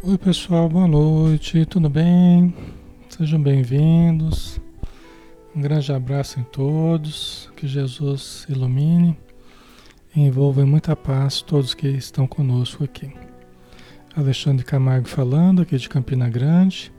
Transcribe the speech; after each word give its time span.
Oi, 0.00 0.16
pessoal, 0.16 0.68
boa 0.68 0.86
noite, 0.86 1.66
tudo 1.66 1.90
bem? 1.90 2.54
Sejam 3.08 3.42
bem-vindos. 3.42 4.60
Um 5.54 5.60
grande 5.60 5.92
abraço 5.92 6.38
em 6.38 6.44
todos. 6.44 7.50
Que 7.56 7.66
Jesus 7.66 8.46
ilumine 8.48 9.18
e 10.14 10.20
envolva 10.20 10.62
em 10.62 10.64
muita 10.64 10.94
paz 10.94 11.42
todos 11.42 11.74
que 11.74 11.88
estão 11.88 12.28
conosco 12.28 12.84
aqui. 12.84 13.12
Alexandre 14.16 14.64
Camargo 14.64 15.08
falando, 15.08 15.62
aqui 15.62 15.76
de 15.76 15.88
Campina 15.88 16.28
Grande, 16.28 16.92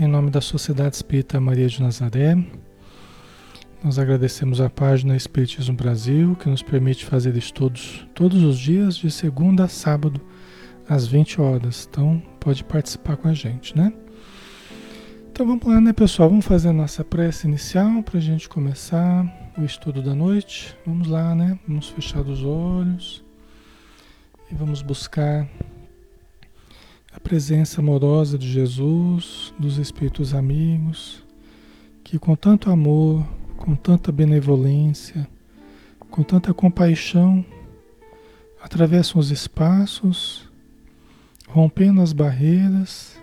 em 0.00 0.06
nome 0.06 0.30
da 0.30 0.40
Sociedade 0.40 0.96
Espírita 0.96 1.38
Maria 1.38 1.68
de 1.68 1.82
Nazaré. 1.82 2.42
Nós 3.84 3.98
agradecemos 3.98 4.62
a 4.62 4.70
página 4.70 5.14
Espiritismo 5.14 5.76
Brasil, 5.76 6.34
que 6.36 6.48
nos 6.48 6.62
permite 6.62 7.04
fazer 7.04 7.36
estudos 7.36 8.06
todos 8.14 8.42
os 8.42 8.58
dias, 8.58 8.96
de 8.96 9.10
segunda 9.10 9.64
a 9.64 9.68
sábado 9.68 10.18
às 10.88 11.06
20 11.06 11.40
horas. 11.40 11.86
Então, 11.90 12.22
pode 12.40 12.64
participar 12.64 13.16
com 13.16 13.28
a 13.28 13.34
gente, 13.34 13.76
né? 13.76 13.92
Então 15.30 15.46
vamos 15.46 15.64
lá, 15.66 15.80
né, 15.80 15.92
pessoal? 15.92 16.28
Vamos 16.28 16.46
fazer 16.46 16.70
a 16.70 16.72
nossa 16.72 17.04
prece 17.04 17.46
inicial 17.46 18.02
para 18.02 18.18
a 18.18 18.20
gente 18.20 18.48
começar 18.48 19.52
o 19.56 19.62
estudo 19.62 20.02
da 20.02 20.12
noite. 20.12 20.76
Vamos 20.84 21.06
lá, 21.06 21.32
né? 21.32 21.56
Vamos 21.68 21.88
fechar 21.88 22.22
os 22.22 22.42
olhos 22.42 23.22
e 24.50 24.54
vamos 24.56 24.82
buscar 24.82 25.48
a 27.12 27.20
presença 27.20 27.80
amorosa 27.80 28.36
de 28.36 28.50
Jesus, 28.50 29.54
dos 29.56 29.78
Espíritos 29.78 30.34
amigos, 30.34 31.24
que 32.02 32.18
com 32.18 32.34
tanto 32.34 32.68
amor, 32.68 33.24
com 33.56 33.76
tanta 33.76 34.10
benevolência, 34.10 35.28
com 36.10 36.24
tanta 36.24 36.52
compaixão, 36.52 37.44
atravessam 38.60 39.20
os 39.20 39.30
espaços 39.30 40.47
rompendo 41.48 42.00
as 42.00 42.12
barreiras 42.12 43.18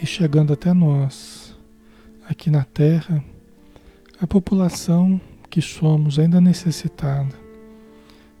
e 0.00 0.06
chegando 0.06 0.52
até 0.52 0.72
nós, 0.72 1.56
aqui 2.28 2.48
na 2.50 2.64
Terra, 2.64 3.22
a 4.20 4.26
população 4.26 5.20
que 5.48 5.60
somos 5.60 6.18
ainda 6.18 6.40
necessitada, 6.40 7.34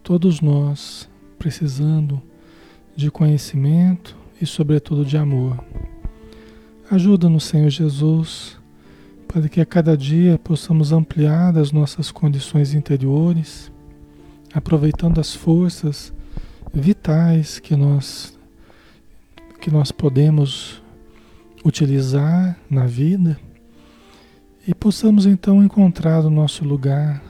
todos 0.02 0.40
nós 0.40 1.08
precisando 1.38 2.22
de 2.94 3.10
conhecimento 3.10 4.16
e, 4.40 4.46
sobretudo, 4.46 5.04
de 5.04 5.16
amor. 5.16 5.62
Ajuda-nos, 6.90 7.44
Senhor 7.44 7.70
Jesus, 7.70 8.58
para 9.26 9.48
que 9.48 9.60
a 9.60 9.66
cada 9.66 9.96
dia 9.96 10.38
possamos 10.38 10.92
ampliar 10.92 11.56
as 11.56 11.72
nossas 11.72 12.10
condições 12.10 12.74
interiores, 12.74 13.72
aproveitando 14.52 15.20
as 15.20 15.34
forças 15.34 16.12
vitais 16.72 17.58
que 17.58 17.74
nós 17.76 18.38
que 19.60 19.70
nós 19.70 19.92
podemos 19.92 20.82
utilizar 21.62 22.58
na 22.68 22.86
vida 22.86 23.38
e 24.66 24.74
possamos 24.74 25.26
então 25.26 25.62
encontrar 25.62 26.24
o 26.24 26.30
nosso 26.30 26.64
lugar 26.64 27.22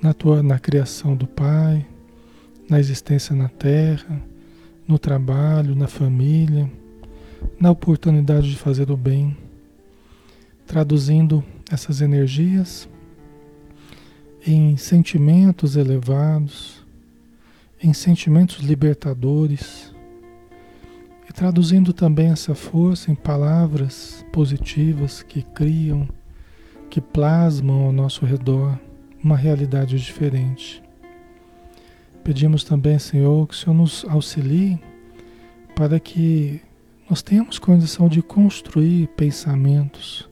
na 0.00 0.14
tua 0.14 0.42
na 0.42 0.60
criação 0.60 1.16
do 1.16 1.26
Pai, 1.26 1.84
na 2.70 2.78
existência 2.78 3.34
na 3.34 3.48
terra, 3.48 4.22
no 4.86 4.96
trabalho, 4.96 5.74
na 5.74 5.88
família, 5.88 6.70
na 7.58 7.72
oportunidade 7.72 8.48
de 8.48 8.56
fazer 8.56 8.88
o 8.90 8.96
bem, 8.96 9.36
traduzindo 10.66 11.42
essas 11.70 12.00
energias 12.00 12.88
em 14.46 14.76
sentimentos 14.76 15.74
elevados, 15.74 16.84
em 17.82 17.92
sentimentos 17.92 18.60
libertadores 18.60 19.91
traduzindo 21.32 21.92
também 21.92 22.30
essa 22.30 22.54
força 22.54 23.10
em 23.10 23.14
palavras 23.14 24.24
positivas 24.32 25.22
que 25.22 25.42
criam, 25.42 26.08
que 26.90 27.00
plasmam 27.00 27.84
ao 27.86 27.92
nosso 27.92 28.26
redor 28.26 28.78
uma 29.22 29.36
realidade 29.36 29.98
diferente. 29.98 30.82
Pedimos 32.22 32.64
também, 32.64 32.98
Senhor, 32.98 33.48
que 33.48 33.54
o 33.54 33.56
Senhor 33.56 33.74
nos 33.74 34.04
auxilie 34.08 34.78
para 35.74 35.98
que 35.98 36.60
nós 37.08 37.22
tenhamos 37.22 37.58
condição 37.58 38.08
de 38.08 38.22
construir 38.22 39.08
pensamentos 39.08 40.28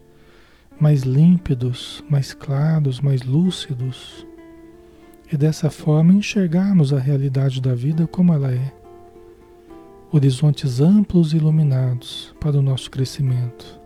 mais 0.78 1.02
límpidos, 1.02 2.02
mais 2.08 2.32
claros, 2.32 3.00
mais 3.00 3.22
lúcidos 3.22 4.26
e 5.32 5.36
dessa 5.36 5.70
forma 5.70 6.12
enxergarmos 6.12 6.92
a 6.92 6.98
realidade 6.98 7.60
da 7.60 7.74
vida 7.74 8.06
como 8.06 8.32
ela 8.32 8.52
é 8.52 8.79
horizontes 10.12 10.80
amplos 10.80 11.32
e 11.32 11.36
iluminados 11.36 12.34
para 12.40 12.58
o 12.58 12.62
nosso 12.62 12.90
crescimento. 12.90 13.78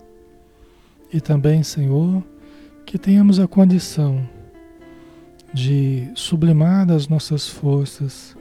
E 1.13 1.21
também, 1.21 1.61
Senhor, 1.61 2.23
que 2.85 2.97
tenhamos 2.97 3.39
a 3.39 3.47
condição 3.47 4.27
de 5.53 6.09
sublimar 6.15 6.91
as 6.91 7.07
nossas 7.07 7.47
forças, 7.47 8.35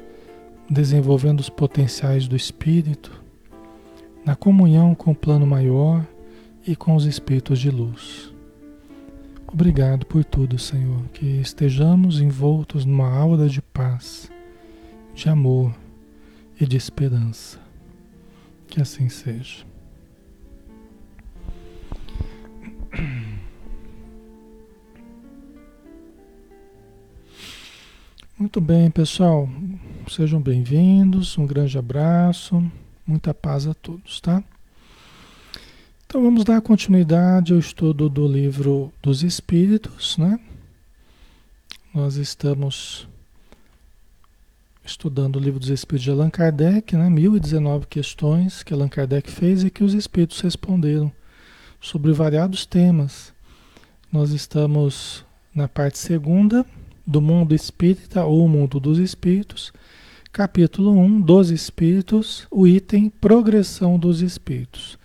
desenvolvendo 0.69 1.41
os 1.41 1.49
potenciais 1.49 2.27
do 2.27 2.35
Espírito, 2.35 3.23
na 4.25 4.35
comunhão 4.35 4.95
com 4.95 5.13
o 5.13 5.15
plano 5.15 5.47
maior 5.47 6.05
e 6.67 6.75
com 6.75 6.97
os 6.97 7.05
Espíritos 7.05 7.59
de 7.59 7.71
luz. 7.71 8.33
Obrigado 9.47 10.05
por 10.07 10.25
tudo, 10.25 10.59
Senhor, 10.59 11.05
que 11.13 11.27
estejamos 11.27 12.21
envoltos 12.21 12.85
numa 12.85 13.09
aura 13.09 13.49
de 13.49 13.63
paz, 13.63 14.29
de 15.15 15.29
amor 15.29 15.73
e 16.61 16.67
de 16.67 16.77
esperança. 16.77 17.64
Que 18.75 18.83
assim 18.83 19.09
seja. 19.09 19.65
Muito 28.37 28.61
bem, 28.61 28.91
pessoal. 28.91 29.49
Sejam 30.11 30.41
bem-vindos. 30.41 31.39
Um 31.39 31.47
grande 31.47 31.79
abraço. 31.79 32.69
Muita 33.07 33.33
paz 33.33 33.69
a 33.69 33.75
todos, 33.75 34.21
tá? 34.21 34.43
Então 36.05 36.21
vamos 36.21 36.43
dar 36.43 36.61
continuidade 36.61 37.53
ao 37.53 37.61
estudo 37.61 38.09
do 38.09 38.27
livro 38.27 38.93
dos 39.01 39.23
Espíritos, 39.23 40.19
né? 40.19 40.41
Nós 41.95 42.17
estamos 42.17 43.07
estudando 44.85 45.37
o 45.37 45.41
livro 45.41 45.59
dos 45.59 45.71
Espíritos 45.71 46.05
de 46.05 46.11
Allan 46.11 46.31
Kardec, 46.31 46.95
né, 46.95 47.09
1019 47.09 47.87
questões 47.87 48.63
que 48.63 48.75
Allan 48.75 48.89
Kardec 48.89 49.31
fez 49.31 49.65
e 49.65 49.71
que 49.71 49.83
os 49.83 49.95
Espíritos 49.95 50.41
responderam 50.41 51.11
sobre 51.81 52.13
variados 52.13 52.67
temas. 52.67 53.33
Nós 54.13 54.31
estamos 54.31 55.25
na 55.55 55.67
parte 55.67 55.99
segunda 55.99 56.65
do 57.07 57.21
mundo 57.21 57.55
espírita 57.55 58.25
ou 58.25 58.49
mundo 58.49 58.81
dos 58.81 58.99
espíritos, 58.99 59.73
capítulo 60.33 60.93
1 60.93 61.21
dos 61.21 61.51
espíritos, 61.51 62.47
o 62.51 62.67
item 62.67 63.09
progressão 63.09 63.99
dos 63.99 64.21
espíritos. 64.21 64.99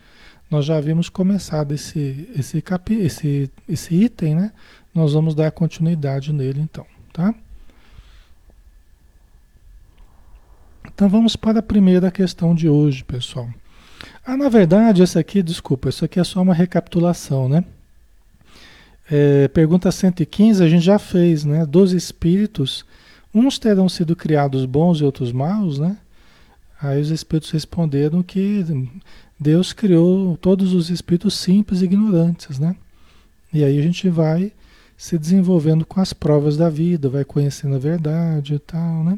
Nós 0.49 0.65
já 0.65 0.77
havíamos 0.77 1.09
começado 1.09 1.73
esse, 1.73 2.29
esse, 2.35 2.61
capi, 2.61 2.95
esse, 2.95 3.51
esse 3.67 3.93
item, 3.93 4.35
né? 4.35 4.51
Nós 4.93 5.13
vamos 5.13 5.35
dar 5.35 5.51
continuidade 5.51 6.33
nele 6.33 6.61
então, 6.61 6.85
tá? 7.13 7.35
Então 10.99 11.07
vamos 11.07 11.37
para 11.37 11.59
a 11.59 11.63
primeira 11.63 12.11
questão 12.11 12.53
de 12.53 12.67
hoje, 12.67 13.05
pessoal. 13.05 13.47
Ah, 14.25 14.35
na 14.35 14.49
verdade, 14.49 15.01
essa 15.01 15.17
aqui, 15.17 15.41
desculpa, 15.41 15.87
isso 15.87 16.03
aqui 16.03 16.19
é 16.19 16.23
só 16.25 16.41
uma 16.41 16.53
recapitulação, 16.53 17.47
né? 17.47 17.63
É, 19.09 19.47
pergunta 19.47 19.93
115 19.93 20.61
a 20.61 20.67
gente 20.67 20.83
já 20.83 20.99
fez, 20.99 21.45
né? 21.45 21.65
Dos 21.65 21.93
espíritos, 21.93 22.83
uns 23.33 23.57
terão 23.57 23.87
sido 23.87 24.13
criados 24.13 24.65
bons 24.65 24.99
e 24.99 25.05
outros 25.05 25.31
maus, 25.31 25.79
né? 25.79 25.95
Aí 26.81 26.99
os 26.99 27.11
espíritos 27.11 27.51
responderam 27.51 28.21
que 28.21 28.65
Deus 29.39 29.71
criou 29.71 30.35
todos 30.35 30.73
os 30.73 30.89
espíritos 30.89 31.33
simples 31.33 31.81
e 31.81 31.85
ignorantes, 31.85 32.59
né? 32.59 32.75
E 33.53 33.63
aí 33.63 33.79
a 33.79 33.81
gente 33.81 34.09
vai 34.09 34.51
se 34.97 35.17
desenvolvendo 35.17 35.85
com 35.85 36.01
as 36.01 36.11
provas 36.11 36.57
da 36.57 36.69
vida, 36.69 37.07
vai 37.07 37.23
conhecendo 37.23 37.75
a 37.75 37.79
verdade 37.79 38.55
e 38.55 38.59
tal, 38.59 39.01
né? 39.05 39.17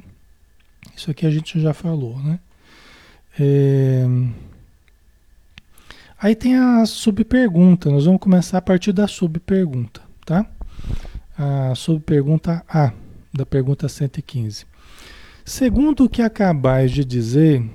Isso 0.96 1.12
aqui 1.12 1.26
a 1.26 1.32
gente 1.32 1.60
já 1.60 1.74
falou, 1.74 2.18
né? 2.20 2.40
É... 3.40 4.06
Aí 6.20 6.36
tem 6.36 6.56
a 6.56 6.86
subpergunta, 6.86 7.90
nós 7.90 8.06
vamos 8.06 8.22
começar 8.22 8.60
a 8.60 8.62
partir 8.62 8.92
da 8.92 9.08
subpergunta, 9.08 10.02
tá? 10.24 10.46
A 11.36 11.74
subpergunta 11.74 12.64
A, 12.70 12.94
da 13.34 13.46
pergunta 13.46 13.90
115. 13.90 14.66
Segundo 15.44 16.04
o 16.04 16.10
que 16.10 16.22
acabais 16.22 16.92
de 16.92 17.04
dizer, 17.04 17.68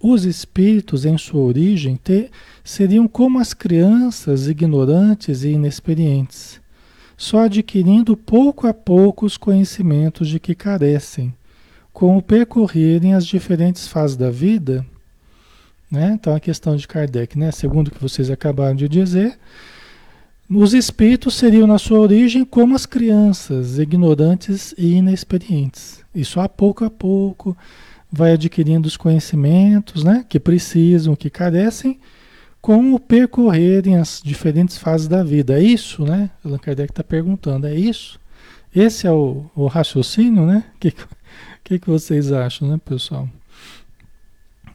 os 0.00 0.24
espíritos 0.24 1.04
em 1.04 1.18
sua 1.18 1.40
origem 1.40 1.96
te, 1.96 2.30
seriam 2.62 3.08
como 3.08 3.40
as 3.40 3.52
crianças 3.52 4.46
ignorantes 4.46 5.42
e 5.42 5.48
inexperientes, 5.48 6.60
só 7.16 7.46
adquirindo 7.46 8.16
pouco 8.16 8.68
a 8.68 8.72
pouco 8.72 9.26
os 9.26 9.36
conhecimentos 9.36 10.28
de 10.28 10.38
que 10.38 10.54
carecem 10.54 11.34
com 11.92 12.16
o 12.16 12.22
percorrerem 12.22 13.14
as 13.14 13.26
diferentes 13.26 13.88
fases 13.88 14.16
da 14.16 14.30
vida, 14.30 14.84
Né? 15.90 16.12
Então 16.12 16.34
a 16.34 16.40
questão 16.40 16.76
de 16.76 16.86
Kardec, 16.86 17.38
né? 17.38 17.50
segundo 17.50 17.88
o 17.88 17.90
que 17.90 18.02
vocês 18.02 18.30
acabaram 18.30 18.76
de 18.76 18.88
dizer, 18.88 19.38
os 20.50 20.72
espíritos 20.72 21.34
seriam 21.34 21.66
na 21.66 21.78
sua 21.78 21.98
origem 21.98 22.44
como 22.44 22.74
as 22.74 22.86
crianças, 22.86 23.78
ignorantes 23.78 24.74
e 24.78 24.94
inexperientes. 24.94 26.02
E 26.14 26.24
só 26.24 26.42
a 26.42 26.48
pouco 26.48 26.84
a 26.84 26.90
pouco 26.90 27.56
vai 28.10 28.32
adquirindo 28.32 28.88
os 28.88 28.96
conhecimentos 28.96 30.02
né, 30.02 30.24
que 30.28 30.40
precisam, 30.40 31.14
que 31.14 31.28
carecem, 31.28 31.98
com 32.60 32.94
o 32.94 32.98
percorrerem 32.98 33.96
as 33.96 34.20
diferentes 34.24 34.78
fases 34.78 35.06
da 35.06 35.22
vida. 35.22 35.58
É 35.58 35.62
isso, 35.62 36.04
né? 36.04 36.30
Allan 36.44 36.58
Kardec 36.58 36.92
está 36.92 37.04
perguntando, 37.04 37.66
é 37.66 37.74
isso? 37.74 38.18
Esse 38.74 39.06
é 39.06 39.12
o, 39.12 39.46
o 39.54 39.66
raciocínio, 39.66 40.44
né? 40.44 40.64
Que, 40.80 40.92
que, 41.64 41.78
que 41.78 41.88
vocês 41.88 42.32
acham, 42.32 42.68
né, 42.68 42.80
pessoal? 42.84 43.28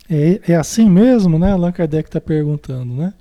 É, 0.09 0.51
é 0.51 0.55
assim 0.55 0.89
mesmo, 0.89 1.39
né? 1.39 1.51
Allan 1.51 1.71
Kardec 1.71 2.09
está 2.09 2.19
perguntando, 2.19 2.93
né? 2.93 3.13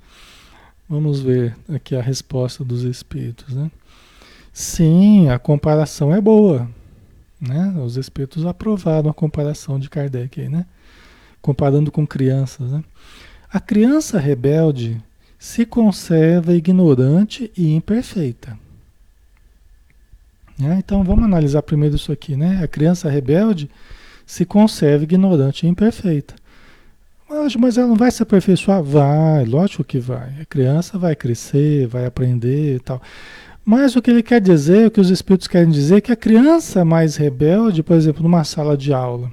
Vamos 0.87 1.21
ver 1.21 1.55
aqui 1.73 1.95
a 1.95 2.01
resposta 2.01 2.63
dos 2.63 2.83
espíritos, 2.83 3.53
né? 3.55 3.71
Sim, 4.51 5.29
a 5.29 5.39
comparação 5.39 6.13
é 6.13 6.21
boa, 6.21 6.69
né? 7.41 7.73
Os 7.83 7.97
espíritos 7.97 8.45
aprovaram 8.45 9.09
a 9.09 9.13
comparação 9.13 9.79
de 9.79 9.89
Kardec 9.89 10.39
aí, 10.39 10.49
né? 10.49 10.65
Comparando 11.41 11.91
com 11.91 12.05
crianças, 12.05 12.71
né? 12.71 12.83
A 13.51 13.59
criança 13.59 14.19
rebelde 14.19 15.01
se 15.39 15.65
conserva 15.65 16.53
ignorante 16.53 17.51
e 17.57 17.73
imperfeita. 17.73 18.57
Né? 20.63 20.81
Então 20.83 21.03
vamos 21.03 21.23
analisar 21.23 21.61
primeiro 21.61 21.95
isso 21.95 22.11
aqui, 22.11 22.35
né? 22.35 22.61
A 22.63 22.67
criança 22.67 23.09
rebelde 23.09 23.69
se 24.25 24.45
conserva 24.45 25.03
ignorante 25.03 25.65
e 25.65 25.69
imperfeita. 25.69 26.35
Mas 27.59 27.77
ela 27.77 27.87
não 27.87 27.95
vai 27.95 28.11
se 28.11 28.21
aperfeiçoar? 28.21 28.83
Vai, 28.83 29.43
lógico 29.45 29.83
que 29.83 29.99
vai. 29.99 30.29
A 30.41 30.45
criança 30.45 30.97
vai 30.97 31.15
crescer, 31.15 31.87
vai 31.87 32.05
aprender 32.05 32.75
e 32.75 32.79
tal. 32.79 33.01
Mas 33.65 33.95
o 33.95 34.01
que 34.01 34.11
ele 34.11 34.21
quer 34.21 34.39
dizer, 34.39 34.87
o 34.87 34.91
que 34.91 35.01
os 35.01 35.09
espíritos 35.09 35.47
querem 35.47 35.69
dizer, 35.69 35.95
é 35.95 36.01
que 36.01 36.11
a 36.11 36.15
criança 36.15 36.85
mais 36.85 37.15
rebelde, 37.15 37.81
por 37.81 37.95
exemplo, 37.95 38.21
numa 38.21 38.43
sala 38.43 38.77
de 38.77 38.93
aula, 38.93 39.31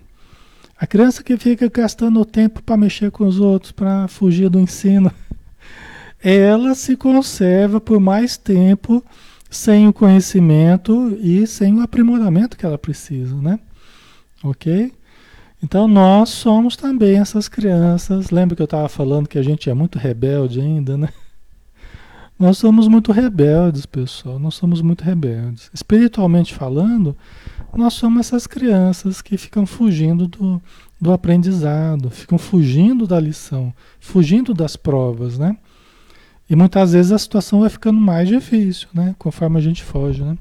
a 0.79 0.87
criança 0.87 1.23
que 1.23 1.37
fica 1.37 1.69
gastando 1.69 2.21
o 2.21 2.25
tempo 2.25 2.63
para 2.63 2.77
mexer 2.77 3.11
com 3.11 3.27
os 3.27 3.39
outros, 3.39 3.73
para 3.73 4.09
fugir 4.09 4.49
do 4.49 4.59
ensino, 4.59 5.13
ela 6.23 6.75
se 6.75 6.97
conserva 6.97 7.81
por 7.81 8.01
mais 8.01 8.37
tempo 8.37 9.05
sem 9.51 9.89
o 9.89 9.93
conhecimento 9.93 11.19
e 11.21 11.45
sem 11.47 11.75
o 11.75 11.83
aprimoramento 11.83 12.57
que 12.57 12.65
ela 12.65 12.79
precisa, 12.79 13.35
né? 13.35 13.59
Ok? 14.45 14.93
Então 15.63 15.89
nós 15.89 16.31
somos 16.31 16.77
também 16.77 17.19
essas 17.19 17.49
crianças. 17.49 18.31
Lembra 18.31 18.55
que 18.55 18.63
eu 18.63 18.65
estava 18.65 18.89
falando 18.89 19.29
que 19.29 19.39
a 19.39 19.43
gente 19.43 19.69
é 19.69 19.75
muito 19.75 19.99
rebelde 19.99 20.61
ainda, 20.61 20.97
né? 20.97 21.09
Nós 22.39 22.57
somos 22.57 22.89
muito 22.89 23.13
rebeldes, 23.13 23.85
pessoal. 23.85 24.39
Nós 24.39 24.55
somos 24.55 24.81
muito 24.81 25.05
rebeldes. 25.05 25.71
Espiritualmente 25.75 26.55
falando, 26.55 27.15
nós 27.77 27.93
somos 27.93 28.21
essas 28.21 28.47
crianças 28.47 29.21
que 29.21 29.37
ficam 29.37 29.67
fugindo 29.67 30.27
do, 30.27 30.63
do 30.99 31.13
aprendizado, 31.13 32.09
ficam 32.09 32.39
fugindo 32.39 33.07
da 33.07 33.21
lição, 33.21 33.75
fugindo 33.99 34.55
das 34.55 34.75
provas, 34.75 35.39
né? 35.39 35.55
E 36.51 36.57
muitas 36.57 36.93
vezes 36.93 37.13
a 37.13 37.19
situação 37.19 37.61
vai 37.61 37.71
ficando 37.71 38.01
mais 38.01 38.29
difícil, 38.29 38.89
né? 38.93 39.15
Conforme 39.17 39.57
a 39.59 39.61
gente 39.61 39.85
foge, 39.85 40.25
né? 40.25 40.37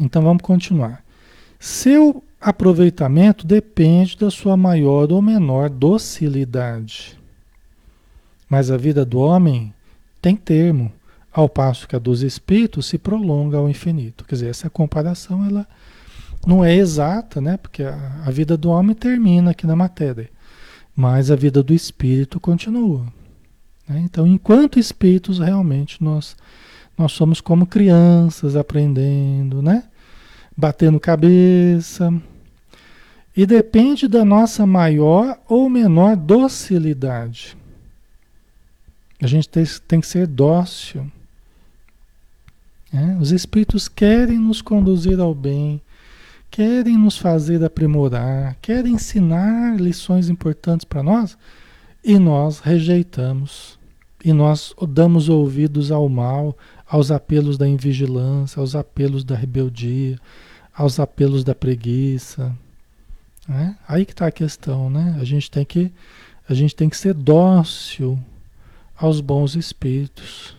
Então 0.00 0.20
vamos 0.20 0.42
continuar. 0.42 1.04
Seu 1.60 2.24
aproveitamento 2.40 3.46
depende 3.46 4.16
da 4.16 4.32
sua 4.32 4.56
maior 4.56 5.12
ou 5.12 5.22
menor 5.22 5.70
docilidade. 5.70 7.16
Mas 8.50 8.68
a 8.68 8.76
vida 8.76 9.04
do 9.04 9.20
homem 9.20 9.72
tem 10.20 10.34
termo, 10.34 10.92
ao 11.32 11.48
passo 11.48 11.86
que 11.86 11.94
a 11.94 11.98
dos 12.00 12.22
espíritos 12.22 12.86
se 12.86 12.98
prolonga 12.98 13.58
ao 13.58 13.68
infinito. 13.68 14.24
Quer 14.24 14.34
dizer, 14.34 14.50
essa 14.50 14.68
comparação 14.68 15.44
ela 15.44 15.68
não 16.44 16.64
é 16.64 16.74
exata, 16.74 17.40
né? 17.40 17.56
Porque 17.58 17.84
a, 17.84 18.22
a 18.26 18.30
vida 18.32 18.56
do 18.56 18.70
homem 18.70 18.96
termina 18.96 19.52
aqui 19.52 19.68
na 19.68 19.76
matéria, 19.76 20.28
mas 20.96 21.30
a 21.30 21.36
vida 21.36 21.62
do 21.62 21.72
espírito 21.72 22.40
continua. 22.40 23.06
Né? 23.88 24.00
Então, 24.04 24.26
enquanto 24.26 24.78
espíritos, 24.78 25.38
realmente 25.38 26.02
nós 26.02 26.36
nós 26.98 27.12
somos 27.12 27.40
como 27.40 27.64
crianças 27.64 28.56
aprendendo, 28.56 29.62
né? 29.62 29.84
batendo 30.56 30.98
cabeça. 30.98 32.12
E 33.36 33.46
depende 33.46 34.08
da 34.08 34.24
nossa 34.24 34.66
maior 34.66 35.38
ou 35.48 35.70
menor 35.70 36.16
docilidade. 36.16 37.56
A 39.22 39.28
gente 39.28 39.48
tem, 39.48 39.64
tem 39.86 40.00
que 40.00 40.08
ser 40.08 40.26
dócil. 40.26 41.08
É? 42.92 43.16
Os 43.20 43.30
espíritos 43.30 43.88
querem 43.88 44.38
nos 44.38 44.60
conduzir 44.60 45.20
ao 45.20 45.32
bem, 45.32 45.80
querem 46.50 46.98
nos 46.98 47.16
fazer 47.16 47.62
aprimorar, 47.62 48.56
querem 48.60 48.94
ensinar 48.94 49.80
lições 49.80 50.28
importantes 50.28 50.84
para 50.84 51.02
nós 51.02 51.38
e 52.02 52.18
nós 52.18 52.58
rejeitamos. 52.58 53.77
E 54.24 54.32
nós 54.32 54.74
damos 54.88 55.28
ouvidos 55.28 55.92
ao 55.92 56.08
mal, 56.08 56.56
aos 56.86 57.10
apelos 57.10 57.56
da 57.56 57.68
invigilância, 57.68 58.60
aos 58.60 58.74
apelos 58.74 59.22
da 59.24 59.36
rebeldia, 59.36 60.18
aos 60.74 60.98
apelos 60.98 61.44
da 61.44 61.54
preguiça. 61.54 62.54
Né? 63.46 63.76
Aí 63.86 64.04
que 64.04 64.12
está 64.12 64.26
a 64.26 64.32
questão, 64.32 64.90
né? 64.90 65.16
A 65.20 65.24
gente 65.24 65.50
tem 65.50 65.64
que 65.64 65.92
a 66.48 66.54
gente 66.54 66.74
tem 66.74 66.88
que 66.88 66.96
ser 66.96 67.12
dócil 67.12 68.18
aos 68.96 69.20
bons 69.20 69.54
espíritos. 69.54 70.56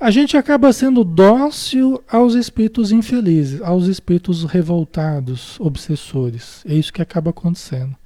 A 0.00 0.10
gente 0.10 0.36
acaba 0.36 0.72
sendo 0.72 1.02
dócil 1.02 2.02
aos 2.08 2.34
espíritos 2.34 2.92
infelizes, 2.92 3.60
aos 3.62 3.86
espíritos 3.86 4.44
revoltados, 4.44 5.58
obsessores. 5.58 6.62
É 6.66 6.74
isso 6.74 6.92
que 6.92 7.02
acaba 7.02 7.30
acontecendo. 7.30 7.96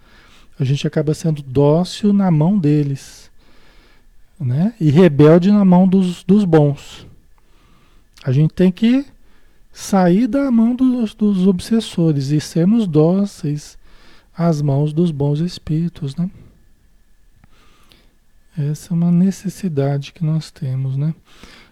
A 0.59 0.65
gente 0.65 0.87
acaba 0.87 1.13
sendo 1.13 1.43
dócil 1.43 2.13
na 2.13 2.31
mão 2.31 2.59
deles, 2.59 3.22
né? 4.45 4.75
E 4.81 4.91
rebelde 4.91 5.51
na 5.51 5.65
mão 5.65 5.87
dos, 5.87 6.25
dos 6.25 6.45
bons. 6.45 7.07
A 8.25 8.33
gente 8.33 8.55
tem 8.55 8.71
que 8.71 9.05
sair 9.73 10.27
da 10.27 10.51
mão 10.51 10.75
dos, 10.75 11.15
dos 11.15 11.47
obsessores 11.47 12.31
e 12.31 12.41
sermos 12.41 12.87
dóceis 12.87 13.79
às 14.37 14.61
mãos 14.61 14.93
dos 14.93 15.11
bons 15.11 15.41
espíritos, 15.41 16.15
né? 16.17 16.31
Essa 18.57 18.93
é 18.93 18.95
uma 18.95 19.11
necessidade 19.11 20.13
que 20.13 20.25
nós 20.25 20.51
temos, 20.51 20.97
né? 20.97 21.15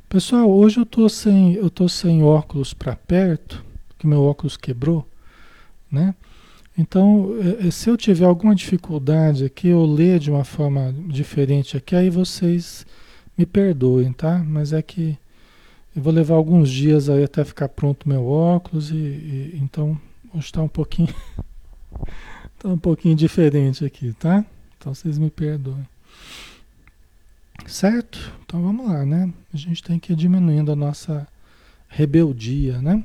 Pessoal, 0.08 0.50
hoje 0.50 0.78
eu 0.78 0.86
tô 0.86 1.08
sem, 1.08 1.54
eu 1.54 1.68
tô 1.68 1.88
sem 1.88 2.22
óculos 2.22 2.72
para 2.72 2.96
perto, 2.96 3.64
que 3.98 4.06
meu 4.06 4.22
óculos 4.22 4.56
quebrou, 4.56 5.06
né? 5.90 6.14
Então, 6.80 7.37
é, 7.60 7.68
é, 7.68 7.70
se 7.70 7.90
eu 7.90 7.96
tiver 7.96 8.25
alguma 8.25 8.54
dificuldade 8.54 9.44
aqui, 9.44 9.68
eu 9.68 9.84
ler 9.84 10.18
de 10.18 10.30
uma 10.30 10.44
forma 10.44 10.94
diferente 11.08 11.76
aqui, 11.76 11.94
aí 11.94 12.08
vocês 12.08 12.87
me 13.37 13.44
perdoem, 13.44 14.14
tá? 14.14 14.38
Mas 14.38 14.72
é 14.72 14.80
que 14.80 15.18
eu 15.94 16.02
vou 16.02 16.10
levar 16.10 16.37
alguns 16.37 16.70
dias 16.70 17.10
aí 17.10 17.22
até 17.22 17.44
ficar 17.44 17.68
pronto 17.68 18.08
meu 18.08 18.26
óculos 18.26 18.90
e, 18.90 18.94
e 18.94 19.58
então 19.60 20.00
hoje 20.32 20.46
está 20.46 20.62
um 20.62 20.68
pouquinho 20.68 21.14
tá 22.58 22.68
um 22.70 22.78
pouquinho 22.78 23.14
diferente 23.14 23.84
aqui, 23.84 24.14
tá? 24.14 24.42
Então 24.78 24.94
vocês 24.94 25.18
me 25.18 25.28
perdoem. 25.28 25.87
Certo? 27.66 28.32
Então 28.46 28.62
vamos 28.62 28.88
lá, 28.88 29.04
né? 29.04 29.30
A 29.52 29.56
gente 29.58 29.82
tem 29.82 29.99
que 29.99 30.14
ir 30.14 30.16
diminuindo 30.16 30.72
a 30.72 30.76
nossa 30.76 31.28
rebeldia, 31.88 32.80
né? 32.80 33.04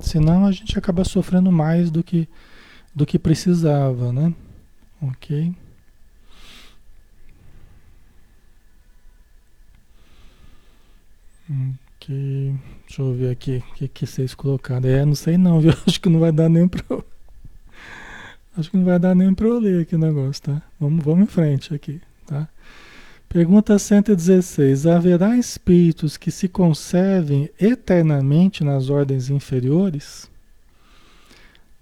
Senão 0.00 0.46
a 0.46 0.50
gente 0.50 0.76
acaba 0.76 1.04
sofrendo 1.04 1.52
mais 1.52 1.92
do 1.92 2.02
que 2.02 2.28
do 2.94 3.04
que 3.04 3.18
precisava, 3.18 4.12
né? 4.12 4.32
OK? 5.02 5.54
Que, 11.98 12.54
deixa 12.86 13.02
eu 13.02 13.14
ver 13.14 13.30
aqui 13.30 13.62
o 13.70 13.74
que, 13.74 13.88
que 13.88 14.06
vocês 14.06 14.34
colocaram. 14.34 14.88
É, 14.88 15.04
não 15.04 15.14
sei 15.14 15.36
não, 15.36 15.58
viu? 15.60 15.72
Acho 15.86 16.00
que 16.00 16.08
não 16.08 16.20
vai 16.20 16.32
dar 16.32 16.48
nem 16.48 16.68
para 16.68 16.82
Acho 18.56 18.70
que 18.70 18.76
não 18.76 18.84
vai 18.84 18.98
dar 18.98 19.14
nem 19.14 19.34
para 19.34 19.46
eu 19.46 19.58
ler 19.58 19.82
aqui 19.82 19.96
o 19.96 19.98
negócio, 19.98 20.42
tá? 20.42 20.62
Vamos, 20.78 21.04
vamos 21.04 21.24
em 21.24 21.26
frente 21.26 21.74
aqui, 21.74 22.00
tá? 22.26 22.48
Pergunta 23.28 23.76
116. 23.78 24.86
Haverá 24.86 25.36
espíritos 25.36 26.16
que 26.16 26.30
se 26.30 26.46
conservem 26.46 27.50
eternamente 27.58 28.62
nas 28.62 28.90
ordens 28.90 29.28
inferiores? 29.28 30.30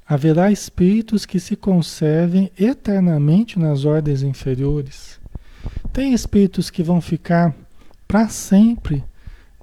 Haverá 0.07 0.51
espíritos 0.51 1.25
que 1.25 1.39
se 1.39 1.57
conservem 1.57 2.51
eternamente 2.59 3.59
nas 3.59 3.85
ordens 3.85 4.23
inferiores? 4.23 5.21
Tem 5.93 6.13
espíritos 6.13 6.71
que 6.71 6.83
vão 6.83 7.01
ficar 7.01 7.55
para 8.07 8.29
sempre 8.29 9.05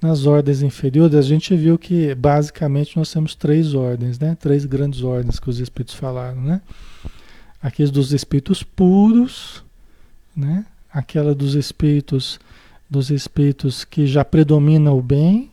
nas 0.02 0.24
ordens 0.24 0.62
inferiores, 0.62 1.14
a 1.14 1.22
gente 1.22 1.54
viu 1.54 1.78
que 1.78 2.14
basicamente 2.14 2.96
nós 2.96 3.12
temos 3.12 3.34
três 3.34 3.74
ordens, 3.74 4.18
né? 4.18 4.34
Três 4.40 4.64
grandes 4.64 5.02
ordens 5.02 5.38
que 5.38 5.50
os 5.50 5.60
espíritos 5.60 5.94
falaram, 5.94 6.40
né? 6.40 6.62
Aqueles 7.62 7.90
dos 7.90 8.12
espíritos 8.12 8.62
puros, 8.62 9.62
né? 10.34 10.64
Aquela 10.90 11.34
dos 11.34 11.54
espíritos, 11.54 12.40
dos 12.88 13.10
espíritos 13.10 13.84
que 13.84 14.06
já 14.06 14.24
predomina 14.24 14.90
o 14.90 15.02
bem, 15.02 15.50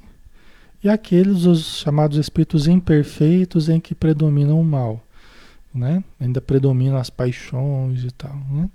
e 0.83 0.89
aqueles 0.89 1.45
os 1.45 1.79
chamados 1.79 2.17
espíritos 2.17 2.67
imperfeitos 2.67 3.69
em 3.69 3.79
que 3.79 3.95
predomina 3.95 4.53
o 4.53 4.63
mal, 4.63 5.03
né? 5.73 6.03
Ainda 6.19 6.39
predominam 6.39 6.97
as 6.97 7.09
paixões 7.09 8.03
e 8.03 8.11
tal, 8.11 8.35
né? 8.51 8.69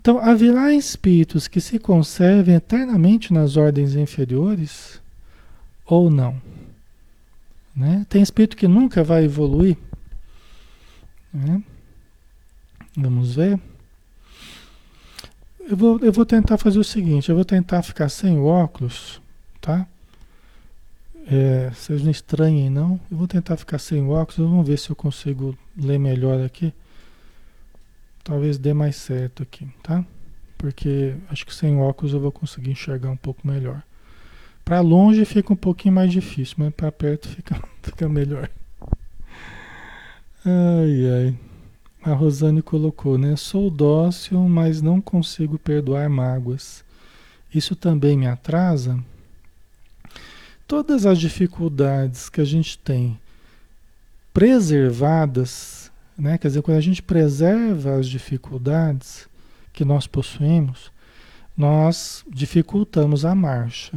Então, 0.00 0.18
haverá 0.18 0.70
espíritos 0.74 1.48
que 1.48 1.62
se 1.62 1.78
conservem 1.78 2.56
eternamente 2.56 3.32
nas 3.32 3.56
ordens 3.56 3.94
inferiores 3.94 5.00
ou 5.86 6.10
não? 6.10 6.38
Né? 7.74 8.04
Tem 8.08 8.20
espírito 8.20 8.54
que 8.54 8.68
nunca 8.68 9.02
vai 9.02 9.24
evoluir? 9.24 9.78
Né? 11.32 11.62
Vamos 12.94 13.34
ver. 13.34 13.58
Eu 15.60 15.76
vou, 15.76 15.98
eu 16.00 16.12
vou 16.12 16.26
tentar 16.26 16.58
fazer 16.58 16.78
o 16.78 16.84
seguinte: 16.84 17.30
eu 17.30 17.34
vou 17.34 17.44
tentar 17.44 17.82
ficar 17.82 18.10
sem 18.10 18.38
o 18.38 18.44
óculos, 18.44 19.22
tá? 19.58 19.86
É, 21.26 21.70
vocês 21.70 22.02
não 22.02 22.10
estranhem, 22.10 22.68
não. 22.68 23.00
Eu 23.10 23.16
vou 23.16 23.26
tentar 23.26 23.56
ficar 23.56 23.78
sem 23.78 24.06
óculos. 24.06 24.50
Vamos 24.50 24.66
ver 24.66 24.78
se 24.78 24.90
eu 24.90 24.96
consigo 24.96 25.56
ler 25.76 25.98
melhor 25.98 26.44
aqui. 26.44 26.72
Talvez 28.22 28.58
dê 28.58 28.72
mais 28.72 28.96
certo 28.96 29.42
aqui, 29.42 29.68
tá? 29.82 30.04
Porque 30.56 31.14
acho 31.28 31.44
que 31.44 31.54
sem 31.54 31.78
óculos 31.78 32.14
eu 32.14 32.20
vou 32.20 32.32
conseguir 32.32 32.70
enxergar 32.70 33.10
um 33.10 33.16
pouco 33.16 33.46
melhor. 33.46 33.82
Para 34.64 34.80
longe 34.80 35.24
fica 35.26 35.52
um 35.52 35.56
pouquinho 35.56 35.94
mais 35.94 36.10
difícil, 36.10 36.56
mas 36.58 36.72
para 36.72 36.90
perto 36.90 37.28
fica, 37.34 37.62
fica 37.82 38.08
melhor. 38.08 38.50
Ai, 40.44 41.06
ai. 41.10 41.38
A 42.02 42.12
Rosane 42.12 42.60
colocou, 42.60 43.16
né? 43.16 43.34
Sou 43.36 43.70
dócil, 43.70 44.40
mas 44.40 44.82
não 44.82 45.00
consigo 45.00 45.58
perdoar 45.58 46.08
mágoas. 46.08 46.84
Isso 47.54 47.74
também 47.74 48.16
me 48.16 48.26
atrasa? 48.26 48.98
Todas 50.66 51.04
as 51.04 51.18
dificuldades 51.18 52.28
que 52.28 52.40
a 52.40 52.44
gente 52.44 52.78
tem 52.78 53.18
preservadas, 54.32 55.92
né? 56.18 56.38
Quer 56.38 56.48
dizer, 56.48 56.62
quando 56.62 56.78
a 56.78 56.82
gente 56.82 57.02
preserva 57.02 57.96
as 57.96 58.08
dificuldades 58.08 59.28
que 59.72 59.84
nós 59.84 60.06
possuímos, 60.06 60.90
nós 61.56 62.24
dificultamos 62.28 63.24
a 63.24 63.34
marcha, 63.34 63.96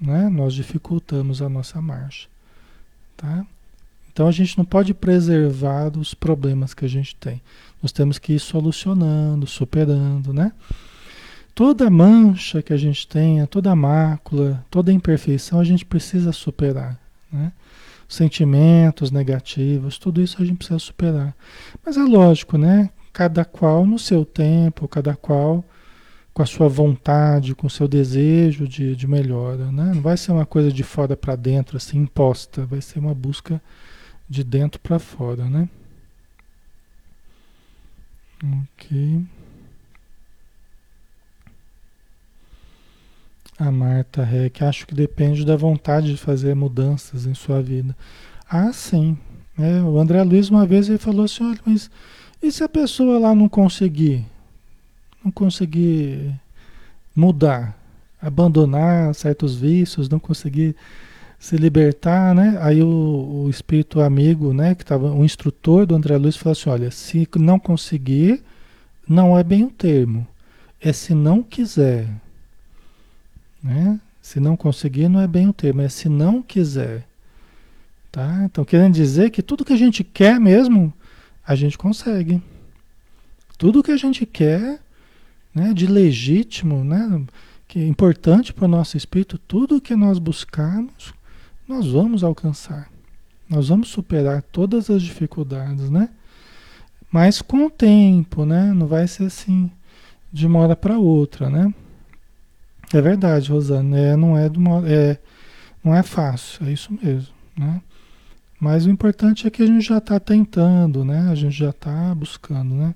né? 0.00 0.28
Nós 0.28 0.54
dificultamos 0.54 1.42
a 1.42 1.48
nossa 1.48 1.80
marcha, 1.82 2.28
tá? 3.16 3.46
Então 4.12 4.26
a 4.26 4.32
gente 4.32 4.56
não 4.56 4.64
pode 4.64 4.94
preservar 4.94 5.96
os 5.98 6.14
problemas 6.14 6.72
que 6.72 6.86
a 6.86 6.88
gente 6.88 7.14
tem. 7.16 7.42
Nós 7.82 7.92
temos 7.92 8.18
que 8.18 8.32
ir 8.32 8.40
solucionando, 8.40 9.46
superando, 9.46 10.32
né? 10.32 10.52
Toda 11.56 11.88
mancha 11.88 12.60
que 12.60 12.74
a 12.74 12.76
gente 12.76 13.08
tenha, 13.08 13.46
toda 13.46 13.74
mácula, 13.74 14.62
toda 14.70 14.92
imperfeição 14.92 15.58
a 15.58 15.64
gente 15.64 15.86
precisa 15.86 16.30
superar, 16.30 17.00
né? 17.32 17.50
Sentimentos 18.06 19.10
negativos, 19.10 19.98
tudo 19.98 20.20
isso 20.20 20.36
a 20.38 20.44
gente 20.44 20.58
precisa 20.58 20.78
superar. 20.78 21.34
Mas 21.82 21.96
é 21.96 22.02
lógico, 22.02 22.58
né? 22.58 22.90
Cada 23.10 23.42
qual 23.42 23.86
no 23.86 23.98
seu 23.98 24.22
tempo, 24.22 24.86
cada 24.86 25.16
qual 25.16 25.64
com 26.34 26.42
a 26.42 26.46
sua 26.46 26.68
vontade, 26.68 27.54
com 27.54 27.68
o 27.68 27.70
seu 27.70 27.88
desejo 27.88 28.68
de, 28.68 28.94
de 28.94 29.08
melhora, 29.08 29.72
né? 29.72 29.92
Não 29.94 30.02
vai 30.02 30.18
ser 30.18 30.32
uma 30.32 30.44
coisa 30.44 30.70
de 30.70 30.82
fora 30.82 31.16
para 31.16 31.36
dentro, 31.36 31.78
assim, 31.78 31.96
imposta, 31.96 32.66
vai 32.66 32.82
ser 32.82 32.98
uma 32.98 33.14
busca 33.14 33.62
de 34.28 34.44
dentro 34.44 34.78
para 34.78 34.98
fora, 34.98 35.46
né? 35.46 35.70
Ok. 38.44 39.24
A 43.58 43.70
Marta 43.70 44.22
Reck, 44.22 44.62
acho 44.62 44.86
que 44.86 44.94
depende 44.94 45.44
da 45.44 45.56
vontade 45.56 46.10
de 46.10 46.16
fazer 46.18 46.54
mudanças 46.54 47.26
em 47.26 47.34
sua 47.34 47.62
vida. 47.62 47.96
Ah, 48.48 48.72
sim. 48.72 49.16
É, 49.58 49.80
o 49.80 49.98
André 49.98 50.22
Luiz 50.22 50.50
uma 50.50 50.66
vez 50.66 50.88
ele 50.88 50.98
falou 50.98 51.24
assim, 51.24 51.42
olha, 51.42 51.60
mas 51.64 51.90
e 52.42 52.52
se 52.52 52.62
a 52.62 52.68
pessoa 52.68 53.18
lá 53.18 53.34
não 53.34 53.48
conseguir, 53.48 54.24
não 55.24 55.32
conseguir 55.32 56.38
mudar, 57.14 57.74
abandonar 58.20 59.14
certos 59.14 59.56
vícios, 59.56 60.08
não 60.08 60.18
conseguir 60.18 60.76
se 61.38 61.56
libertar, 61.56 62.34
né? 62.34 62.58
Aí 62.60 62.82
o, 62.82 63.44
o 63.46 63.50
espírito 63.50 64.00
amigo, 64.00 64.52
né, 64.52 64.74
que 64.74 64.82
estava 64.82 65.10
o 65.10 65.24
instrutor 65.24 65.86
do 65.86 65.94
André 65.94 66.16
Luiz 66.18 66.36
falou 66.36 66.52
assim: 66.52 66.68
olha, 66.68 66.90
se 66.90 67.26
não 67.36 67.58
conseguir, 67.58 68.42
não 69.08 69.38
é 69.38 69.42
bem 69.42 69.64
o 69.64 69.70
termo, 69.70 70.26
é 70.80 70.92
se 70.92 71.14
não 71.14 71.42
quiser, 71.42 72.08
né? 73.66 74.00
Se 74.22 74.40
não 74.40 74.56
conseguir, 74.56 75.08
não 75.08 75.20
é 75.20 75.26
bem 75.26 75.48
o 75.48 75.52
termo, 75.52 75.82
é 75.82 75.88
se 75.88 76.08
não 76.08 76.40
quiser, 76.40 77.06
tá? 78.10 78.42
Então 78.44 78.64
querendo 78.64 78.94
dizer 78.94 79.30
que 79.30 79.42
tudo 79.42 79.64
que 79.64 79.72
a 79.72 79.76
gente 79.76 80.02
quer 80.02 80.40
mesmo, 80.40 80.92
a 81.46 81.54
gente 81.54 81.76
consegue. 81.76 82.42
Tudo 83.58 83.82
que 83.82 83.92
a 83.92 83.96
gente 83.96 84.24
quer, 84.26 84.80
né, 85.54 85.72
de 85.72 85.86
legítimo, 85.86 86.84
né, 86.84 87.22
que 87.66 87.78
é 87.78 87.86
importante 87.86 88.52
para 88.52 88.64
o 88.66 88.68
nosso 88.68 88.96
espírito, 88.96 89.38
tudo 89.38 89.80
que 89.80 89.94
nós 89.96 90.18
buscarmos, 90.18 91.14
nós 91.66 91.86
vamos 91.86 92.22
alcançar. 92.22 92.90
Nós 93.48 93.68
vamos 93.68 93.88
superar 93.88 94.42
todas 94.42 94.90
as 94.90 95.02
dificuldades, 95.02 95.88
né? 95.88 96.08
Mas 97.10 97.40
com 97.40 97.66
o 97.66 97.70
tempo, 97.70 98.44
né? 98.44 98.72
Não 98.72 98.86
vai 98.86 99.06
ser 99.06 99.24
assim 99.24 99.70
de 100.32 100.46
uma 100.46 100.58
hora 100.58 100.76
para 100.76 100.98
outra, 100.98 101.48
né? 101.48 101.72
É 102.92 103.00
verdade, 103.00 103.50
Rosana. 103.50 103.98
É, 103.98 104.16
não 104.16 104.36
é, 104.36 104.48
uma, 104.48 104.88
é, 104.88 105.18
não 105.82 105.94
é 105.94 106.02
fácil, 106.02 106.66
é 106.66 106.72
isso 106.72 106.92
mesmo, 106.92 107.34
né? 107.56 107.80
Mas 108.58 108.86
o 108.86 108.90
importante 108.90 109.46
é 109.46 109.50
que 109.50 109.62
a 109.62 109.66
gente 109.66 109.84
já 109.84 109.98
está 109.98 110.18
tentando, 110.18 111.04
né? 111.04 111.28
A 111.30 111.34
gente 111.34 111.56
já 111.56 111.70
está 111.70 112.14
buscando, 112.14 112.74
né? 112.74 112.94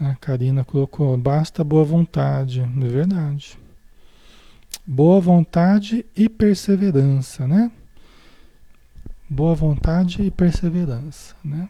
A 0.00 0.14
Karina 0.14 0.64
colocou, 0.64 1.16
basta 1.16 1.62
boa 1.62 1.84
vontade. 1.84 2.60
É 2.60 2.88
verdade. 2.88 3.58
Boa 4.86 5.20
vontade 5.20 6.04
e 6.16 6.28
perseverança, 6.28 7.46
né? 7.46 7.70
Boa 9.28 9.54
vontade 9.54 10.22
e 10.22 10.30
perseverança, 10.30 11.34
né? 11.44 11.68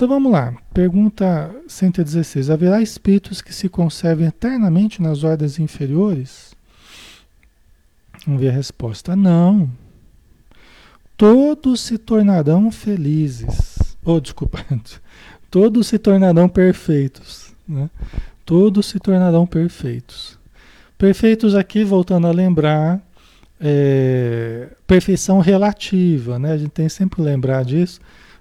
Então 0.00 0.08
vamos 0.08 0.32
lá. 0.32 0.54
Pergunta 0.72 1.54
116. 1.68 2.48
Haverá 2.48 2.80
espíritos 2.80 3.42
que 3.42 3.52
se 3.52 3.68
conservem 3.68 4.28
eternamente 4.28 5.02
nas 5.02 5.24
ordens 5.24 5.58
inferiores? 5.58 6.56
Vamos 8.24 8.40
ver 8.40 8.48
a 8.48 8.52
resposta. 8.52 9.14
Não. 9.14 9.70
Todos 11.18 11.82
se 11.82 11.98
tornarão 11.98 12.72
felizes. 12.72 13.78
Oh, 14.02 14.18
desculpa. 14.18 14.64
Todos 15.50 15.88
se 15.88 15.98
tornarão 15.98 16.48
perfeitos. 16.48 17.52
Né? 17.68 17.90
Todos 18.46 18.86
se 18.86 18.98
tornarão 18.98 19.46
perfeitos. 19.46 20.38
Perfeitos 20.96 21.54
aqui, 21.54 21.84
voltando 21.84 22.26
a 22.26 22.32
lembrar, 22.32 23.02
é, 23.60 24.68
perfeição 24.86 25.40
relativa, 25.40 26.38
né? 26.38 26.52
A 26.52 26.56
gente 26.56 26.70
tem 26.70 26.88
sempre 26.88 27.16
que 27.16 27.22
lembrar 27.22 27.66
disso. 27.66 28.00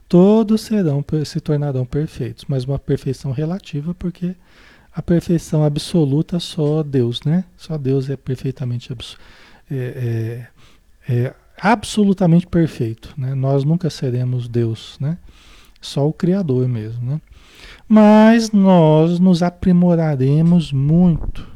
Todos 0.09 0.61
serão, 0.61 1.05
se 1.23 1.39
tornarão 1.39 1.85
perfeitos, 1.85 2.43
mas 2.47 2.65
uma 2.65 2.79
perfeição 2.79 3.31
relativa, 3.31 3.93
porque 3.93 4.35
a 4.91 5.01
perfeição 5.01 5.63
absoluta 5.63 6.39
só 6.39 6.81
Deus, 6.81 7.21
né? 7.23 7.45
Só 7.55 7.77
Deus 7.77 8.09
é 8.09 8.17
perfeitamente 8.17 8.91
é, 9.69 10.47
é, 11.07 11.13
é 11.13 11.35
absolutamente 11.61 12.47
perfeito, 12.47 13.13
né? 13.15 13.35
Nós 13.35 13.63
nunca 13.63 13.89
seremos 13.89 14.47
Deus, 14.47 14.97
né? 14.99 15.17
Só 15.79 16.07
o 16.07 16.11
Criador 16.11 16.67
mesmo, 16.67 17.05
né? 17.05 17.21
Mas 17.87 18.51
nós 18.51 19.19
nos 19.19 19.43
aprimoraremos 19.43 20.73
muito 20.73 21.47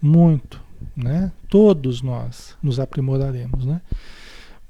muito, 0.00 0.60
né? 0.96 1.32
Todos 1.48 2.02
nós 2.02 2.56
nos 2.62 2.78
aprimoraremos, 2.78 3.64
né? 3.64 3.80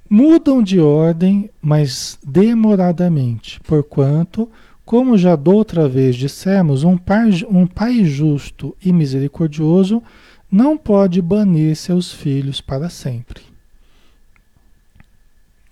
Mudam 0.08 0.62
de 0.62 0.80
ordem, 0.80 1.50
mas 1.60 2.18
demoradamente, 2.24 3.60
porquanto, 3.60 4.48
como 4.84 5.18
já 5.18 5.34
da 5.34 5.50
outra 5.50 5.88
vez 5.88 6.14
dissemos, 6.14 6.84
um 6.84 6.96
pai, 6.96 7.30
um 7.50 7.66
pai 7.66 8.04
justo 8.04 8.76
e 8.84 8.92
misericordioso 8.92 10.02
não 10.50 10.78
pode 10.78 11.20
banir 11.20 11.74
seus 11.74 12.12
filhos 12.12 12.60
para 12.60 12.88
sempre. 12.88 13.42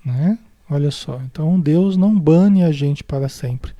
Né? 0.05 0.38
Olha 0.69 0.91
só, 0.91 1.21
então 1.25 1.61
Deus 1.61 1.97
não 1.97 2.19
bane 2.19 2.64
a 2.64 2.73
gente 2.73 3.05
para 3.05 3.29
sempre. 3.29 3.73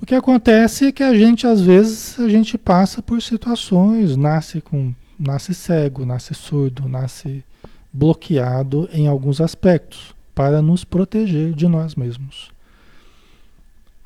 O 0.00 0.06
que 0.06 0.14
acontece 0.14 0.86
é 0.86 0.92
que 0.92 1.02
a 1.02 1.12
gente, 1.14 1.46
às 1.46 1.60
vezes, 1.60 2.18
a 2.18 2.28
gente 2.28 2.56
passa 2.56 3.02
por 3.02 3.20
situações, 3.20 4.16
nasce 4.16 4.62
com, 4.62 4.94
nasce 5.18 5.52
cego, 5.52 6.06
nasce 6.06 6.32
surdo, 6.32 6.88
nasce 6.88 7.44
bloqueado 7.92 8.88
em 8.92 9.06
alguns 9.06 9.40
aspectos 9.40 10.14
para 10.34 10.62
nos 10.62 10.84
proteger 10.84 11.52
de 11.52 11.66
nós 11.66 11.94
mesmos. 11.94 12.50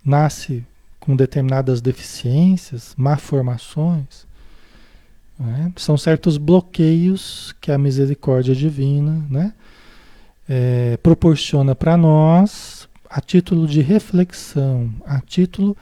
Nasce 0.04 0.64
com 0.98 1.14
determinadas 1.14 1.80
deficiências, 1.80 2.94
malformações, 2.96 4.26
né? 5.38 5.72
são 5.76 5.96
certos 5.96 6.38
bloqueios 6.38 7.54
que 7.60 7.70
a 7.70 7.78
misericórdia 7.78 8.54
divina 8.54 9.24
né? 9.28 9.52
É, 10.48 10.98
proporciona 10.98 11.74
para 11.74 11.96
nós 11.96 12.88
a 13.08 13.20
título 13.20 13.66
de 13.66 13.80
reflexão, 13.80 14.92
a 15.06 15.20
título 15.20 15.76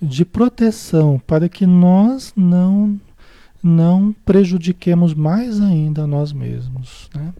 de 0.00 0.24
proteção, 0.24 1.20
para 1.26 1.48
que 1.48 1.66
nós 1.66 2.32
não, 2.36 3.00
não 3.62 4.14
prejudiquemos 4.24 5.14
mais 5.14 5.60
ainda 5.60 6.06
nós 6.06 6.32
mesmos. 6.32 7.10
Né? 7.14 7.34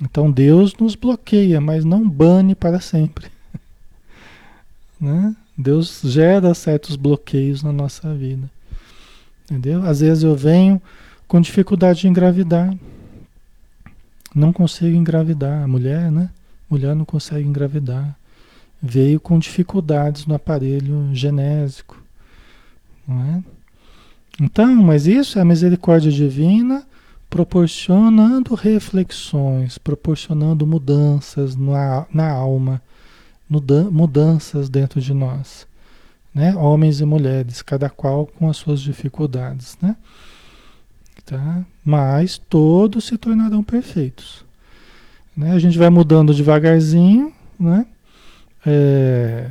Então 0.00 0.30
Deus 0.30 0.74
nos 0.76 0.94
bloqueia, 0.94 1.60
mas 1.60 1.84
não 1.84 2.08
bane 2.08 2.54
para 2.54 2.80
sempre. 2.80 3.26
né? 5.00 5.34
Deus 5.56 6.00
gera 6.04 6.54
certos 6.54 6.96
bloqueios 6.96 7.62
na 7.62 7.72
nossa 7.72 8.14
vida. 8.14 8.50
Entendeu? 9.44 9.84
Às 9.84 10.00
vezes 10.00 10.22
eu 10.22 10.34
venho 10.34 10.80
com 11.28 11.40
dificuldade 11.40 12.00
de 12.00 12.08
engravidar. 12.08 12.74
Não 14.34 14.52
consigo 14.52 14.96
engravidar. 14.96 15.62
A 15.62 15.68
mulher, 15.68 16.10
né? 16.10 16.30
Mulher 16.70 16.96
não 16.96 17.04
consegue 17.04 17.46
engravidar. 17.46 18.16
Veio 18.82 19.20
com 19.20 19.38
dificuldades 19.38 20.26
no 20.26 20.34
aparelho 20.34 21.10
genésico. 21.12 22.02
Não 23.06 23.22
é? 23.22 23.42
Então, 24.40 24.74
mas 24.76 25.06
isso 25.06 25.38
é 25.38 25.42
a 25.42 25.44
misericórdia 25.44 26.10
divina 26.10 26.86
proporcionando 27.32 28.54
reflexões, 28.54 29.78
proporcionando 29.78 30.66
mudanças 30.66 31.56
na, 31.56 32.06
na 32.12 32.30
alma, 32.30 32.82
mudanças 33.48 34.68
dentro 34.68 35.00
de 35.00 35.14
nós. 35.14 35.66
Né? 36.34 36.54
Homens 36.54 37.00
e 37.00 37.06
mulheres, 37.06 37.62
cada 37.62 37.88
qual 37.88 38.26
com 38.26 38.50
as 38.50 38.58
suas 38.58 38.82
dificuldades. 38.82 39.78
Né? 39.80 39.96
Tá? 41.24 41.64
Mas 41.82 42.36
todos 42.36 43.06
se 43.06 43.16
tornarão 43.16 43.62
perfeitos. 43.62 44.44
Né? 45.34 45.52
A 45.52 45.58
gente 45.58 45.78
vai 45.78 45.88
mudando 45.88 46.34
devagarzinho, 46.34 47.32
né? 47.58 47.86
É, 48.66 49.50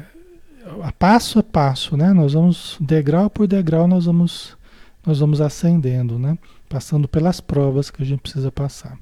a 0.84 0.92
passo 0.92 1.40
a 1.40 1.44
passo, 1.44 1.98
né? 1.98 2.14
Nós 2.14 2.34
vamos 2.34 2.78
degrau 2.80 3.28
por 3.28 3.48
degrau, 3.48 3.88
nós 3.88 4.06
vamos 4.06 4.56
nós 5.04 5.20
vamos 5.20 5.42
ascendendo, 5.42 6.20
né? 6.20 6.38
Passando 6.72 7.06
pelas 7.06 7.42
provas 7.42 7.92
que 7.92 8.02
a 8.02 8.06
gente 8.06 8.22
precisa 8.22 8.50
passar. 8.50 8.98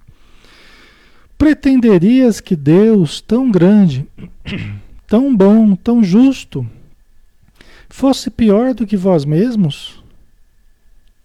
Pretenderias 1.37 2.41
que 2.41 2.55
Deus, 2.55 3.21
tão 3.21 3.51
grande, 3.51 4.07
tão 5.05 5.35
bom, 5.35 5.75
tão 5.75 6.03
justo, 6.03 6.67
fosse 7.87 8.31
pior 8.31 8.73
do 8.73 8.87
que 8.87 8.97
vós 8.97 9.23
mesmos? 9.23 10.03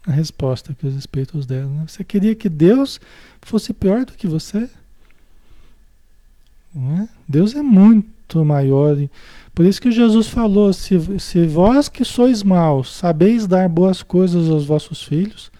A 0.06 0.12
resposta 0.12 0.74
que 0.74 0.86
os 0.86 0.94
espíritos 0.94 1.46
deram. 1.46 1.70
Né? 1.70 1.84
Você 1.88 2.04
queria 2.04 2.34
que 2.34 2.50
Deus 2.50 3.00
fosse 3.40 3.72
pior 3.72 4.04
do 4.04 4.12
que 4.12 4.26
você? 4.26 4.68
É? 6.76 7.08
Deus 7.26 7.54
é 7.54 7.62
muito 7.62 8.44
maior. 8.44 8.98
Por 9.54 9.64
isso 9.64 9.80
que 9.80 9.90
Jesus 9.90 10.26
falou: 10.28 10.74
se, 10.74 11.18
se 11.18 11.46
vós 11.46 11.88
que 11.88 12.04
sois 12.04 12.42
maus 12.42 12.94
sabeis 12.94 13.46
dar 13.46 13.66
boas 13.66 14.02
coisas 14.02 14.50
aos 14.50 14.66
vossos 14.66 15.02
filhos, 15.02 15.53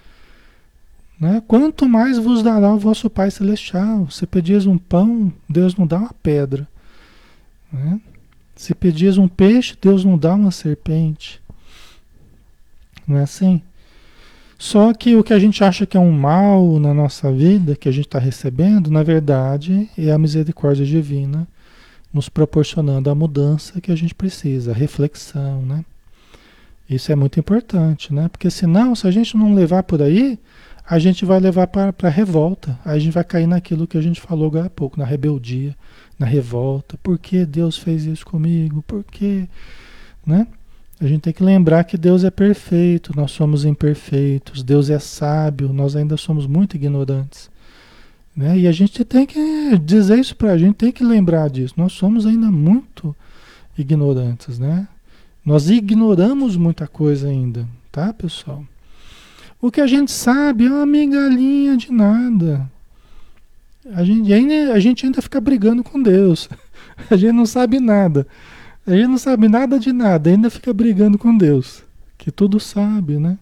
né, 1.18 1.42
quanto 1.46 1.88
mais 1.88 2.18
vos 2.18 2.42
dará 2.42 2.72
o 2.72 2.79
vosso 2.79 3.09
Pai 3.09 3.31
Celestial. 3.31 4.11
Se 4.11 4.27
pedis 4.27 4.66
um 4.66 4.77
pão, 4.77 5.33
Deus 5.48 5.77
não 5.77 5.87
dá 5.87 5.98
uma 5.98 6.14
pedra. 6.22 6.68
Né? 7.72 8.00
Se 8.57 8.74
pedis 8.74 9.18
um 9.18 9.29
peixe, 9.29 9.77
Deus 9.81 10.05
não 10.05 10.18
dá 10.18 10.35
uma 10.35 10.50
serpente. 10.50 11.40
Não 13.07 13.18
é 13.18 13.22
assim? 13.22 13.62
Só 14.59 14.94
que 14.94 15.14
o 15.16 15.24
que 15.24 15.33
a 15.33 15.38
gente 15.38 15.62
acha 15.62 15.85
que 15.85 15.96
é 15.96 16.00
um 16.00 16.12
mal 16.12 16.79
na 16.79 16.94
nossa 16.94 17.31
vida, 17.31 17.77
que 17.77 17.88
a 17.88 17.92
gente 17.92 18.07
está 18.07 18.18
recebendo, 18.18 18.90
na 18.90 19.03
verdade 19.03 19.90
é 19.98 20.11
a 20.11 20.18
misericórdia 20.18 20.87
divina 20.87 21.46
nos 22.12 22.29
proporcionando 22.29 23.11
a 23.11 23.14
mudança 23.14 23.81
que 23.81 23.90
a 23.90 23.96
gente 23.96 24.14
precisa, 24.14 24.70
a 24.70 24.74
reflexão, 24.74 25.62
né? 25.62 25.85
Isso 26.88 27.11
é 27.11 27.16
muito 27.16 27.40
importante, 27.40 28.14
né? 28.14 28.29
Porque 28.29 28.48
senão, 28.50 28.94
se 28.94 29.07
a 29.07 29.11
gente 29.11 29.37
não 29.37 29.53
levar 29.53 29.83
por 29.83 30.00
aí, 30.00 30.38
a 30.87 30.99
gente 30.99 31.25
vai 31.25 31.40
levar 31.40 31.66
para 31.66 31.94
a 32.03 32.09
revolta. 32.09 32.79
Aí 32.85 32.97
a 32.97 32.99
gente 32.99 33.12
vai 33.12 33.25
cair 33.25 33.47
naquilo 33.47 33.87
que 33.87 33.97
a 33.97 34.03
gente 34.03 34.20
falou 34.20 34.47
agora 34.47 34.66
há 34.66 34.70
pouco, 34.70 34.99
na 34.99 35.05
rebeldia, 35.05 35.75
na 36.18 36.27
revolta. 36.27 36.99
Por 37.03 37.18
que 37.18 37.47
Deus 37.47 37.79
fez 37.79 38.05
isso 38.05 38.25
comigo? 38.27 38.83
Por 38.87 39.03
que? 39.05 39.49
Né? 40.27 40.47
A 41.01 41.07
gente 41.07 41.23
tem 41.23 41.33
que 41.33 41.42
lembrar 41.42 41.85
que 41.85 41.99
Deus 41.99 42.23
é 42.23 42.31
perfeito, 42.31 43.16
nós 43.16 43.33
somos 43.33 43.64
imperfeitos, 43.64 44.62
Deus 44.62 44.90
é 44.90 44.99
sábio, 44.99 45.73
nós 45.73 45.97
ainda 45.97 46.16
somos 46.16 46.47
muito 46.47 46.77
ignorantes. 46.77 47.51
Né? 48.37 48.61
E 48.61 48.68
a 48.68 48.73
gente 48.73 49.05
tem 49.05 49.27
que 49.27 49.79
dizer 49.79 50.18
isso 50.18 50.37
para 50.37 50.53
a 50.53 50.59
gente, 50.59 50.77
tem 50.77 50.92
que 50.92 51.05
lembrar 51.05 51.49
disso. 51.49 51.75
Nós 51.77 51.92
somos 51.92 52.27
ainda 52.27 52.51
muito 52.51 53.14
ignorantes, 53.77 54.59
né? 54.59 54.87
Nós 55.44 55.68
ignoramos 55.68 56.57
muita 56.57 56.87
coisa 56.87 57.29
ainda, 57.29 57.68
tá, 57.92 58.12
pessoal? 58.12 58.64
O 59.64 59.70
que 59.70 59.81
a 59.81 59.87
gente 59.87 60.12
sabe 60.12 60.66
é 60.66 60.70
uma 60.70 60.85
migalhinha 60.85 61.74
de 61.74 61.90
nada. 61.90 62.70
A 63.94 64.05
gente 64.05 64.31
ainda, 64.31 64.74
a 64.74 64.79
gente 64.79 65.07
ainda 65.07 65.22
fica 65.22 65.40
brigando 65.40 65.83
com 65.83 66.03
Deus. 66.03 66.50
A 67.11 67.16
gente 67.16 67.33
não 67.33 67.46
sabe 67.46 67.81
nada. 67.81 68.27
A 68.87 68.90
gente 68.90 69.07
não 69.07 69.16
sabe 69.16 69.48
nada 69.48 69.79
de 69.81 69.90
nada, 69.90 70.29
ainda 70.29 70.50
fica 70.50 70.70
brigando 70.74 71.16
com 71.16 71.35
Deus, 71.35 71.83
que 72.18 72.31
tudo 72.31 72.61
sabe, 72.61 73.16
né? 73.16 73.38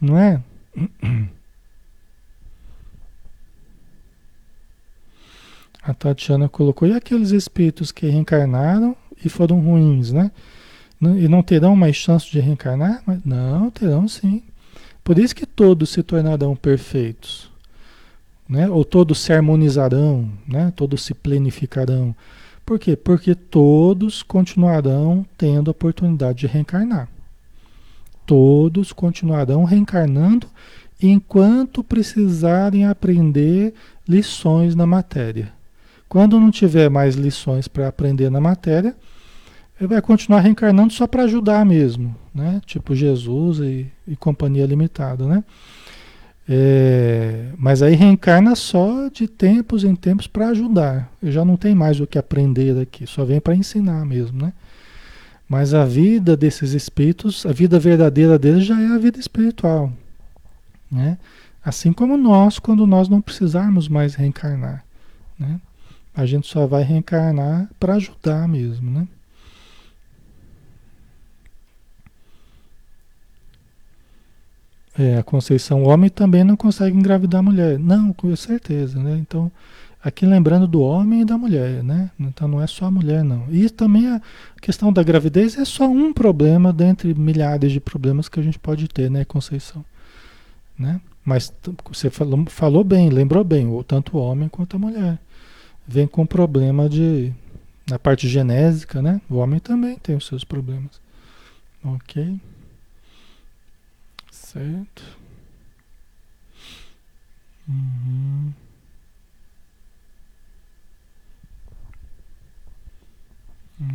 Não 0.00 0.18
é? 0.18 0.42
A 5.84 5.94
Tatiana 5.94 6.48
colocou, 6.48 6.88
e 6.88 6.92
aqueles 6.92 7.30
espíritos 7.30 7.92
que 7.92 8.08
reencarnaram 8.08 8.96
e 9.24 9.28
foram 9.28 9.60
ruins, 9.60 10.10
né? 10.10 10.32
E 11.02 11.26
não 11.26 11.42
terão 11.42 11.74
mais 11.74 11.96
chance 11.96 12.30
de 12.30 12.38
reencarnar? 12.38 13.02
Não, 13.24 13.70
terão 13.70 14.06
sim. 14.06 14.42
Por 15.02 15.18
isso 15.18 15.34
que 15.34 15.44
todos 15.44 15.90
se 15.90 16.02
tornarão 16.02 16.54
perfeitos. 16.54 17.50
Né? 18.48 18.68
Ou 18.68 18.84
todos 18.84 19.18
se 19.18 19.32
harmonizarão, 19.32 20.30
né? 20.46 20.72
todos 20.76 21.02
se 21.02 21.12
plenificarão. 21.12 22.14
Por 22.64 22.78
quê? 22.78 22.94
Porque 22.94 23.34
todos 23.34 24.22
continuarão 24.22 25.26
tendo 25.36 25.70
a 25.70 25.72
oportunidade 25.72 26.40
de 26.40 26.46
reencarnar. 26.46 27.08
Todos 28.24 28.92
continuarão 28.92 29.64
reencarnando 29.64 30.46
enquanto 31.02 31.82
precisarem 31.82 32.86
aprender 32.86 33.74
lições 34.08 34.76
na 34.76 34.86
matéria. 34.86 35.52
Quando 36.08 36.38
não 36.38 36.50
tiver 36.50 36.88
mais 36.88 37.16
lições 37.16 37.66
para 37.66 37.88
aprender 37.88 38.30
na 38.30 38.40
matéria, 38.40 38.94
ele 39.82 39.88
vai 39.88 40.00
continuar 40.00 40.38
reencarnando 40.38 40.92
só 40.92 41.08
para 41.08 41.24
ajudar 41.24 41.66
mesmo, 41.66 42.14
né? 42.32 42.62
Tipo 42.64 42.94
Jesus 42.94 43.58
e, 43.58 43.90
e 44.06 44.14
companhia 44.14 44.64
limitada, 44.64 45.26
né? 45.26 45.42
É, 46.48 47.48
mas 47.58 47.82
aí 47.82 47.96
reencarna 47.96 48.54
só 48.54 49.08
de 49.08 49.26
tempos 49.26 49.82
em 49.82 49.96
tempos 49.96 50.28
para 50.28 50.50
ajudar. 50.50 51.10
Eu 51.20 51.32
já 51.32 51.44
não 51.44 51.56
tem 51.56 51.74
mais 51.74 51.98
o 51.98 52.06
que 52.06 52.16
aprender 52.16 52.80
aqui, 52.80 53.08
só 53.08 53.24
vem 53.24 53.40
para 53.40 53.56
ensinar 53.56 54.06
mesmo, 54.06 54.40
né? 54.40 54.52
Mas 55.48 55.74
a 55.74 55.84
vida 55.84 56.36
desses 56.36 56.74
espíritos, 56.74 57.44
a 57.44 57.52
vida 57.52 57.76
verdadeira 57.76 58.38
deles 58.38 58.64
já 58.64 58.80
é 58.80 58.86
a 58.86 58.98
vida 58.98 59.18
espiritual, 59.18 59.92
né? 60.88 61.18
Assim 61.64 61.92
como 61.92 62.16
nós, 62.16 62.60
quando 62.60 62.86
nós 62.86 63.08
não 63.08 63.20
precisarmos 63.20 63.88
mais 63.88 64.14
reencarnar, 64.14 64.84
né? 65.36 65.60
A 66.14 66.24
gente 66.24 66.46
só 66.46 66.68
vai 66.68 66.84
reencarnar 66.84 67.68
para 67.80 67.94
ajudar 67.94 68.46
mesmo, 68.46 68.88
né? 68.88 69.08
É, 74.98 75.16
a 75.18 75.22
Conceição, 75.22 75.84
homem 75.84 76.10
também 76.10 76.44
não 76.44 76.56
consegue 76.56 76.96
engravidar 76.96 77.40
a 77.40 77.42
mulher. 77.42 77.78
Não, 77.78 78.12
com 78.12 78.34
certeza, 78.36 79.02
né? 79.02 79.16
Então, 79.18 79.50
aqui 80.02 80.26
lembrando 80.26 80.66
do 80.66 80.82
homem 80.82 81.22
e 81.22 81.24
da 81.24 81.38
mulher, 81.38 81.82
né? 81.82 82.10
Então 82.20 82.46
não 82.46 82.60
é 82.60 82.66
só 82.66 82.86
a 82.86 82.90
mulher, 82.90 83.24
não. 83.24 83.46
E 83.50 83.70
também 83.70 84.08
a 84.08 84.20
questão 84.60 84.92
da 84.92 85.02
gravidez 85.02 85.56
é 85.56 85.64
só 85.64 85.88
um 85.88 86.12
problema 86.12 86.72
dentre 86.72 87.14
milhares 87.14 87.72
de 87.72 87.80
problemas 87.80 88.28
que 88.28 88.38
a 88.38 88.42
gente 88.42 88.58
pode 88.58 88.86
ter, 88.88 89.10
né, 89.10 89.24
Conceição? 89.24 89.84
Né? 90.78 91.00
Mas 91.24 91.52
você 91.88 92.10
falou, 92.10 92.44
falou 92.48 92.84
bem, 92.84 93.08
lembrou 93.08 93.44
bem, 93.44 93.66
tanto 93.86 94.16
o 94.16 94.20
homem 94.20 94.48
quanto 94.48 94.76
a 94.76 94.78
mulher 94.78 95.18
vem 95.86 96.06
com 96.06 96.24
problema 96.24 96.88
de 96.88 97.32
na 97.88 97.98
parte 97.98 98.28
genésica, 98.28 99.02
né? 99.02 99.20
O 99.28 99.36
homem 99.36 99.58
também 99.58 99.98
tem 99.98 100.16
os 100.16 100.26
seus 100.26 100.44
problemas. 100.44 101.00
Ok? 101.84 102.40
Certo. 104.52 105.02
Uhum. 107.68 108.52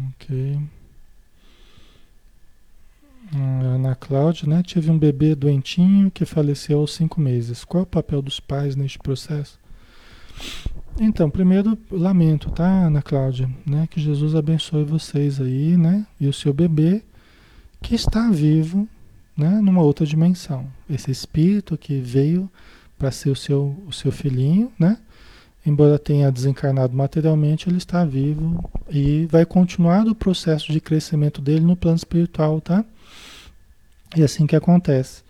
Ok. 0.09 0.59
Cláudia, 4.07 4.47
né? 4.47 4.63
Tive 4.63 4.89
um 4.89 4.97
bebê 4.97 5.35
doentinho 5.35 6.09
que 6.09 6.25
faleceu 6.25 6.79
aos 6.79 6.93
cinco 6.93 7.19
meses. 7.19 7.65
Qual 7.65 7.81
é 7.81 7.83
o 7.83 7.87
papel 7.87 8.21
dos 8.21 8.39
pais 8.39 8.75
neste 8.75 8.97
processo? 8.97 9.59
Então, 10.99 11.29
primeiro, 11.29 11.77
lamento, 11.91 12.49
tá, 12.49 12.85
Ana 12.85 13.01
Cláudia? 13.01 13.49
Né? 13.65 13.85
Que 13.87 13.99
Jesus 13.99 14.33
abençoe 14.33 14.83
vocês 14.83 15.41
aí, 15.41 15.75
né? 15.75 16.07
E 16.19 16.27
o 16.27 16.33
seu 16.33 16.53
bebê 16.53 17.03
que 17.81 17.95
está 17.95 18.29
vivo, 18.31 18.87
né? 19.37 19.61
Numa 19.61 19.81
outra 19.81 20.05
dimensão. 20.05 20.65
Esse 20.89 21.11
espírito 21.11 21.77
que 21.77 21.99
veio 21.99 22.49
para 22.97 23.11
ser 23.11 23.29
o 23.29 23.35
seu, 23.35 23.75
o 23.85 23.93
seu 23.93 24.11
filhinho, 24.11 24.71
né? 24.79 24.97
Embora 25.65 25.99
tenha 25.99 26.31
desencarnado 26.31 26.95
materialmente, 26.95 27.69
ele 27.69 27.77
está 27.77 28.05
vivo 28.05 28.69
e 28.89 29.25
vai 29.25 29.45
continuar 29.45 30.07
o 30.07 30.15
processo 30.15 30.71
de 30.71 30.79
crescimento 30.79 31.41
dele 31.41 31.65
no 31.65 31.75
plano 31.75 31.97
espiritual, 31.97 32.61
tá? 32.61 32.85
E 34.15 34.21
é 34.21 34.25
assim 34.25 34.47
que 34.47 34.55
acontece. 34.55 35.23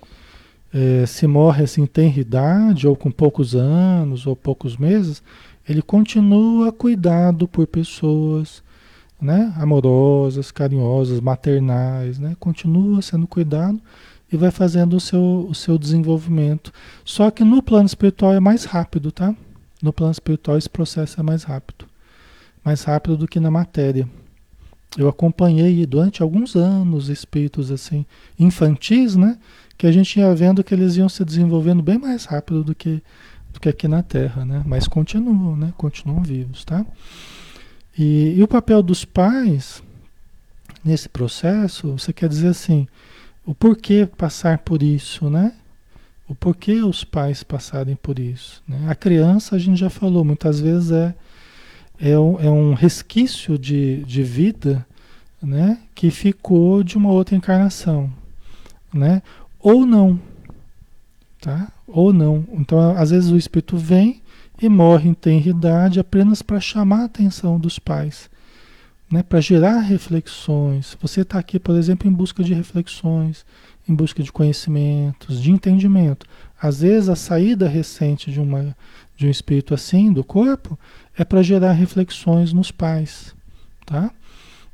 É, 0.71 1.05
se 1.07 1.25
morre 1.25 1.63
assim 1.63 1.85
tem 1.85 2.15
idade, 2.19 2.87
ou 2.87 2.95
com 2.95 3.09
poucos 3.09 3.55
anos, 3.55 4.27
ou 4.27 4.35
poucos 4.35 4.77
meses, 4.77 5.23
ele 5.67 5.81
continua 5.81 6.71
cuidado 6.71 7.47
por 7.47 7.65
pessoas, 7.65 8.61
né? 9.21 9.53
Amorosas, 9.57 10.51
carinhosas, 10.51 11.19
maternais, 11.19 12.19
né? 12.19 12.35
Continua 12.39 13.01
sendo 13.01 13.27
cuidado 13.27 13.81
e 14.31 14.37
vai 14.37 14.51
fazendo 14.51 14.95
o 14.95 14.99
seu, 14.99 15.47
o 15.49 15.55
seu 15.55 15.77
desenvolvimento. 15.77 16.71
Só 17.03 17.31
que 17.31 17.43
no 17.43 17.61
plano 17.61 17.85
espiritual 17.85 18.33
é 18.33 18.39
mais 18.39 18.65
rápido, 18.65 19.11
tá? 19.11 19.35
No 19.81 19.93
plano 19.93 20.11
espiritual 20.11 20.57
esse 20.57 20.69
processo 20.69 21.19
é 21.19 21.23
mais 21.23 21.43
rápido. 21.43 21.85
Mais 22.63 22.83
rápido 22.83 23.17
do 23.17 23.27
que 23.27 23.39
na 23.39 23.49
matéria. 23.49 24.07
Eu 24.97 25.07
acompanhei 25.07 25.85
durante 25.85 26.21
alguns 26.21 26.55
anos 26.55 27.09
espíritos 27.09 27.71
assim, 27.71 28.05
infantis, 28.39 29.15
né? 29.15 29.37
Que 29.77 29.85
a 29.85 29.91
gente 29.91 30.19
ia 30.19 30.33
vendo 30.33 30.63
que 30.63 30.73
eles 30.73 30.95
iam 30.95 31.09
se 31.09 31.23
desenvolvendo 31.23 31.83
bem 31.83 31.97
mais 31.97 32.25
rápido 32.25 32.63
do 32.63 32.73
que, 32.73 33.01
do 33.53 33.59
que 33.59 33.69
aqui 33.69 33.87
na 33.87 34.01
Terra, 34.01 34.43
né? 34.43 34.63
Mas 34.65 34.87
continuam, 34.87 35.55
né? 35.55 35.73
Continuam 35.77 36.23
vivos, 36.23 36.65
tá? 36.65 36.85
E, 37.97 38.35
e 38.37 38.43
o 38.43 38.47
papel 38.47 38.83
dos 38.83 39.03
pais 39.03 39.81
nesse 40.83 41.09
processo, 41.09 41.93
você 41.93 42.13
quer 42.13 42.29
dizer 42.29 42.49
assim, 42.49 42.87
o 43.45 43.55
porquê 43.55 44.07
passar 44.17 44.59
por 44.59 44.83
isso, 44.83 45.29
né? 45.29 45.53
O 46.27 46.35
porquê 46.35 46.81
os 46.83 47.03
pais 47.03 47.43
passarem 47.43 47.95
por 47.95 48.19
isso. 48.19 48.61
Né? 48.67 48.85
A 48.89 48.95
criança, 48.95 49.55
a 49.55 49.59
gente 49.59 49.79
já 49.79 49.89
falou, 49.89 50.23
muitas 50.25 50.59
vezes 50.59 50.91
é, 50.91 51.15
é, 51.99 52.19
um, 52.19 52.39
é 52.39 52.49
um 52.49 52.73
resquício 52.73 53.57
de, 53.57 54.03
de 54.03 54.23
vida 54.23 54.85
né? 55.41 55.79
que 55.95 56.11
ficou 56.11 56.83
de 56.83 56.97
uma 56.97 57.09
outra 57.09 57.35
encarnação. 57.35 58.11
Né? 58.93 59.21
Ou 59.59 59.85
não. 59.85 60.19
Tá? 61.39 61.71
Ou 61.87 62.11
não. 62.11 62.45
Então, 62.51 62.97
às 62.97 63.11
vezes 63.11 63.31
o 63.31 63.37
espírito 63.37 63.77
vem 63.77 64.21
e 64.61 64.69
morre 64.69 65.09
em 65.09 65.13
tenridade 65.13 65.99
apenas 65.99 66.41
para 66.41 66.59
chamar 66.59 67.01
a 67.01 67.05
atenção 67.05 67.59
dos 67.59 67.79
pais. 67.79 68.29
Né, 69.09 69.23
para 69.23 69.39
gerar 69.39 69.79
reflexões. 69.79 70.97
Você 71.01 71.21
está 71.21 71.39
aqui, 71.39 71.57
por 71.57 71.77
exemplo, 71.77 72.09
em 72.09 72.11
busca 72.11 72.43
de 72.43 72.53
reflexões, 72.53 73.45
em 73.87 73.95
busca 73.95 74.21
de 74.21 74.31
conhecimentos, 74.33 75.41
de 75.41 75.49
entendimento. 75.49 76.25
Às 76.61 76.81
vezes 76.81 77.07
a 77.07 77.15
saída 77.15 77.69
recente 77.69 78.29
de, 78.31 78.41
uma, 78.41 78.75
de 79.15 79.27
um 79.27 79.29
espírito 79.29 79.73
assim 79.73 80.11
do 80.11 80.25
corpo 80.25 80.77
é 81.15 81.23
para 81.23 81.41
gerar 81.41 81.71
reflexões 81.71 82.51
nos 82.51 82.69
pais, 82.69 83.33
tá? 83.85 84.11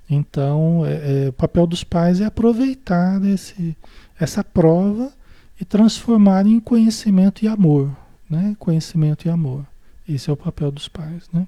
Então, 0.10 0.84
é, 0.86 1.26
é, 1.26 1.30
o 1.30 1.34
papel 1.34 1.68
dos 1.68 1.84
pais 1.84 2.20
é 2.20 2.26
aproveitar 2.26 3.24
esse, 3.26 3.78
essa 4.20 4.44
prova 4.44 5.12
e 5.60 5.66
transformar 5.66 6.46
em 6.46 6.60
conhecimento 6.60 7.46
e 7.46 7.48
amor, 7.48 7.96
né? 8.30 8.56
Conhecimento 8.60 9.28
e 9.28 9.30
amor. 9.30 9.66
Esse 10.08 10.30
é 10.30 10.34
o 10.34 10.38
papel 10.38 10.72
dos 10.72 10.88
pais, 10.88 11.30
né? 11.32 11.48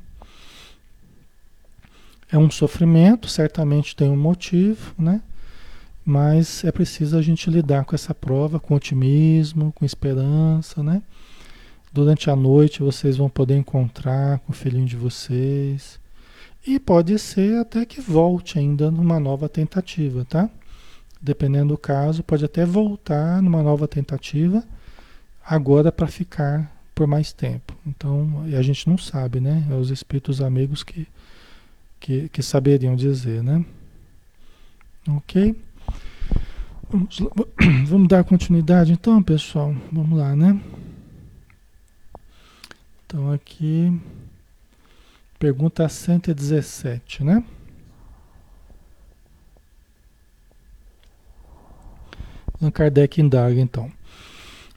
É 2.31 2.37
um 2.37 2.49
sofrimento, 2.49 3.27
certamente 3.27 3.95
tem 3.95 4.09
um 4.09 4.17
motivo, 4.17 4.93
né? 4.97 5.21
Mas 6.03 6.63
é 6.63 6.71
preciso 6.71 7.17
a 7.17 7.21
gente 7.21 7.49
lidar 7.49 7.85
com 7.85 7.95
essa 7.95 8.13
prova 8.13 8.59
com 8.59 8.75
otimismo, 8.75 9.71
com 9.73 9.85
esperança, 9.85 10.83
né? 10.83 11.01
Durante 11.91 12.29
a 12.29 12.35
noite 12.35 12.83
vocês 12.83 13.17
vão 13.17 13.29
poder 13.29 13.55
encontrar 13.57 14.39
com 14.39 14.51
o 14.51 14.55
filhinho 14.55 14.85
de 14.85 14.95
vocês. 14.95 15.99
E 16.67 16.79
pode 16.79 17.17
ser 17.19 17.57
até 17.59 17.85
que 17.85 18.01
volte 18.01 18.59
ainda 18.59 18.89
numa 18.91 19.19
nova 19.19 19.47
tentativa, 19.47 20.25
tá? 20.25 20.49
Dependendo 21.21 21.69
do 21.69 21.77
caso, 21.77 22.23
pode 22.23 22.43
até 22.43 22.65
voltar 22.65 23.41
numa 23.41 23.63
nova 23.63 23.87
tentativa, 23.87 24.63
agora 25.45 25.91
para 25.91 26.07
ficar 26.07 26.74
por 26.95 27.05
mais 27.05 27.34
tempo. 27.34 27.75
Então, 27.86 28.45
a 28.58 28.62
gente 28.62 28.88
não 28.88 28.97
sabe, 28.97 29.41
né? 29.41 29.67
É 29.69 29.73
os 29.75 29.91
espíritos 29.91 30.41
amigos 30.41 30.81
que, 30.81 31.05
que, 31.99 32.29
que 32.29 32.41
saberiam 32.41 32.95
dizer, 32.95 33.43
né? 33.43 33.63
Ok? 35.10 35.53
Vamos, 36.89 37.19
vamos 37.86 38.08
dar 38.08 38.23
continuidade 38.23 38.93
então, 38.93 39.21
pessoal? 39.21 39.75
Vamos 39.91 40.17
lá, 40.17 40.34
né? 40.36 40.60
Então 43.05 43.31
aqui, 43.31 44.01
pergunta 45.38 45.88
117, 45.88 47.23
né? 47.23 47.43
Allan 52.60 52.71
Kardec 52.71 53.21
indaga 53.21 53.60
então. 53.60 53.91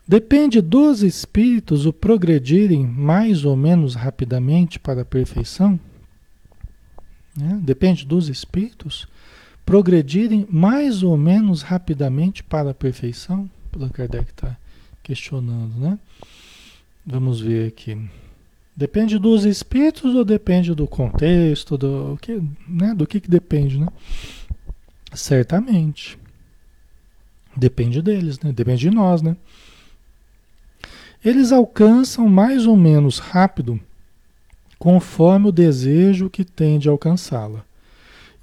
Depende 0.09 0.63
dos 0.63 1.03
espíritos 1.03 1.85
o 1.85 1.93
progredirem 1.93 2.87
mais 2.87 3.45
ou 3.45 3.55
menos 3.55 3.95
rapidamente 3.95 4.79
para 4.79 5.03
a 5.03 5.05
perfeição? 5.05 5.79
Né? 7.37 7.61
Depende 7.63 8.07
dos 8.07 8.31
espíritos 8.31 9.07
progredirem 9.67 10.49
mais 10.51 11.03
ou 11.03 11.15
menos 11.19 11.61
rapidamente 11.61 12.43
para 12.43 12.71
a 12.71 12.75
perfeição? 12.75 13.51
Allan 13.77 13.91
Kardec 13.91 14.31
está 14.31 14.57
questionando, 15.03 15.79
né? 15.79 15.99
Vamos 17.05 17.43
ver 17.43 17.69
aqui. 17.69 18.09
Depende 18.75 19.19
dos 19.19 19.45
espíritos 19.45 20.15
ou 20.15 20.25
depende 20.25 20.75
do 20.75 20.87
contexto, 20.87 21.77
do 21.77 22.19
que, 22.23 22.41
né? 22.67 22.95
Do 22.95 23.07
que, 23.07 23.21
que 23.21 23.29
depende, 23.29 23.79
né? 23.79 23.89
Certamente. 25.13 26.19
Depende 27.55 28.01
deles, 28.01 28.41
né? 28.41 28.53
Depende 28.53 28.81
de 28.81 28.91
nós, 28.91 29.21
né? 29.21 29.37
Eles 31.25 31.51
alcançam 31.53 32.29
mais 32.29 32.67
ou 32.67 32.77
menos 32.77 33.19
rápido 33.19 33.81
conforme 34.79 35.49
o 35.49 35.53
desejo 35.53 36.31
que 36.31 36.45
tem 36.45 36.79
de 36.79 36.89
alcançá-la 36.89 37.65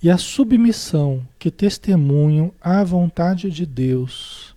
e 0.03 0.09
a 0.09 0.17
submissão 0.17 1.25
que 1.39 1.49
testemunham 1.49 2.51
à 2.61 2.83
vontade 2.83 3.49
de 3.49 3.65
Deus. 3.65 4.53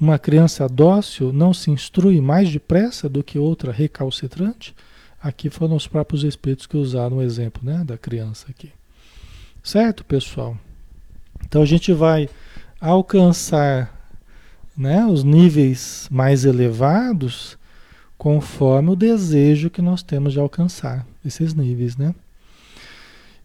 Uma 0.00 0.18
criança 0.18 0.66
dócil 0.68 1.32
não 1.32 1.52
se 1.52 1.70
instrui 1.70 2.20
mais 2.20 2.50
depressa 2.50 3.08
do 3.08 3.22
que 3.22 3.38
outra 3.38 3.72
recalcitrante? 3.72 4.74
Aqui 5.22 5.50
foram 5.50 5.76
os 5.76 5.86
próprios 5.86 6.24
espíritos 6.24 6.66
que 6.66 6.76
usaram 6.76 7.18
o 7.18 7.22
exemplo 7.22 7.60
né, 7.62 7.84
da 7.84 7.98
criança 7.98 8.46
aqui. 8.48 8.72
Certo, 9.62 10.04
pessoal? 10.04 10.56
Então 11.44 11.60
a 11.60 11.66
gente 11.66 11.92
vai 11.92 12.30
alcançar 12.80 13.99
né, 14.80 15.04
os 15.04 15.22
níveis 15.22 16.08
mais 16.10 16.46
elevados 16.46 17.58
conforme 18.16 18.88
o 18.88 18.96
desejo 18.96 19.68
que 19.68 19.82
nós 19.82 20.02
temos 20.02 20.32
de 20.32 20.40
alcançar 20.40 21.06
esses 21.22 21.52
níveis, 21.52 21.98
né? 21.98 22.14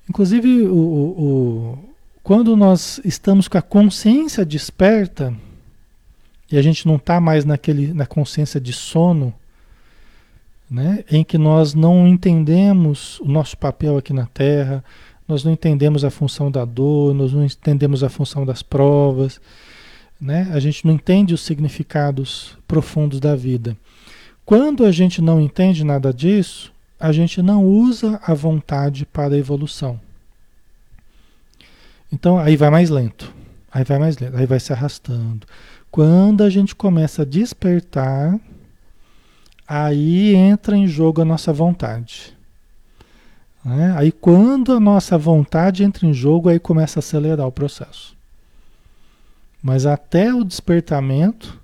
Inclusive, 0.10 0.62
o, 0.62 0.78
o, 0.78 1.80
quando 2.24 2.56
nós 2.56 3.02
estamos 3.04 3.50
com 3.50 3.58
a 3.58 3.62
consciência 3.62 4.45
desperta, 4.45 5.34
e 6.50 6.58
a 6.58 6.62
gente 6.62 6.88
não 6.88 6.95
está 6.95 7.19
mais 7.19 7.43
naquele, 7.43 7.93
na 7.93 8.06
consciência 8.06 8.62
de 8.62 8.71
sono, 8.71 9.34
né, 10.71 11.04
em 11.12 11.21
que 11.21 11.38
nós 11.38 11.74
não 11.74 12.08
entendemos 12.08 13.19
o 13.19 13.26
nosso 13.26 13.58
papel 13.58 13.98
aqui 13.98 14.13
na 14.13 14.26
Terra, 14.28 14.82
nós 15.28 15.43
não 15.43 15.52
entendemos 15.52 16.06
a 16.06 16.10
função 16.10 16.50
da 16.50 16.63
dor, 16.63 17.13
nós 17.13 17.34
não 17.34 17.43
entendemos 17.43 18.06
a 18.06 18.10
função 18.10 18.45
das 18.45 18.63
provas, 18.63 19.41
né? 20.19 20.49
a 20.51 20.60
gente 20.60 20.86
não 20.86 20.93
entende 20.93 21.34
os 21.34 21.41
significados 21.41 22.58
profundos 22.67 23.19
da 23.19 23.36
vida. 23.36 23.78
Quando 24.45 24.86
a 24.86 24.91
gente 24.91 25.21
não 25.21 25.41
entende 25.41 25.84
nada 25.84 26.13
disso, 26.13 26.71
a 26.99 27.12
gente 27.12 27.41
não 27.41 27.65
usa 27.65 28.19
a 28.23 28.34
vontade 28.34 29.06
para 29.06 29.34
a 29.34 29.38
evolução. 29.38 29.99
Então 32.12 32.38
aí 32.38 32.56
vai 32.56 32.69
mais 32.69 32.89
lento, 32.89 33.34
aí 33.71 33.84
vai 33.84 33.99
mais 33.99 34.17
lento, 34.17 34.38
aí 34.38 34.45
vai 34.45 34.60
se 34.60 34.71
arrastando. 34.71 35.45
Quando 35.91 36.43
a 36.43 36.49
gente 36.49 36.75
começa 36.75 37.23
a 37.23 37.25
despertar, 37.25 38.39
aí 39.67 40.36
entra 40.36 40.78
em 40.78 40.88
jogo 40.88 41.21
a 41.21 41.25
nossa 41.25 41.51
vontade. 41.51 42.36
Né? 43.63 43.95
Aí 43.97 44.12
quando 44.12 44.73
a 44.73 44.80
nossa 44.80 45.17
vontade 45.17 45.84
entra 45.84 46.06
em 46.06 46.13
jogo, 46.13 46.49
aí 46.49 46.60
começa 46.60 46.99
a 46.99 47.01
acelerar 47.01 47.47
o 47.47 47.51
processo. 47.51 48.14
Mas 49.65 49.88
até 49.88 50.32
o 50.32 50.43
despertamento, 50.43 51.60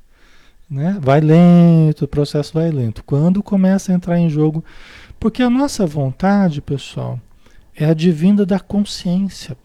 né, 0.68 0.98
vai 1.00 1.22
lento, 1.22 2.06
o 2.06 2.08
processo 2.08 2.52
vai 2.52 2.72
lento. 2.72 3.04
Quando 3.04 3.44
começa 3.44 3.92
a 3.92 3.96
entrar 3.96 4.18
em 4.18 4.28
jogo, 4.28 4.66
porque 5.20 5.44
a 5.44 5.52
nossa 5.52 5.86
vontade, 5.86 6.62
pessoal, 6.62 7.20
é 7.76 7.86
advinda 7.86 8.44
da 8.44 8.60
consciência. 8.60 9.56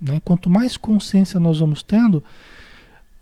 Né? 0.00 0.20
Quanto 0.24 0.50
mais 0.50 0.76
consciência 0.76 1.38
nós 1.38 1.60
vamos 1.60 1.80
tendo, 1.80 2.24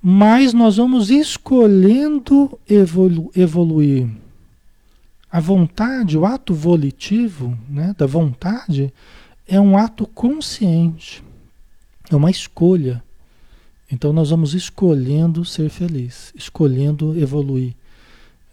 mais 0.03 0.55
nós 0.55 0.79
vamos 0.79 1.11
escolhendo 1.11 2.59
evolu 2.67 3.31
evoluir. 3.37 4.09
A 5.31 5.41
vontade, 5.41 6.17
o 6.17 6.25
ato 6.25 6.55
volitivo 6.55 7.55
né, 7.69 7.95
da 7.99 8.07
vontade, 8.07 8.95
é 9.47 9.61
um 9.61 9.77
ato 9.77 10.07
consciente, 10.07 11.23
é 12.11 12.17
uma 12.17 12.31
escolha. 12.31 13.07
Então 13.91 14.13
nós 14.13 14.31
vamos 14.31 14.55
escolhendo 14.55 15.45
ser 15.45 15.71
feliz, 15.71 16.33
escolhendo 16.35 17.19
evoluir. 17.19 17.75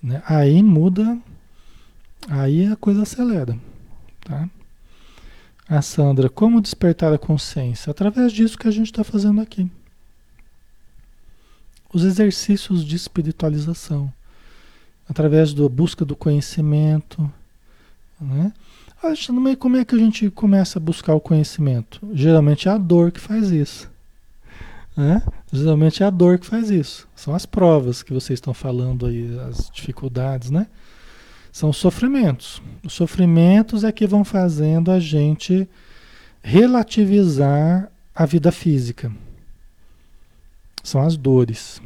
Né? 0.02 0.24
Aí 0.26 0.64
muda, 0.64 1.20
aí 2.30 2.66
a 2.68 2.76
coisa 2.76 3.04
acelera. 3.04 3.58
Tá? 4.22 4.50
A 5.68 5.82
Sandra, 5.82 6.30
como 6.30 6.62
despertar 6.62 7.12
a 7.12 7.18
consciência? 7.18 7.92
Através 7.92 8.32
disso 8.32 8.58
que 8.58 8.68
a 8.68 8.72
gente 8.72 8.88
está 8.88 9.04
fazendo 9.04 9.42
aqui. 9.42 9.70
Os 11.92 12.04
exercícios 12.04 12.86
de 12.86 12.96
espiritualização. 12.96 14.12
Através 15.10 15.54
da 15.54 15.68
busca 15.68 16.06
do 16.06 16.16
conhecimento. 16.16 17.32
Né? 18.22 18.54
Como 19.60 19.78
é 19.78 19.86
que 19.86 19.96
a 19.96 20.00
gente 20.00 20.30
começa 20.30 20.80
a 20.80 20.82
buscar 20.82 21.14
o 21.14 21.20
conhecimento? 21.20 22.00
Geralmente 22.14 22.68
é 22.68 22.72
a 22.72 22.78
dor 22.78 23.12
que 23.12 23.20
faz 23.20 23.52
isso. 23.52 23.94
Né? 24.96 25.22
Geralmente 25.52 26.04
é 26.04 26.06
a 26.06 26.10
dor 26.10 26.40
que 26.40 26.46
faz 26.46 26.70
isso. 26.70 27.08
São 27.16 27.36
as 27.36 27.46
provas 27.46 28.02
que 28.02 28.14
vocês 28.14 28.38
estão 28.38 28.54
falando 28.54 29.06
aí, 29.06 29.38
as 29.50 29.70
dificuldades, 29.70 30.50
né? 30.50 30.68
São 31.52 31.72
sofrimentos. 31.74 32.62
Os 32.84 32.94
sofrimentos 32.94 33.84
é 33.84 33.92
que 33.92 34.08
vão 34.08 34.24
fazendo 34.24 34.92
a 34.92 35.00
gente 35.00 35.68
relativizar 36.42 37.90
a 38.14 38.26
vida 38.26 38.52
física. 38.52 39.12
São 40.84 41.02
as 41.02 41.18
dores. 41.18 41.82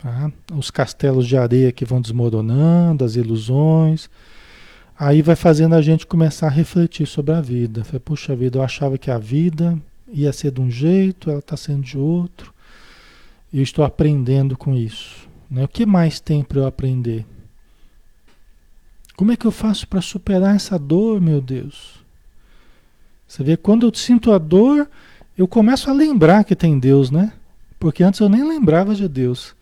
Tá? 0.00 0.32
Os 0.54 0.70
castelos 0.70 1.26
de 1.26 1.36
areia 1.36 1.70
que 1.70 1.84
vão 1.84 2.00
desmoronando, 2.00 3.04
as 3.04 3.16
ilusões. 3.16 4.08
Aí 4.98 5.22
vai 5.22 5.36
fazendo 5.36 5.74
a 5.74 5.82
gente 5.82 6.06
começar 6.06 6.46
a 6.46 6.50
refletir 6.50 7.06
sobre 7.06 7.34
a 7.34 7.40
vida. 7.40 7.82
Puxa 8.04 8.34
vida, 8.34 8.58
eu 8.58 8.62
achava 8.62 8.98
que 8.98 9.10
a 9.10 9.18
vida 9.18 9.80
ia 10.12 10.32
ser 10.32 10.50
de 10.50 10.60
um 10.60 10.70
jeito, 10.70 11.30
ela 11.30 11.40
está 11.40 11.56
sendo 11.56 11.82
de 11.82 11.98
outro. 11.98 12.52
Eu 13.52 13.62
estou 13.62 13.84
aprendendo 13.84 14.56
com 14.56 14.76
isso. 14.76 15.28
Né? 15.50 15.64
O 15.64 15.68
que 15.68 15.84
mais 15.84 16.20
tem 16.20 16.42
para 16.42 16.60
eu 16.60 16.66
aprender? 16.66 17.26
Como 19.16 19.32
é 19.32 19.36
que 19.36 19.46
eu 19.46 19.50
faço 19.50 19.86
para 19.86 20.00
superar 20.00 20.56
essa 20.56 20.78
dor, 20.78 21.20
meu 21.20 21.40
Deus? 21.40 22.00
Você 23.26 23.44
vê, 23.44 23.56
quando 23.56 23.86
eu 23.86 23.94
sinto 23.94 24.32
a 24.32 24.38
dor, 24.38 24.88
eu 25.36 25.46
começo 25.46 25.90
a 25.90 25.92
lembrar 25.92 26.44
que 26.44 26.56
tem 26.56 26.78
Deus, 26.78 27.10
né? 27.10 27.32
Porque 27.78 28.02
antes 28.02 28.20
eu 28.20 28.28
nem 28.28 28.46
lembrava 28.46 28.94
de 28.94 29.08
Deus. 29.08 29.54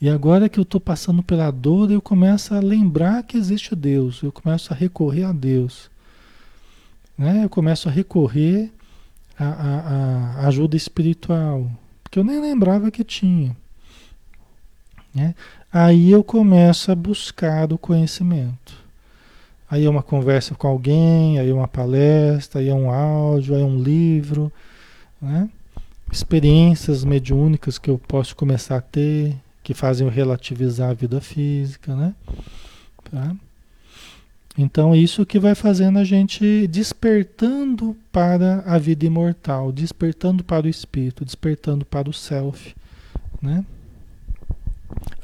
E 0.00 0.08
agora 0.08 0.48
que 0.48 0.58
eu 0.58 0.62
estou 0.62 0.80
passando 0.80 1.22
pela 1.22 1.50
dor, 1.50 1.90
eu 1.90 2.00
começo 2.00 2.54
a 2.54 2.60
lembrar 2.60 3.22
que 3.22 3.36
existe 3.36 3.74
Deus. 3.74 4.22
Eu 4.22 4.32
começo 4.32 4.72
a 4.72 4.76
recorrer 4.76 5.24
a 5.24 5.32
Deus. 5.32 5.90
Né? 7.16 7.44
Eu 7.44 7.48
começo 7.48 7.88
a 7.88 7.92
recorrer 7.92 8.72
à 9.38 10.46
ajuda 10.46 10.76
espiritual. 10.76 11.70
Porque 12.02 12.18
eu 12.18 12.24
nem 12.24 12.40
lembrava 12.40 12.90
que 12.90 13.02
tinha. 13.02 13.56
Né? 15.14 15.34
Aí 15.72 16.10
eu 16.10 16.22
começo 16.22 16.90
a 16.90 16.94
buscar 16.94 17.72
o 17.72 17.78
conhecimento. 17.78 18.84
Aí 19.70 19.84
é 19.84 19.90
uma 19.90 20.02
conversa 20.02 20.54
com 20.54 20.68
alguém, 20.68 21.38
aí 21.38 21.50
é 21.50 21.54
uma 21.54 21.66
palestra, 21.66 22.60
aí 22.60 22.68
é 22.68 22.74
um 22.74 22.90
áudio, 22.90 23.54
aí 23.54 23.62
é 23.62 23.64
um 23.64 23.82
livro, 23.82 24.52
né? 25.20 25.48
experiências 26.12 27.04
mediúnicas 27.04 27.78
que 27.78 27.90
eu 27.90 27.98
posso 27.98 28.36
começar 28.36 28.76
a 28.76 28.80
ter, 28.80 29.34
que 29.62 29.74
fazem 29.74 30.06
eu 30.06 30.12
relativizar 30.12 30.90
a 30.90 30.94
vida 30.94 31.20
física, 31.20 31.94
né? 31.96 32.14
Tá? 33.10 33.34
Então 34.56 34.94
isso 34.94 35.26
que 35.26 35.38
vai 35.38 35.54
fazendo 35.54 35.98
a 35.98 36.04
gente 36.04 36.66
despertando 36.68 37.96
para 38.12 38.62
a 38.66 38.78
vida 38.78 39.04
imortal, 39.04 39.72
despertando 39.72 40.44
para 40.44 40.66
o 40.66 40.70
espírito, 40.70 41.24
despertando 41.24 41.84
para 41.84 42.08
o 42.08 42.12
self, 42.12 42.74
né? 43.42 43.64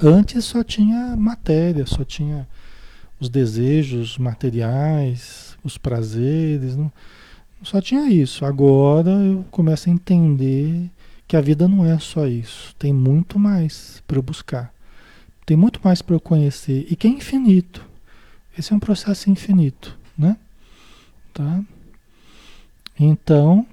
Antes 0.02 0.44
só 0.46 0.64
tinha 0.64 1.14
matéria, 1.16 1.86
só 1.86 2.04
tinha 2.04 2.48
os 3.20 3.28
desejos 3.28 4.18
materiais, 4.18 5.56
os 5.62 5.78
prazeres, 5.78 6.74
não, 6.74 6.90
só 7.62 7.80
tinha 7.80 8.08
isso. 8.10 8.44
Agora 8.44 9.10
eu 9.10 9.44
começo 9.50 9.88
a 9.88 9.92
entender 9.92 10.90
que 11.28 11.36
a 11.36 11.40
vida 11.40 11.68
não 11.68 11.84
é 11.84 11.98
só 11.98 12.26
isso. 12.26 12.74
Tem 12.78 12.92
muito 12.92 13.38
mais 13.38 14.02
para 14.08 14.18
eu 14.18 14.22
buscar. 14.22 14.72
Tem 15.46 15.56
muito 15.56 15.80
mais 15.84 16.02
para 16.02 16.16
eu 16.16 16.20
conhecer 16.20 16.86
e 16.90 16.96
que 16.96 17.06
é 17.06 17.10
infinito. 17.10 17.89
Esse 18.60 18.74
é 18.74 18.76
um 18.76 18.78
processo 18.78 19.30
infinito, 19.30 19.96
né? 20.18 20.36
Tá? 21.32 21.62
Então, 22.98 23.66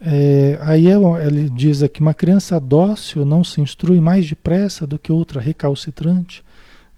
é, 0.00 0.58
aí 0.62 0.88
é 0.88 0.96
ele 1.24 1.48
diz 1.48 1.80
aqui, 1.80 2.00
uma 2.00 2.12
criança 2.12 2.58
dócil 2.58 3.24
não 3.24 3.44
se 3.44 3.60
instrui 3.60 4.00
mais 4.00 4.28
depressa 4.28 4.84
do 4.84 4.98
que 4.98 5.12
outra 5.12 5.40
recalcitrante, 5.40 6.42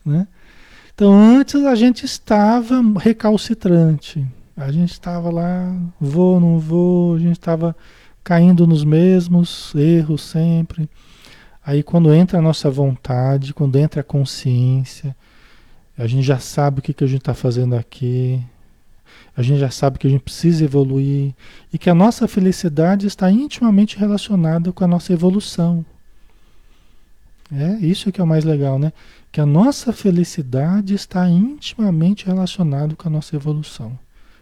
né? 0.02 0.26
Então 0.94 1.12
antes 1.12 1.62
a 1.66 1.74
gente 1.74 2.06
estava 2.06 2.80
recalcitrante, 2.98 4.26
a 4.56 4.72
gente 4.72 4.92
estava 4.92 5.30
lá, 5.30 5.70
vou, 6.00 6.40
não 6.40 6.58
vou, 6.58 7.16
a 7.16 7.18
gente 7.18 7.32
estava 7.32 7.76
caindo 8.24 8.66
nos 8.66 8.84
mesmos 8.84 9.74
erros 9.74 10.22
sempre. 10.22 10.88
Aí 11.62 11.82
quando 11.82 12.10
entra 12.14 12.38
a 12.38 12.42
nossa 12.42 12.70
vontade, 12.70 13.52
quando 13.52 13.76
entra 13.76 14.00
a 14.00 14.04
consciência, 14.04 15.14
a 16.02 16.06
gente 16.08 16.24
já 16.24 16.40
sabe 16.40 16.80
o 16.80 16.82
que, 16.82 16.92
que 16.92 17.04
a 17.04 17.06
gente 17.06 17.20
está 17.20 17.32
fazendo 17.32 17.76
aqui, 17.76 18.42
a 19.36 19.40
gente 19.40 19.60
já 19.60 19.70
sabe 19.70 20.00
que 20.00 20.06
a 20.08 20.10
gente 20.10 20.22
precisa 20.22 20.64
evoluir 20.64 21.32
e 21.72 21.78
que 21.78 21.88
a 21.88 21.94
nossa 21.94 22.26
felicidade 22.26 23.06
está 23.06 23.30
intimamente 23.30 23.96
relacionada 23.96 24.72
com 24.72 24.82
a 24.82 24.88
nossa 24.88 25.12
evolução. 25.12 25.86
É 27.52 27.74
isso 27.86 28.10
que 28.10 28.20
é 28.20 28.24
o 28.24 28.26
mais 28.26 28.42
legal, 28.42 28.80
né? 28.80 28.92
Que 29.30 29.40
a 29.40 29.46
nossa 29.46 29.92
felicidade 29.92 30.92
está 30.92 31.28
intimamente 31.28 32.26
relacionada 32.26 32.96
com 32.96 33.06
a 33.06 33.10
nossa 33.10 33.36
evolução. 33.36 33.96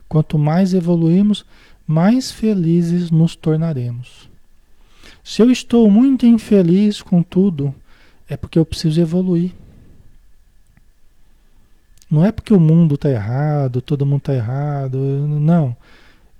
Quanto 0.08 0.38
mais 0.38 0.72
evoluímos, 0.72 1.44
mais 1.86 2.32
felizes 2.32 3.10
nos 3.10 3.36
tornaremos. 3.36 4.30
Se 5.22 5.42
eu 5.42 5.50
estou 5.50 5.90
muito 5.90 6.24
infeliz 6.24 7.02
com 7.02 7.22
tudo, 7.22 7.74
é 8.26 8.34
porque 8.34 8.58
eu 8.58 8.64
preciso 8.64 8.98
evoluir. 8.98 9.52
Não 12.10 12.24
é 12.24 12.32
porque 12.32 12.52
o 12.52 12.58
mundo 12.58 12.96
está 12.96 13.08
errado, 13.08 13.80
todo 13.80 14.04
mundo 14.04 14.18
está 14.18 14.34
errado. 14.34 14.98
Não. 14.98 15.76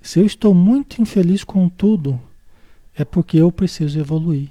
Se 0.01 0.19
eu 0.19 0.25
estou 0.25 0.53
muito 0.53 1.01
infeliz 1.01 1.43
com 1.43 1.69
tudo, 1.69 2.19
é 2.95 3.05
porque 3.05 3.37
eu 3.37 3.51
preciso 3.51 3.97
evoluir. 3.97 4.49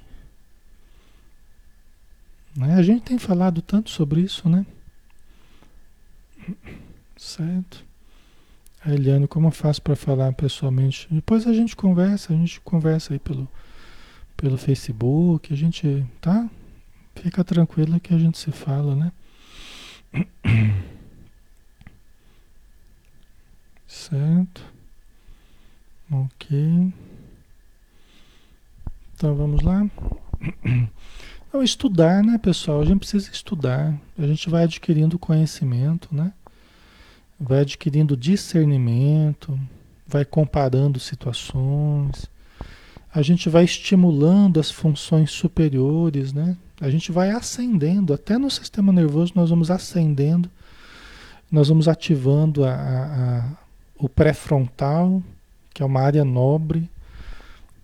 Né? 2.57 2.75
A 2.75 2.83
gente 2.83 3.03
tem 3.03 3.19
falado 3.19 3.61
tanto 3.61 3.91
sobre 3.91 4.23
isso, 4.23 4.49
né? 4.49 4.65
Certo. 7.17 7.85
A 8.83 8.93
Eliane, 8.93 9.29
como 9.29 9.49
eu 9.49 9.53
faço 9.53 9.83
para 9.83 9.95
falar 9.95 10.33
pessoalmente? 10.33 11.07
Depois 11.11 11.47
a 11.47 11.53
gente 11.53 11.77
conversa, 11.77 12.33
a 12.33 12.37
gente 12.37 12.61
conversa 12.63 13.13
aí 13.13 13.19
pelo, 13.19 13.47
pelo 14.39 14.57
Facebook, 14.57 15.53
a 15.53 15.57
gente, 15.57 16.07
tá? 16.19 16.49
Fica 17.15 17.45
tranquila 17.45 18.01
que 18.01 18.15
a 18.15 18.19
gente 18.19 18.39
se 18.39 18.51
fala, 18.51 18.97
né? 18.97 19.13
Certo. 24.01 24.63
Ok. 26.11 26.93
Então 29.15 29.35
vamos 29.35 29.63
lá. 29.63 29.87
Então, 31.49 31.65
estudar, 31.65 32.23
né, 32.23 32.39
pessoal? 32.39 32.81
A 32.81 32.85
gente 32.85 33.01
precisa 33.01 33.29
estudar. 33.29 34.01
A 34.17 34.25
gente 34.25 34.49
vai 34.49 34.63
adquirindo 34.63 35.19
conhecimento, 35.19 36.09
né? 36.15 36.33
Vai 37.41 37.63
adquirindo 37.63 38.17
discernimento, 38.17 39.59
vai 40.07 40.25
comparando 40.25 41.01
situações. 41.01 42.31
A 43.13 43.21
gente 43.21 43.49
vai 43.49 43.65
estimulando 43.65 44.61
as 44.61 44.71
funções 44.71 45.33
superiores, 45.33 46.33
né? 46.33 46.57
A 46.81 46.89
gente 46.89 47.11
vai 47.11 47.31
ascendendo, 47.31 48.15
até 48.15 48.39
no 48.39 48.49
sistema 48.49 48.93
nervoso 48.93 49.33
nós 49.35 49.51
vamos 49.51 49.73
ascendendo, 49.73 50.49
nós 51.51 51.69
vamos 51.69 51.89
ativando 51.89 52.65
a, 52.65 52.71
a, 52.71 53.60
o 54.01 54.09
pré-frontal, 54.09 55.23
que 55.75 55.83
é 55.83 55.87
uma 55.87 56.01
área 56.01 56.25
nobre, 56.25 56.89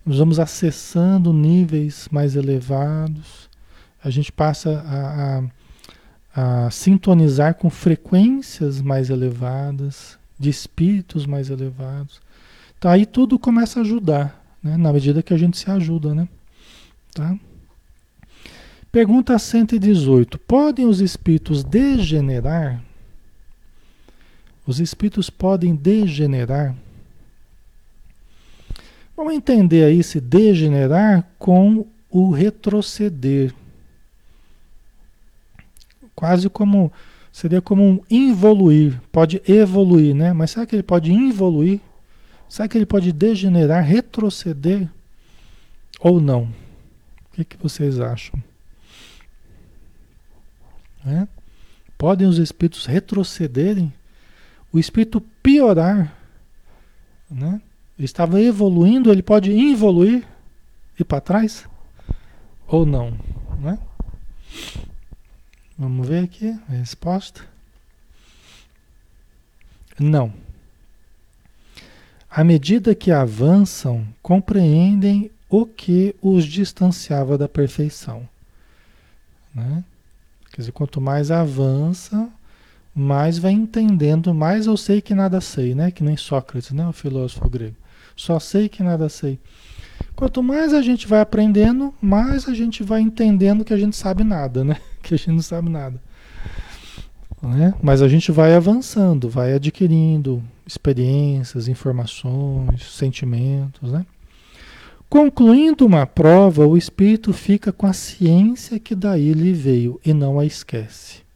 nós 0.05 0.17
vamos 0.17 0.39
acessando 0.39 1.31
níveis 1.31 2.07
mais 2.11 2.35
elevados, 2.35 3.49
a 4.03 4.09
gente 4.09 4.31
passa 4.31 4.81
a, 4.85 5.41
a, 6.35 6.65
a 6.65 6.71
sintonizar 6.71 7.55
com 7.55 7.69
frequências 7.69 8.81
mais 8.81 9.09
elevadas, 9.09 10.17
de 10.39 10.49
espíritos 10.49 11.25
mais 11.25 11.49
elevados. 11.49 12.21
Então 12.77 12.91
aí 12.91 13.05
tudo 13.05 13.39
começa 13.39 13.79
a 13.79 13.83
ajudar, 13.83 14.43
né? 14.61 14.77
na 14.77 14.93
medida 14.93 15.23
que 15.23 15.33
a 15.33 15.37
gente 15.37 15.57
se 15.57 15.69
ajuda, 15.69 16.13
né? 16.13 16.27
Tá? 17.13 17.35
Pergunta 18.91 19.37
118. 19.37 20.39
Podem 20.39 20.85
os 20.85 21.01
espíritos 21.01 21.63
degenerar? 21.63 22.81
Os 24.67 24.81
espíritos 24.81 25.29
podem 25.29 25.73
degenerar? 25.73 26.75
Vamos 29.15 29.33
entender 29.33 29.85
aí 29.85 30.03
se 30.03 30.19
degenerar 30.19 31.25
com 31.39 31.87
o 32.11 32.29
retroceder. 32.31 33.53
Quase 36.13 36.49
como 36.49 36.91
seria 37.31 37.61
como 37.61 37.83
um 37.83 38.01
involuir, 38.09 38.99
pode 39.11 39.41
evoluir, 39.47 40.13
né? 40.13 40.33
Mas 40.33 40.51
será 40.51 40.65
que 40.65 40.75
ele 40.75 40.83
pode 40.83 41.13
involuir? 41.13 41.79
Será 42.49 42.67
que 42.67 42.77
ele 42.77 42.85
pode 42.85 43.11
degenerar, 43.13 43.83
retroceder 43.83 44.89
ou 45.99 46.19
não? 46.19 46.43
O 46.43 47.35
que, 47.35 47.45
que 47.45 47.57
vocês 47.57 47.99
acham? 47.99 48.41
É? 51.05 51.27
Podem 51.97 52.27
os 52.27 52.37
espíritos 52.37 52.85
retrocederem? 52.85 53.93
O 54.71 54.79
espírito 54.79 55.21
piorar, 55.41 56.15
né? 57.29 57.61
Estava 57.97 58.39
evoluindo, 58.41 59.11
ele 59.11 59.23
pode 59.23 59.51
involuir, 59.51 60.27
ir 60.99 61.03
para 61.03 61.21
trás? 61.21 61.67
Ou 62.67 62.85
não? 62.85 63.17
Né? 63.59 63.79
Vamos 65.77 66.07
ver 66.07 66.23
aqui 66.23 66.49
a 66.69 66.73
resposta. 66.73 67.41
Não. 69.99 70.31
À 72.29 72.43
medida 72.43 72.93
que 72.93 73.11
avançam, 73.11 74.07
compreendem 74.21 75.31
o 75.49 75.65
que 75.65 76.15
os 76.21 76.45
distanciava 76.45 77.37
da 77.37 77.47
perfeição. 77.47 78.27
Né? 79.55 79.83
Quer 80.51 80.61
dizer, 80.61 80.71
quanto 80.71 81.01
mais 81.01 81.31
avança, 81.31 82.29
mais 82.97 83.37
vai 83.37 83.51
entendendo, 83.51 84.33
mais 84.33 84.65
eu 84.65 84.75
sei 84.75 85.01
que 85.01 85.13
nada 85.13 85.39
sei, 85.39 85.75
né? 85.75 85.91
Que 85.91 86.03
nem 86.03 86.17
Sócrates, 86.17 86.71
né? 86.71 86.87
O 86.87 86.91
filósofo 86.91 87.47
grego. 87.47 87.75
Só 88.15 88.39
sei 88.39 88.67
que 88.67 88.81
nada 88.81 89.07
sei. 89.07 89.39
Quanto 90.15 90.41
mais 90.41 90.73
a 90.73 90.81
gente 90.81 91.07
vai 91.07 91.21
aprendendo, 91.21 91.93
mais 92.01 92.49
a 92.49 92.55
gente 92.55 92.81
vai 92.81 93.01
entendendo 93.01 93.63
que 93.63 93.71
a 93.71 93.77
gente 93.77 93.95
sabe 93.95 94.23
nada, 94.23 94.63
né? 94.63 94.77
Que 95.03 95.13
a 95.13 95.17
gente 95.17 95.31
não 95.31 95.41
sabe 95.41 95.69
nada. 95.69 96.01
Né? 97.41 97.73
Mas 97.81 98.01
a 98.01 98.09
gente 98.09 98.31
vai 98.31 98.55
avançando, 98.55 99.29
vai 99.29 99.53
adquirindo 99.53 100.43
experiências, 100.65 101.67
informações, 101.67 102.83
sentimentos, 102.91 103.91
né? 103.91 104.05
Concluindo 105.07 105.85
uma 105.85 106.05
prova, 106.05 106.65
o 106.65 106.75
espírito 106.75 107.31
fica 107.31 107.71
com 107.71 107.85
a 107.85 107.93
ciência 107.93 108.79
que 108.79 108.93
daí 108.95 109.31
lhe 109.33 109.53
veio 109.53 110.01
e 110.03 110.13
não 110.13 110.39
a 110.39 110.45
esquece. 110.45 111.26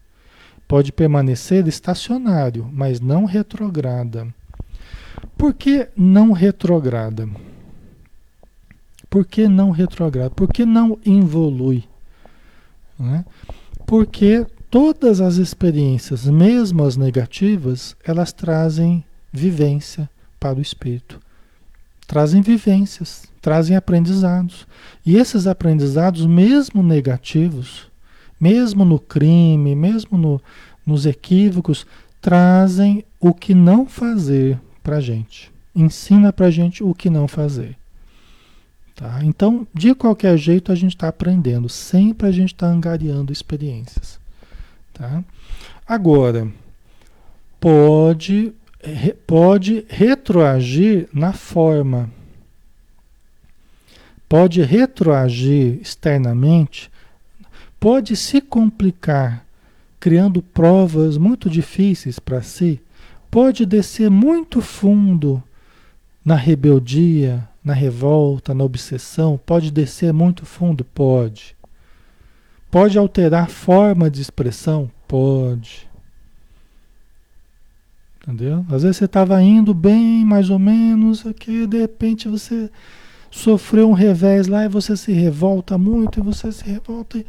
Pode 0.72 0.94
permanecer 0.94 1.68
estacionário, 1.68 2.66
mas 2.72 3.02
não 3.02 3.26
retrograda. 3.26 4.34
Por 5.38 5.54
que 5.54 5.90
não 5.98 6.32
retrograda? 6.32 7.28
Por 9.10 9.26
que 9.26 9.50
não 9.50 9.72
retrograda? 9.72 10.30
Por 10.30 10.48
que 10.48 10.66
não 10.66 10.98
involui? 11.06 11.84
Né? 12.98 13.26
Porque 13.86 14.48
todas 14.70 15.20
as 15.20 15.36
experiências, 15.36 16.26
mesmo 16.26 16.86
as 16.86 16.96
negativas, 16.96 17.94
elas 18.06 18.32
trazem 18.32 19.04
vivência 19.30 20.10
para 20.40 20.58
o 20.58 20.62
espírito. 20.62 21.20
Trazem 22.08 22.42
vivências, 22.42 23.26
trazem 23.42 23.76
aprendizados. 23.76 24.66
E 25.06 25.18
esses 25.18 25.48
aprendizados, 25.48 26.26
mesmo 26.26 26.82
negativos, 26.82 27.91
mesmo 28.42 28.84
no 28.84 28.98
crime, 28.98 29.76
mesmo 29.76 30.18
no, 30.18 30.42
nos 30.84 31.06
equívocos, 31.06 31.86
trazem 32.20 33.06
o 33.20 33.36
que 33.36 33.54
não 33.54 33.86
fazer 33.86 34.60
para 34.82 35.00
gente. 35.00 35.52
Ensina 35.76 36.34
para 36.34 36.50
gente 36.50 36.84
o 36.84 36.94
que 36.96 37.10
não 37.10 37.28
fazer. 37.28 37.78
Tá? 38.96 39.24
Então, 39.24 39.66
de 39.74 39.96
qualquer 39.96 40.38
jeito, 40.38 40.72
a 40.72 40.76
gente 40.76 40.96
está 40.96 41.08
aprendendo. 41.08 41.70
Sempre 41.70 42.28
a 42.28 42.32
gente 42.32 42.54
está 42.54 42.68
angariando 42.68 43.32
experiências. 43.32 44.20
Tá? 44.94 45.24
Agora, 45.88 46.48
pode, 47.60 48.54
pode 49.26 49.86
retroagir 49.88 51.08
na 51.14 51.32
forma. 51.32 52.10
Pode 54.28 54.62
retroagir 54.62 55.80
externamente. 55.82 56.91
Pode 57.82 58.16
se 58.16 58.40
complicar, 58.40 59.46
criando 60.00 60.42
provas 60.42 61.18
muito 61.18 61.50
difíceis 61.50 62.18
para 62.18 62.42
si 62.42 62.80
pode 63.32 63.66
descer 63.66 64.12
muito 64.12 64.62
fundo 64.62 65.42
na 66.24 66.36
rebeldia, 66.36 67.48
na 67.64 67.74
revolta, 67.74 68.54
na 68.54 68.66
obsessão, 68.66 69.40
pode 69.44 69.72
descer 69.72 70.12
muito 70.12 70.46
fundo? 70.46 70.84
Pode. 70.84 71.56
Pode 72.70 72.98
alterar 72.98 73.50
forma 73.50 74.10
de 74.10 74.22
expressão? 74.22 74.92
Pode. 75.08 75.90
Entendeu? 78.22 78.66
Às 78.70 78.84
vezes 78.84 78.98
você 78.98 79.06
estava 79.06 79.42
indo 79.42 79.74
bem, 79.74 80.26
mais 80.26 80.50
ou 80.50 80.60
menos, 80.60 81.26
aqui 81.26 81.66
de 81.66 81.80
repente 81.80 82.28
você 82.28 82.70
sofreu 83.32 83.90
um 83.90 83.94
revés 83.94 84.48
lá 84.48 84.66
e 84.66 84.70
você 84.70 84.96
se 84.98 85.12
revolta 85.14 85.78
muito, 85.78 86.20
e 86.20 86.24
você 86.24 86.52
se 86.52 86.66
revolta 86.66 87.18
e, 87.18 87.26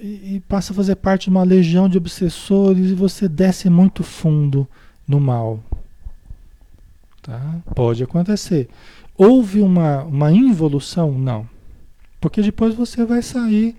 e, 0.00 0.36
e 0.36 0.40
passa 0.48 0.72
a 0.72 0.76
fazer 0.76 0.96
parte 0.96 1.24
de 1.24 1.30
uma 1.30 1.42
legião 1.42 1.88
de 1.88 1.98
obsessores 1.98 2.90
e 2.90 2.94
você 2.94 3.28
desce 3.28 3.68
muito 3.70 4.02
fundo 4.02 4.66
no 5.06 5.20
mal. 5.20 5.60
Tá? 7.22 7.60
Pode 7.74 8.02
acontecer. 8.02 8.68
Houve 9.16 9.60
uma, 9.60 10.02
uma 10.02 10.32
involução? 10.32 11.12
Não. 11.12 11.48
Porque 12.20 12.42
depois 12.42 12.74
você 12.74 13.04
vai 13.04 13.22
sair 13.22 13.76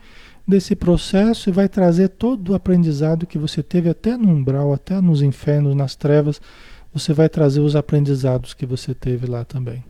desse 0.47 0.75
processo 0.75 1.49
e 1.49 1.53
vai 1.53 1.67
trazer 1.67 2.09
todo 2.09 2.49
o 2.49 2.55
aprendizado 2.55 3.27
que 3.27 3.37
você 3.37 3.61
teve 3.61 3.89
até 3.89 4.15
no 4.15 4.29
umbral, 4.29 4.73
até 4.73 5.01
nos 5.01 5.21
infernos, 5.21 5.75
nas 5.75 5.95
trevas. 5.95 6.41
Você 6.93 7.11
vai 7.11 7.27
trazer 7.27 7.59
os 7.59 7.75
aprendizados 7.75 8.53
que 8.53 8.65
você 8.65 8.93
teve 8.93 9.25
lá 9.25 9.43
também. 9.43 9.83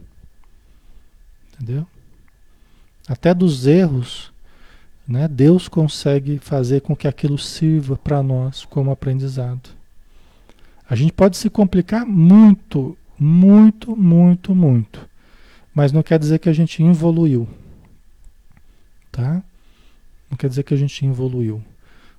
Entendeu? 1.53 1.86
Até 3.07 3.34
dos 3.34 3.67
erros, 3.67 4.32
né? 5.07 5.27
Deus 5.27 5.67
consegue 5.67 6.39
fazer 6.39 6.81
com 6.81 6.95
que 6.95 7.07
aquilo 7.07 7.37
sirva 7.37 7.97
para 7.97 8.23
nós 8.23 8.65
como 8.65 8.91
aprendizado. 8.91 9.69
A 10.89 10.95
gente 10.95 11.13
pode 11.13 11.37
se 11.37 11.49
complicar 11.49 12.05
muito, 12.05 12.97
muito, 13.17 13.95
muito, 13.95 14.53
muito. 14.53 15.07
Mas 15.73 15.91
não 15.91 16.03
quer 16.03 16.19
dizer 16.19 16.39
que 16.39 16.49
a 16.49 16.53
gente 16.53 16.83
evoluiu. 16.83 17.47
Tá? 19.11 19.43
Não 20.29 20.37
quer 20.37 20.49
dizer 20.49 20.63
que 20.63 20.73
a 20.73 20.77
gente 20.77 21.05
evoluiu. 21.05 21.61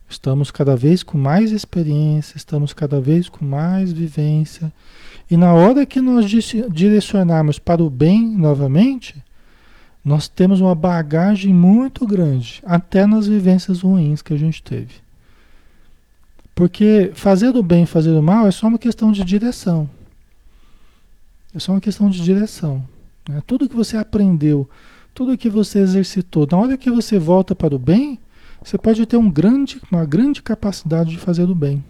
Estamos 0.08 0.50
cada 0.50 0.76
vez 0.76 1.02
com 1.02 1.16
mais 1.16 1.50
experiência, 1.50 2.36
estamos 2.36 2.72
cada 2.72 3.00
vez 3.00 3.28
com 3.28 3.44
mais 3.44 3.92
vivência. 3.92 4.72
E 5.30 5.36
na 5.36 5.52
hora 5.54 5.86
que 5.86 6.00
nós 6.00 6.26
direcionarmos 6.70 7.58
para 7.58 7.82
o 7.82 7.88
bem 7.88 8.28
novamente, 8.28 9.16
nós 10.04 10.28
temos 10.28 10.60
uma 10.60 10.74
bagagem 10.74 11.54
muito 11.54 12.06
grande, 12.06 12.62
até 12.66 13.06
nas 13.06 13.26
vivências 13.26 13.80
ruins 13.80 14.20
que 14.20 14.34
a 14.34 14.36
gente 14.36 14.62
teve. 14.62 15.02
Porque 16.54 17.10
fazer 17.14 17.56
o 17.56 17.62
bem 17.62 17.84
e 17.84 17.86
fazer 17.86 18.10
o 18.10 18.22
mal 18.22 18.46
é 18.46 18.50
só 18.50 18.66
uma 18.68 18.78
questão 18.78 19.10
de 19.10 19.24
direção. 19.24 19.88
É 21.54 21.58
só 21.58 21.72
uma 21.72 21.80
questão 21.80 22.10
de 22.10 22.22
direção. 22.22 22.86
Né? 23.28 23.42
Tudo 23.46 23.68
que 23.68 23.74
você 23.74 23.96
aprendeu, 23.96 24.68
tudo 25.14 25.38
que 25.38 25.48
você 25.48 25.78
exercitou, 25.78 26.46
na 26.50 26.58
hora 26.58 26.76
que 26.76 26.90
você 26.90 27.18
volta 27.18 27.54
para 27.54 27.74
o 27.74 27.78
bem, 27.78 28.18
você 28.62 28.76
pode 28.76 29.04
ter 29.06 29.16
um 29.16 29.30
grande, 29.30 29.80
uma 29.90 30.04
grande 30.04 30.42
capacidade 30.42 31.10
de 31.10 31.18
fazer 31.18 31.48
o 31.48 31.54
bem. 31.54 31.82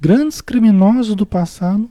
Grandes 0.00 0.40
criminosos 0.40 1.14
do 1.14 1.26
passado 1.26 1.88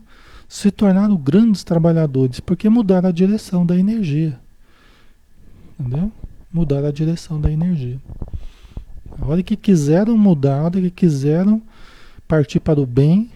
se 0.54 0.70
tornaram 0.70 1.16
grandes 1.16 1.64
trabalhadores 1.64 2.38
porque 2.38 2.68
mudaram 2.68 3.08
a 3.08 3.12
direção 3.12 3.66
da 3.66 3.76
energia. 3.76 4.38
Entendeu? 5.76 6.12
Mudaram 6.52 6.86
a 6.86 6.92
direção 6.92 7.40
da 7.40 7.50
energia. 7.50 7.98
A 9.20 9.26
hora 9.26 9.42
que 9.42 9.56
quiseram 9.56 10.16
mudar, 10.16 10.60
a 10.60 10.62
hora 10.62 10.80
que 10.80 10.90
quiseram 10.92 11.60
partir 12.28 12.60
para 12.60 12.80
o 12.80 12.86
bem, 12.86 13.32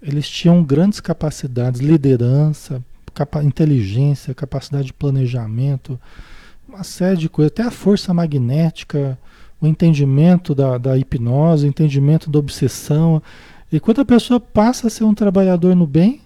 eles 0.00 0.28
tinham 0.28 0.62
grandes 0.62 1.00
capacidades, 1.00 1.80
liderança, 1.80 2.80
capa 3.12 3.42
inteligência, 3.42 4.32
capacidade 4.32 4.86
de 4.86 4.92
planejamento, 4.92 5.98
uma 6.68 6.84
série 6.84 7.16
de 7.16 7.28
coisas, 7.28 7.50
até 7.50 7.64
a 7.64 7.72
força 7.72 8.14
magnética, 8.14 9.18
o 9.60 9.66
entendimento 9.66 10.54
da, 10.54 10.78
da 10.78 10.96
hipnose, 10.96 11.66
o 11.66 11.68
entendimento 11.68 12.30
da 12.30 12.38
obsessão. 12.38 13.20
E 13.72 13.80
quando 13.80 14.00
a 14.00 14.04
pessoa 14.04 14.38
passa 14.38 14.86
a 14.86 14.90
ser 14.90 15.02
um 15.02 15.12
trabalhador 15.12 15.74
no 15.74 15.88
bem, 15.88 16.20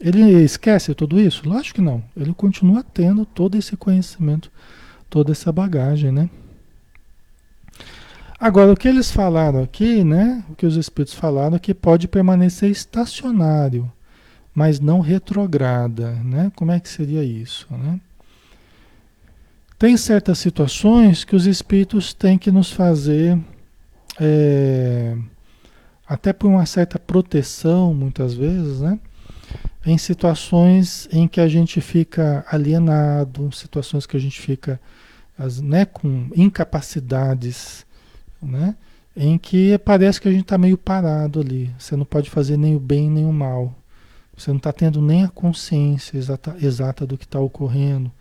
ele 0.00 0.42
esquece 0.42 0.94
tudo 0.94 1.20
isso? 1.20 1.48
Lógico 1.48 1.76
que 1.76 1.80
não. 1.80 2.02
Ele 2.16 2.32
continua 2.32 2.82
tendo 2.82 3.26
todo 3.26 3.56
esse 3.56 3.76
conhecimento, 3.76 4.50
toda 5.10 5.32
essa 5.32 5.50
bagagem, 5.50 6.12
né? 6.12 6.30
Agora, 8.40 8.72
o 8.72 8.76
que 8.76 8.86
eles 8.86 9.10
falaram 9.10 9.62
aqui, 9.62 10.04
né? 10.04 10.44
O 10.48 10.54
que 10.54 10.64
os 10.64 10.76
espíritos 10.76 11.14
falaram 11.14 11.56
é 11.56 11.58
que 11.58 11.74
pode 11.74 12.06
permanecer 12.06 12.70
estacionário, 12.70 13.90
mas 14.54 14.78
não 14.78 15.00
retrograda, 15.00 16.12
né? 16.22 16.52
Como 16.54 16.70
é 16.70 16.78
que 16.78 16.88
seria 16.88 17.24
isso, 17.24 17.66
né? 17.70 18.00
Tem 19.76 19.96
certas 19.96 20.38
situações 20.38 21.24
que 21.24 21.34
os 21.34 21.46
espíritos 21.46 22.12
têm 22.14 22.38
que 22.38 22.50
nos 22.50 22.70
fazer, 22.70 23.38
é, 24.20 25.16
até 26.06 26.32
por 26.32 26.48
uma 26.48 26.66
certa 26.66 26.98
proteção, 26.98 27.92
muitas 27.92 28.34
vezes, 28.34 28.80
né? 28.80 29.00
Em 29.86 29.96
situações 29.96 31.08
em 31.12 31.28
que 31.28 31.40
a 31.40 31.48
gente 31.48 31.80
fica 31.80 32.44
alienado, 32.50 33.50
situações 33.52 34.06
que 34.06 34.16
a 34.16 34.20
gente 34.20 34.40
fica 34.40 34.80
né, 35.62 35.84
com 35.84 36.28
incapacidades 36.34 37.86
né? 38.42 38.76
Em 39.16 39.36
que 39.36 39.76
parece 39.78 40.20
que 40.20 40.28
a 40.28 40.30
gente 40.30 40.42
está 40.42 40.56
meio 40.56 40.78
parado 40.78 41.40
ali. 41.40 41.70
Você 41.78 41.96
não 41.96 42.04
pode 42.04 42.30
fazer 42.30 42.56
nem 42.56 42.76
o 42.76 42.80
bem 42.80 43.10
nem 43.10 43.26
o 43.26 43.32
mal. 43.32 43.74
Você 44.36 44.50
não 44.50 44.58
está 44.58 44.72
tendo 44.72 45.02
nem 45.02 45.24
a 45.24 45.28
consciência 45.28 46.16
exata, 46.16 46.56
exata 46.60 47.04
do 47.04 47.18
que 47.18 47.24
está 47.24 47.40
ocorrendo. 47.40 48.12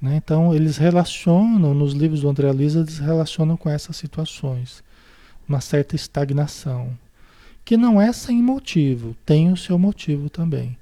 Né? 0.00 0.16
Então, 0.16 0.54
eles 0.54 0.76
relacionam, 0.76 1.72
nos 1.72 1.94
livros 1.94 2.20
do 2.20 2.28
André 2.28 2.52
Luiz, 2.52 2.74
eles 2.74 2.98
relacionam 2.98 3.56
com 3.56 3.70
essas 3.70 3.96
situações. 3.96 4.84
Uma 5.48 5.62
certa 5.62 5.96
estagnação. 5.96 6.90
Que 7.64 7.78
não 7.78 7.98
é 8.00 8.12
sem 8.12 8.42
motivo, 8.42 9.16
tem 9.24 9.50
o 9.50 9.56
seu 9.56 9.78
motivo 9.78 10.28
também. 10.28 10.76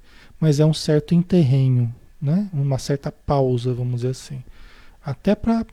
Mas 0.44 0.60
é 0.60 0.66
um 0.66 0.74
certo 0.74 1.14
enterrenho, 1.14 1.90
né? 2.20 2.50
uma 2.52 2.76
certa 2.78 3.10
pausa, 3.10 3.72
vamos 3.72 4.02
dizer 4.02 4.08
assim. 4.08 4.44
Até 5.02 5.34
para 5.34 5.64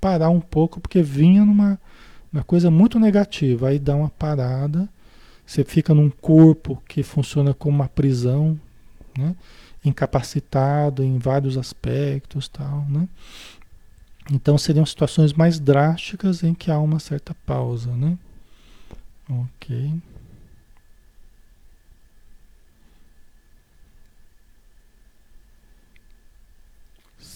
parar 0.00 0.30
um 0.30 0.40
pouco, 0.40 0.80
porque 0.80 1.02
vinha 1.02 1.44
numa 1.44 1.76
uma 2.32 2.44
coisa 2.44 2.70
muito 2.70 3.00
negativa. 3.00 3.70
Aí 3.70 3.80
dá 3.80 3.96
uma 3.96 4.10
parada, 4.10 4.88
você 5.44 5.64
fica 5.64 5.92
num 5.92 6.08
corpo 6.08 6.80
que 6.86 7.02
funciona 7.02 7.52
como 7.52 7.74
uma 7.74 7.88
prisão, 7.88 8.56
né? 9.18 9.34
incapacitado 9.84 11.02
em 11.02 11.18
vários 11.18 11.58
aspectos, 11.58 12.46
tal, 12.46 12.86
né? 12.88 13.08
Então 14.30 14.56
seriam 14.56 14.86
situações 14.86 15.32
mais 15.32 15.58
drásticas 15.58 16.44
em 16.44 16.54
que 16.54 16.70
há 16.70 16.78
uma 16.78 17.00
certa 17.00 17.34
pausa, 17.44 17.90
né? 17.90 18.16
Ok. 19.28 20.00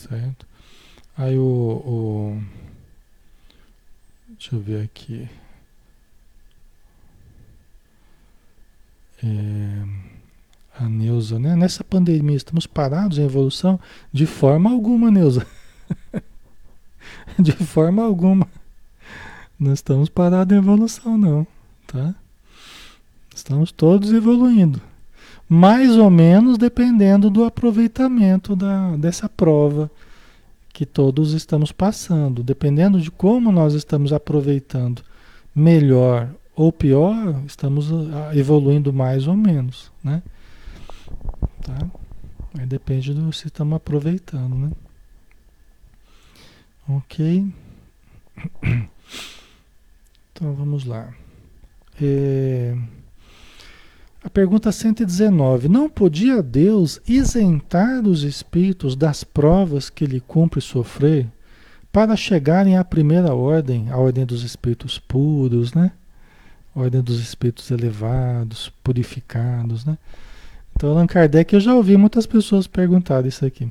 Certo. 0.09 0.47
Aí 1.17 1.39
o, 1.39 1.43
o 1.43 2.43
Deixa 4.29 4.55
eu 4.55 4.61
ver 4.61 4.85
aqui. 4.85 5.29
É, 9.25 9.83
a 10.79 10.89
Neuza, 10.89 11.39
né? 11.39 11.57
Nessa 11.57 11.83
pandemia, 11.83 12.37
estamos 12.37 12.67
parados 12.67 13.19
em 13.19 13.25
evolução? 13.25 13.81
De 14.13 14.27
forma 14.27 14.71
alguma, 14.71 15.11
Neuza. 15.11 15.47
De 17.39 17.53
forma 17.53 18.05
alguma. 18.05 18.47
Não 19.59 19.73
estamos 19.73 20.11
parados 20.11 20.55
em 20.55 20.59
evolução, 20.59 21.17
não. 21.17 21.47
Tá? 21.87 22.15
Estamos 23.35 23.73
todos 23.73 24.13
evoluindo. 24.13 24.83
Mais 25.49 25.97
ou 25.97 26.11
menos 26.11 26.59
dependendo 26.59 27.31
do 27.31 27.45
aproveitamento 27.45 28.57
da, 28.57 28.97
dessa 28.97 29.29
prova 29.29 29.91
que 30.73 30.85
todos 30.85 31.33
estamos 31.33 31.73
passando. 31.73 32.43
Dependendo 32.43 33.01
de 33.01 33.11
como 33.11 33.51
nós 33.53 33.75
estamos 33.75 34.13
aproveitando 34.13 35.03
melhor 35.55 36.29
ou 36.55 36.73
pior, 36.73 37.43
estamos 37.47 37.91
ah, 37.93 38.37
evoluindo 38.37 38.93
mais 38.93 39.27
ou 39.27 39.37
menos, 39.37 39.93
né? 40.03 40.23
Tá? 41.63 41.87
Aí 42.59 42.67
depende 42.67 43.13
do 43.15 43.33
se 43.33 43.47
estamos 43.47 43.77
aproveitando, 43.77 44.55
né? 44.55 44.71
Ok. 46.89 47.53
Então 50.33 50.53
vamos 50.53 50.85
lá. 50.85 51.15
É... 51.99 52.77
A 54.25 54.31
pergunta 54.31 54.73
119. 54.73 55.69
Não 55.69 55.89
podia 55.89 56.43
Deus 56.43 57.01
isentar 57.07 58.07
os 58.07 58.23
espíritos 58.23 58.97
das 58.97 59.23
provas 59.23 59.89
que 59.89 60.07
lhe 60.07 60.21
cumpre 60.21 60.61
sofrer 60.61 61.27
para 61.93 62.17
chegarem 62.17 62.77
à 62.77 62.85
primeira 62.85 63.35
ordem, 63.35 63.89
a 63.91 63.97
ordem 63.97 64.27
dos 64.27 64.43
espíritos 64.43 64.99
puros, 64.99 65.73
né? 65.73 65.93
A 66.75 66.81
ordem 66.81 67.01
dos 67.01 67.21
espíritos 67.21 67.71
elevados, 67.71 68.71
purificados, 68.83 69.85
né? 69.85 69.97
Então, 70.75 70.91
Allan 70.91 71.07
Kardec, 71.07 71.55
eu 71.55 71.61
já 71.61 71.75
ouvi 71.75 71.97
muitas 71.97 72.27
pessoas 72.27 72.67
perguntar 72.67 73.25
isso 73.25 73.47
aqui. 73.47 73.71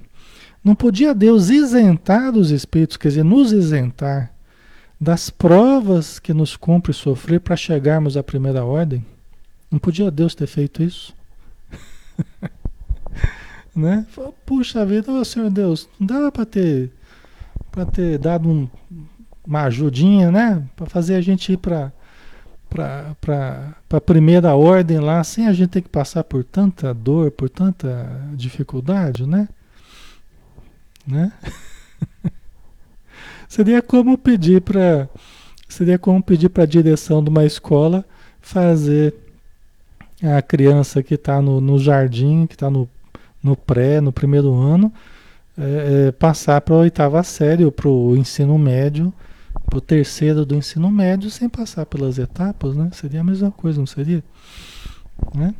Não 0.63 0.73
podia 0.73 1.13
Deus 1.13 1.49
isentar 1.49 2.35
os 2.35 2.49
espíritos, 2.49 2.97
quer 2.97 3.09
dizer, 3.09 3.23
nos 3.23 3.51
isentar 3.51 4.31
das 4.99 5.29
provas 5.29 6.17
que 6.17 6.33
nos 6.33 6.57
cumpre 6.57 6.93
sofrer 6.93 7.39
para 7.39 7.55
chegarmos 7.55 8.17
à 8.17 8.23
primeira 8.23 8.65
ordem? 8.65 9.05
Não 9.75 9.79
podia 9.79 10.09
Deus 10.09 10.33
ter 10.33 10.47
feito 10.47 10.81
isso? 10.81 11.13
né? 13.75 14.07
Puxa 14.45 14.85
vida, 14.85 15.11
oh, 15.11 15.25
Senhor 15.25 15.49
Deus, 15.49 15.89
não 15.99 16.07
dava 16.07 16.31
para 16.31 16.45
ter 16.45 16.93
para 17.69 17.85
ter 17.85 18.17
dado 18.17 18.47
um, 18.47 18.69
uma 19.45 19.63
ajudinha, 19.63 20.31
né? 20.31 20.65
Para 20.77 20.85
fazer 20.85 21.15
a 21.15 21.21
gente 21.21 21.51
ir 21.51 21.57
para 21.57 21.91
para 22.69 23.75
a 23.89 23.99
primeira 23.99 24.55
ordem 24.55 24.97
lá, 24.99 25.21
sem 25.25 25.45
a 25.45 25.51
gente 25.51 25.71
ter 25.71 25.81
que 25.81 25.89
passar 25.89 26.23
por 26.23 26.45
tanta 26.45 26.93
dor, 26.93 27.29
por 27.31 27.49
tanta 27.49 28.09
dificuldade, 28.33 29.27
né? 29.27 29.49
né? 31.05 31.33
seria 33.49 33.81
como 33.81 34.17
pedir 34.17 34.61
para 34.61 35.09
seria 35.67 35.99
como 35.99 36.23
pedir 36.23 36.47
para 36.47 36.63
a 36.63 36.65
direção 36.65 37.21
de 37.21 37.29
uma 37.29 37.43
escola 37.43 38.05
fazer 38.39 39.24
a 40.33 40.41
criança 40.41 41.03
que 41.03 41.15
está 41.15 41.41
no, 41.41 41.59
no, 41.59 41.77
jardim, 41.77 42.45
que 42.47 42.55
está 42.55 42.69
no, 42.69 42.89
no 43.43 43.55
pré, 43.55 43.99
no 44.01 44.11
primeiro 44.11 44.53
ano, 44.53 44.91
é, 45.57 46.07
é, 46.07 46.11
passar 46.11 46.61
para 46.61 46.75
a 46.75 46.79
oitava 46.79 47.21
série 47.23 47.65
ou 47.65 47.71
para 47.71 47.89
o 47.89 48.15
ensino 48.15 48.57
médio, 48.57 49.13
para 49.65 49.77
o 49.77 49.81
terceiro 49.81 50.45
do 50.45 50.55
ensino 50.55 50.91
médio, 50.91 51.29
sem 51.29 51.49
passar 51.49 51.85
pelas 51.85 52.17
etapas, 52.17 52.75
né? 52.75 52.89
Seria 52.93 53.21
a 53.21 53.23
mesma 53.23 53.51
coisa, 53.51 53.79
não 53.79 53.87
seria? 53.87 54.23
Né? 55.33 55.53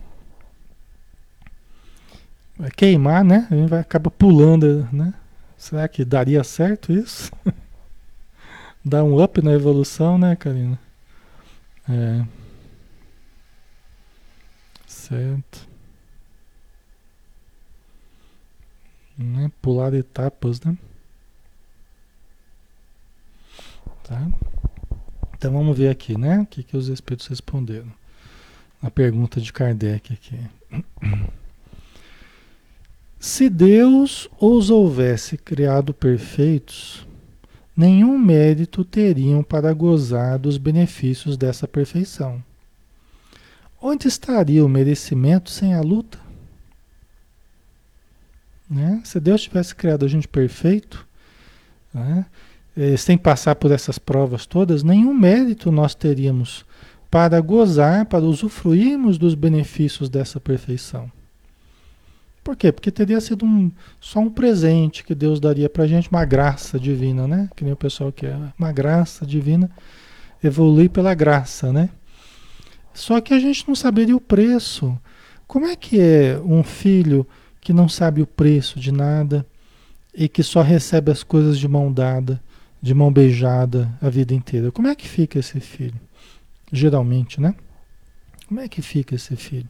Vai 2.57 2.72
queimar, 2.72 3.24
né? 3.24 3.47
A 3.49 3.55
gente 3.55 3.70
vai 3.70 3.80
acabar 3.80 4.11
pulando, 4.11 4.88
né? 4.91 5.13
Será 5.57 5.88
que 5.88 6.05
daria 6.05 6.43
certo 6.43 6.91
isso? 6.91 7.32
Dá 8.84 9.03
um 9.03 9.22
up 9.22 9.41
na 9.41 9.53
evolução, 9.53 10.18
né, 10.18 10.36
Karina? 10.36 10.80
É. 11.89 12.24
Certo. 15.08 15.68
Né? 19.16 19.51
Pular 19.62 19.93
etapas, 19.93 20.60
né? 20.62 20.76
Tá? 24.03 24.28
Então 25.38 25.53
vamos 25.53 25.78
ver 25.78 25.89
aqui, 25.89 26.18
né? 26.18 26.39
O 26.39 26.45
que, 26.47 26.64
que 26.64 26.76
os 26.76 26.88
espíritos 26.88 27.28
responderam. 27.28 27.91
A 28.82 28.89
pergunta 28.89 29.39
de 29.39 29.53
Kardec 29.53 30.12
aqui. 30.12 30.39
Se 33.20 33.47
Deus 33.47 34.28
os 34.39 34.72
houvesse 34.72 35.38
criado 35.38 35.93
perfeitos, 35.93 37.08
nenhum 37.78 38.18
mérito 38.18 38.84
teriam 38.84 39.43
para 39.43 39.72
gozar 39.72 40.39
dos 40.39 40.58
benefícios 40.58 41.38
dessa 41.38 41.68
perfeição. 41.68 42.43
Onde 43.88 44.08
estaria 44.08 44.66
o 44.66 44.68
merecimento 44.68 45.52
sem 45.52 45.76
a 45.76 45.80
luta? 45.80 46.18
Né? 48.68 49.00
Se 49.06 49.20
Deus 49.20 49.44
tivesse 49.44 49.76
criado 49.76 50.04
a 50.04 50.08
gente 50.08 50.28
perfeito, 50.28 51.06
né? 51.94 52.26
Eh, 52.76 52.98
sem 52.98 53.16
passar 53.16 53.54
por 53.54 53.72
essas 53.72 54.00
provas 54.00 54.48
todas, 54.48 54.82
nenhum 54.82 55.14
mérito 55.14 55.72
nós 55.72 55.94
teríamos 55.94 56.66
para 57.12 57.40
gozar, 57.40 58.08
para 58.08 58.26
usufruirmos 58.26 59.20
dos 59.20 59.36
benefícios 59.36 60.10
dessa 60.10 60.40
perfeição. 60.40 61.12
Por 62.44 62.56
quê? 62.56 62.72
Porque 62.72 62.90
teria 62.90 63.22
sido 63.22 63.46
um, 63.46 63.72
só 64.02 64.18
um 64.18 64.32
presente 64.32 65.04
que 65.04 65.14
Deus 65.14 65.40
daria 65.40 65.70
para 65.70 65.84
a 65.84 65.88
gente, 65.88 66.10
uma 66.10 66.26
graça 66.26 66.80
divina, 66.80 67.28
né? 67.28 67.50
Que 67.56 67.64
nem 67.64 67.74
o 67.74 67.78
pessoal 67.78 68.12
quer, 68.12 68.36
uma 68.58 68.72
graça 68.72 69.28
divina, 69.28 69.70
evoluir 70.44 70.90
pela 70.90 71.14
graça, 71.14 71.72
né? 71.72 71.92
Só 72.96 73.20
que 73.20 73.34
a 73.34 73.39
gente 73.39 73.68
não 73.68 73.76
saberia 73.76 74.16
o 74.16 74.22
preço. 74.22 74.98
Como 75.46 75.66
é 75.66 75.76
que 75.76 76.00
é 76.00 76.39
um 76.43 76.64
filho 76.64 77.28
que 77.60 77.74
não 77.74 77.89
sabe 77.89 78.22
o 78.22 78.26
preço 78.26 78.80
de 78.80 78.89
nada 78.89 79.46
e 80.14 80.30
que 80.30 80.41
só 80.41 80.62
recebe 80.62 81.12
as 81.12 81.22
coisas 81.22 81.60
de 81.60 81.68
mão 81.68 81.91
dada, 81.91 82.41
de 82.82 82.93
mão 82.93 83.12
beijada 83.12 83.91
a 84.02 84.10
vida 84.10 84.34
inteira? 84.34 84.72
Como 84.72 84.88
é 84.88 84.96
que 84.96 85.08
fica 85.08 85.38
esse 85.38 85.60
filho? 85.60 86.00
Geralmente, 86.72 87.39
né? 87.39 87.54
Como 88.48 88.62
é 88.62 88.70
que 88.70 88.82
fica 88.82 89.14
esse 89.14 89.36
filho? 89.36 89.68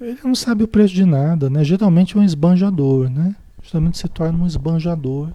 Ele 0.00 0.18
não 0.24 0.34
sabe 0.34 0.64
o 0.64 0.68
preço 0.68 0.94
de 0.94 1.04
nada, 1.04 1.50
né? 1.50 1.62
Geralmente 1.62 2.16
é 2.16 2.20
um 2.20 2.24
esbanjador, 2.24 3.10
né? 3.10 3.36
Geralmente 3.62 3.98
se 3.98 4.08
torna 4.08 4.42
um 4.42 4.46
esbanjador 4.46 5.30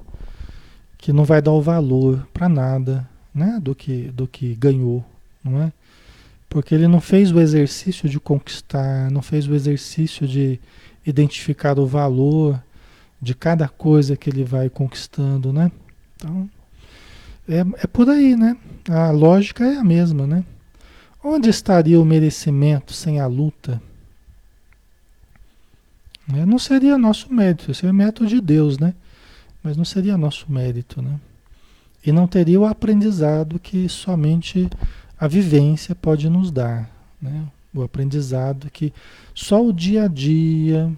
que 0.98 1.14
não 1.14 1.24
vai 1.24 1.44
dar 1.44 1.52
o 1.52 1.62
valor 1.62 2.28
para 2.34 2.50
nada, 2.50 3.08
né? 3.34 3.60
Do 3.62 3.76
que, 3.76 4.10
do 4.10 4.28
que 4.28 4.56
ganhou, 4.56 5.06
não 5.44 5.62
é? 5.62 5.72
Porque 6.50 6.74
ele 6.74 6.88
não 6.88 7.02
fez 7.02 7.32
o 7.32 7.40
exercício 7.40 8.08
de 8.08 8.20
conquistar, 8.20 9.12
não 9.12 9.22
fez 9.22 9.48
o 9.48 9.54
exercício 9.54 10.28
de 10.28 10.60
identificar 11.06 11.78
o 11.80 11.86
valor 11.86 12.62
de 13.22 13.34
cada 13.34 13.68
coisa 13.68 14.16
que 14.16 14.30
ele 14.30 14.44
vai 14.44 14.70
conquistando, 14.70 15.52
né? 15.52 15.72
Então, 16.16 16.50
é, 17.48 17.60
é 17.84 17.88
por 17.88 18.10
aí, 18.10 18.36
né? 18.36 18.58
A 18.90 19.12
lógica 19.12 19.66
é 19.66 19.78
a 19.78 19.84
mesma, 19.84 20.28
né? 20.28 20.44
Onde 21.24 21.50
estaria 21.50 22.00
o 22.00 22.06
merecimento 22.06 22.94
sem 22.94 23.20
a 23.20 23.28
luta? 23.28 23.82
Né? 26.28 26.46
Não 26.46 26.60
seria 26.60 26.98
nosso 26.98 27.34
mérito, 27.34 27.74
seria 27.74 27.94
mérito 27.94 28.26
de 28.26 28.42
Deus, 28.42 28.78
né? 28.78 28.94
Mas 29.64 29.78
não 29.78 29.86
seria 29.86 30.18
nosso 30.18 30.52
mérito, 30.52 31.02
né? 31.02 31.20
E 32.06 32.12
não 32.12 32.28
teria 32.28 32.60
o 32.60 32.66
aprendizado 32.66 33.60
que 33.60 33.90
somente 33.90 34.70
a 35.20 35.28
vivência 35.28 35.96
pode 35.96 36.30
nos 36.30 36.52
dar, 36.52 36.90
né? 37.22 37.48
O 37.74 37.82
aprendizado 37.82 38.70
que 38.72 38.94
só 39.34 39.64
o 39.64 39.74
dia 39.74 40.04
a 40.04 40.08
dia. 40.08 40.92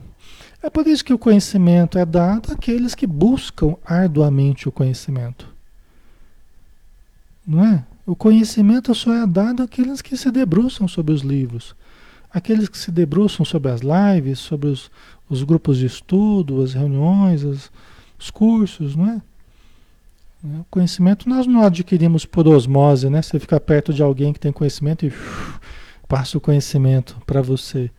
É 0.62 0.70
por 0.70 0.88
isso 0.88 1.04
que 1.04 1.14
o 1.14 1.18
conhecimento 1.18 1.98
é 1.98 2.06
dado 2.06 2.52
àqueles 2.52 2.94
que 2.94 3.08
buscam 3.08 3.76
arduamente 3.86 4.68
o 4.68 4.72
conhecimento. 4.72 5.48
Não 7.48 7.66
é? 7.66 7.86
O 8.06 8.16
conhecimento 8.16 8.94
só 8.94 9.14
é 9.14 9.26
dado 9.26 9.64
àqueles 9.64 10.02
que 10.02 10.18
se 10.18 10.32
debruçam 10.32 10.88
sobre 10.88 11.14
os 11.14 11.22
livros, 11.22 11.76
aqueles 12.32 12.68
que 12.68 12.78
se 12.78 12.92
debruçam 12.92 13.46
sobre 13.46 13.72
as 13.72 13.82
lives, 13.82 14.40
sobre 14.40 14.68
os, 14.68 14.92
os 15.30 15.44
grupos 15.44 15.78
de 15.78 15.86
estudo, 15.86 16.62
as 16.62 16.74
reuniões, 16.74 17.46
as, 17.46 17.72
os 18.20 18.30
cursos, 18.30 18.96
não 18.96 19.10
é? 19.10 19.22
O 20.44 20.66
conhecimento 20.70 21.28
nós 21.28 21.46
não 21.46 21.64
adquirimos 21.64 22.26
por 22.26 22.48
osmose, 22.48 23.10
né? 23.10 23.22
Você 23.22 23.40
fica 23.40 23.60
perto 23.60 23.94
de 23.94 24.02
alguém 24.02 24.32
que 24.32 24.40
tem 24.40 24.54
conhecimento 24.54 25.06
e 25.06 25.10
uf, 25.10 25.60
passa 26.08 26.38
o 26.38 26.42
conhecimento 26.42 27.22
para 27.26 27.42
você. 27.42 27.92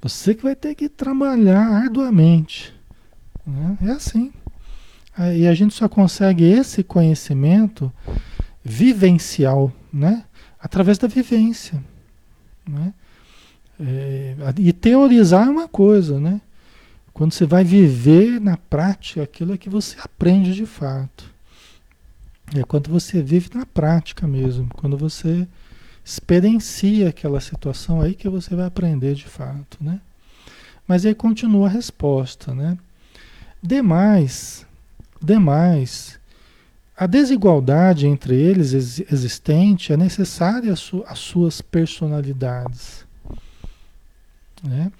Você 0.00 0.34
que 0.34 0.44
vai 0.44 0.54
ter 0.54 0.74
que 0.76 0.88
trabalhar 0.88 1.66
arduamente. 1.66 2.72
Né? 3.44 3.78
É 3.82 3.90
assim. 3.90 4.32
E 5.34 5.46
a 5.46 5.54
gente 5.54 5.74
só 5.74 5.88
consegue 5.88 6.44
esse 6.44 6.84
conhecimento 6.84 7.92
vivencial, 8.62 9.72
né? 9.92 10.24
Através 10.60 10.98
da 10.98 11.08
vivência, 11.08 11.82
né? 12.68 12.92
É, 13.78 14.34
e 14.58 14.72
teorizar 14.72 15.46
é 15.46 15.50
uma 15.50 15.68
coisa, 15.68 16.20
né? 16.20 16.40
Quando 17.12 17.32
você 17.32 17.46
vai 17.46 17.64
viver 17.64 18.40
na 18.40 18.56
prática 18.56 19.22
aquilo 19.22 19.54
é 19.54 19.58
que 19.58 19.70
você 19.70 19.96
aprende 19.98 20.54
de 20.54 20.66
fato. 20.66 21.35
É 22.54 22.62
quando 22.62 22.90
você 22.90 23.22
vive 23.22 23.50
na 23.54 23.66
prática 23.66 24.26
mesmo, 24.26 24.68
quando 24.74 24.96
você 24.96 25.46
experiencia 26.04 27.08
aquela 27.08 27.40
situação 27.40 28.00
aí 28.00 28.14
que 28.14 28.28
você 28.28 28.54
vai 28.54 28.66
aprender 28.66 29.14
de 29.14 29.24
fato, 29.24 29.78
né? 29.80 30.00
Mas 30.86 31.04
aí 31.04 31.14
continua 31.14 31.66
a 31.66 31.70
resposta, 31.70 32.54
né? 32.54 32.78
Demais, 33.60 34.64
demais, 35.20 36.20
a 36.96 37.06
desigualdade 37.06 38.06
entre 38.06 38.34
eles 38.34 38.72
existente 38.72 39.92
é 39.92 39.98
necessária 39.98 40.72
às 40.72 41.18
suas 41.18 41.60
personalidades. 41.60 43.04
Né? 44.64 44.90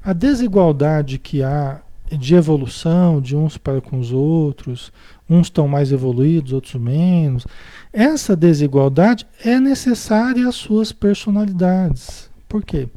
A 0.00 0.12
desigualdade 0.12 1.18
que 1.18 1.42
há 1.42 1.80
de 2.08 2.36
evolução 2.36 3.20
de 3.20 3.34
uns 3.34 3.58
para 3.58 3.80
com 3.80 3.98
os 3.98 4.12
outros, 4.12 4.92
uns 5.30 5.46
estão 5.46 5.68
mais 5.68 5.92
evoluídos, 5.92 6.52
outros 6.52 6.74
menos. 6.74 7.46
Essa 7.92 8.34
desigualdade 8.34 9.26
é 9.44 9.60
necessária 9.60 10.48
às 10.48 10.56
suas 10.56 10.90
personalidades. 10.90 12.28
Por 12.48 12.64
quê? 12.64 12.88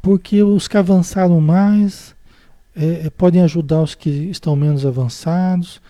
Porque 0.00 0.42
os 0.42 0.68
que 0.68 0.76
avançaram 0.76 1.40
mais 1.40 2.14
é, 2.74 3.06
é 3.06 3.10
podem 3.10 3.42
ajudar 3.42 3.82
os 3.82 3.96
que 3.96 4.08
estão 4.08 4.54
menos 4.54 4.86
avançados, 4.86 5.80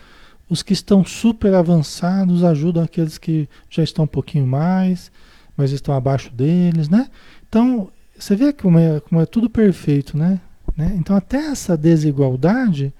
os 0.49 0.63
que 0.63 0.73
estão 0.73 1.05
super 1.05 1.53
avançados 1.53 2.43
ajudam 2.43 2.83
aqueles 2.83 3.17
que 3.17 3.47
já 3.69 3.83
estão 3.83 4.05
um 4.05 4.07
pouquinho 4.07 4.47
mais, 4.47 5.11
mas 5.55 5.71
estão 5.71 5.93
abaixo 5.93 6.31
deles, 6.33 6.89
né? 6.89 7.09
Então, 7.47 7.89
você 8.17 8.35
vê 8.35 8.51
como 8.51 8.79
é, 8.79 8.99
como 9.01 9.21
é 9.21 9.25
tudo 9.25 9.49
perfeito, 9.49 10.17
né? 10.17 10.39
né? 10.75 10.93
Então 10.95 11.15
até 11.15 11.37
essa 11.37 11.75
desigualdade, 11.77 12.93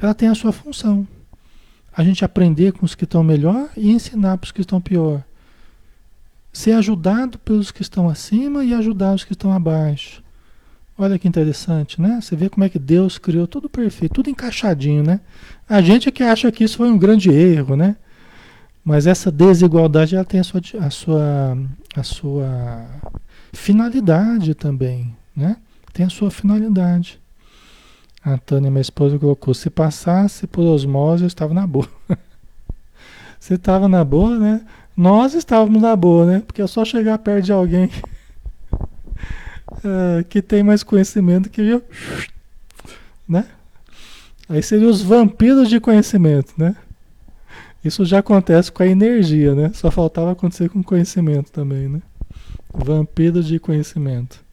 ela 0.00 0.14
tem 0.14 0.28
a 0.28 0.34
sua 0.34 0.52
função. 0.52 1.06
A 1.96 2.02
gente 2.02 2.24
aprender 2.24 2.72
com 2.72 2.84
os 2.84 2.94
que 2.94 3.04
estão 3.04 3.22
melhor 3.22 3.68
e 3.76 3.90
ensinar 3.90 4.36
para 4.38 4.46
os 4.46 4.52
que 4.52 4.60
estão 4.60 4.80
pior. 4.80 5.22
Ser 6.52 6.72
ajudado 6.72 7.38
pelos 7.38 7.70
que 7.70 7.82
estão 7.82 8.08
acima 8.08 8.64
e 8.64 8.74
ajudar 8.74 9.14
os 9.14 9.24
que 9.24 9.32
estão 9.32 9.52
abaixo. 9.52 10.22
Olha 10.96 11.18
que 11.18 11.26
interessante, 11.26 12.00
né? 12.00 12.20
Você 12.20 12.36
vê 12.36 12.48
como 12.48 12.64
é 12.64 12.68
que 12.68 12.78
Deus 12.78 13.18
criou 13.18 13.46
tudo 13.46 13.68
perfeito, 13.68 14.14
tudo 14.14 14.30
encaixadinho, 14.30 15.02
né? 15.02 15.20
A 15.68 15.80
gente 15.80 16.08
é 16.08 16.12
que 16.12 16.22
acha 16.22 16.50
que 16.52 16.62
isso 16.62 16.76
foi 16.76 16.88
um 16.88 16.98
grande 16.98 17.30
erro, 17.30 17.74
né? 17.74 17.96
Mas 18.84 19.06
essa 19.06 19.30
desigualdade 19.32 20.14
ela 20.14 20.24
tem 20.24 20.40
a 20.40 20.44
sua, 20.44 20.60
a 20.80 20.90
sua, 20.90 21.58
a 21.96 22.02
sua 22.02 22.86
finalidade 23.52 24.54
também, 24.54 25.16
né? 25.34 25.56
Tem 25.92 26.06
a 26.06 26.10
sua 26.10 26.30
finalidade. 26.30 27.18
A 28.24 28.38
Tânia, 28.38 28.70
minha 28.70 28.80
esposa, 28.80 29.18
colocou: 29.18 29.52
se 29.52 29.68
passasse 29.68 30.46
por 30.46 30.62
osmose, 30.62 31.24
eu 31.24 31.28
estava 31.28 31.52
na 31.52 31.66
boa. 31.66 31.88
Você 33.38 33.54
estava 33.54 33.86
na 33.88 34.02
boa, 34.02 34.38
né? 34.38 34.64
Nós 34.96 35.34
estávamos 35.34 35.82
na 35.82 35.94
boa, 35.94 36.24
né? 36.24 36.42
Porque 36.46 36.62
é 36.62 36.66
só 36.66 36.84
chegar 36.84 37.18
perto 37.18 37.44
de 37.44 37.52
alguém 37.52 37.90
uh, 38.72 40.24
que 40.30 40.40
tem 40.40 40.62
mais 40.62 40.82
conhecimento 40.82 41.50
que 41.50 41.60
eu, 41.60 41.82
né? 43.28 43.46
Aí 44.48 44.62
seriam 44.62 44.90
os 44.90 45.02
vampiros 45.02 45.68
de 45.68 45.78
conhecimento, 45.80 46.54
né? 46.56 46.76
Isso 47.84 48.04
já 48.06 48.20
acontece 48.20 48.72
com 48.72 48.82
a 48.82 48.86
energia, 48.86 49.54
né? 49.54 49.70
Só 49.74 49.90
faltava 49.90 50.32
acontecer 50.32 50.70
com 50.70 50.82
conhecimento 50.82 51.52
também, 51.52 51.88
né? 51.88 52.00
Vampiro 52.72 53.42
de 53.42 53.58
conhecimento. 53.58 54.43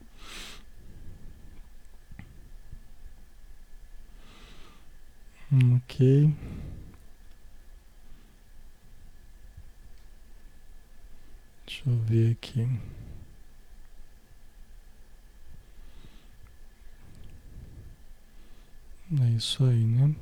Ok. 5.52 6.34
Deixa 11.66 11.90
eu 11.90 11.98
ver 12.06 12.32
aqui. 12.32 12.68
É 19.20 19.30
isso 19.32 19.64
aí, 19.66 19.84
né? 19.84 20.16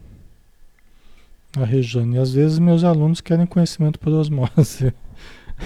A 1.58 1.64
Rejane, 1.66 2.18
às 2.18 2.32
vezes 2.34 2.58
meus 2.60 2.84
alunos 2.84 3.22
querem 3.22 3.46
conhecimento 3.46 4.00
por 4.00 4.12
osmose. 4.14 4.94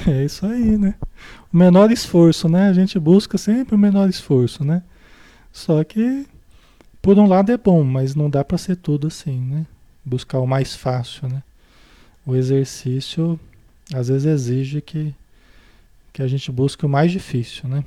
É 0.08 0.26
isso 0.26 0.44
aí, 0.48 0.76
né? 0.76 0.96
O 1.54 1.56
menor 1.56 1.92
esforço, 1.92 2.50
né? 2.50 2.68
A 2.68 2.74
gente 2.74 2.98
busca 2.98 3.38
sempre 3.38 3.76
o 3.76 3.78
menor 3.78 4.10
esforço, 4.10 4.66
né? 4.66 4.82
Só 5.52 5.84
que, 5.84 6.26
por 7.04 7.20
um 7.20 7.28
lado 7.28 7.52
é 7.52 7.58
bom, 7.58 7.84
mas 7.84 8.16
não 8.16 8.30
dá 8.30 8.46
para 8.46 8.58
ser 8.58 8.78
tudo 8.78 9.08
assim, 9.08 9.38
né? 9.38 9.66
Buscar 10.06 10.40
o 10.40 10.48
mais 10.48 10.74
fácil, 10.74 11.28
né? 11.28 11.44
O 12.26 12.34
exercício, 12.34 13.38
às 13.94 14.08
vezes, 14.08 14.26
exige 14.26 14.80
que, 14.80 15.14
que 16.14 16.22
a 16.22 16.28
gente 16.30 16.50
busque 16.50 16.86
o 16.86 16.90
mais 16.90 17.12
difícil, 17.12 17.68
né? 17.68 17.84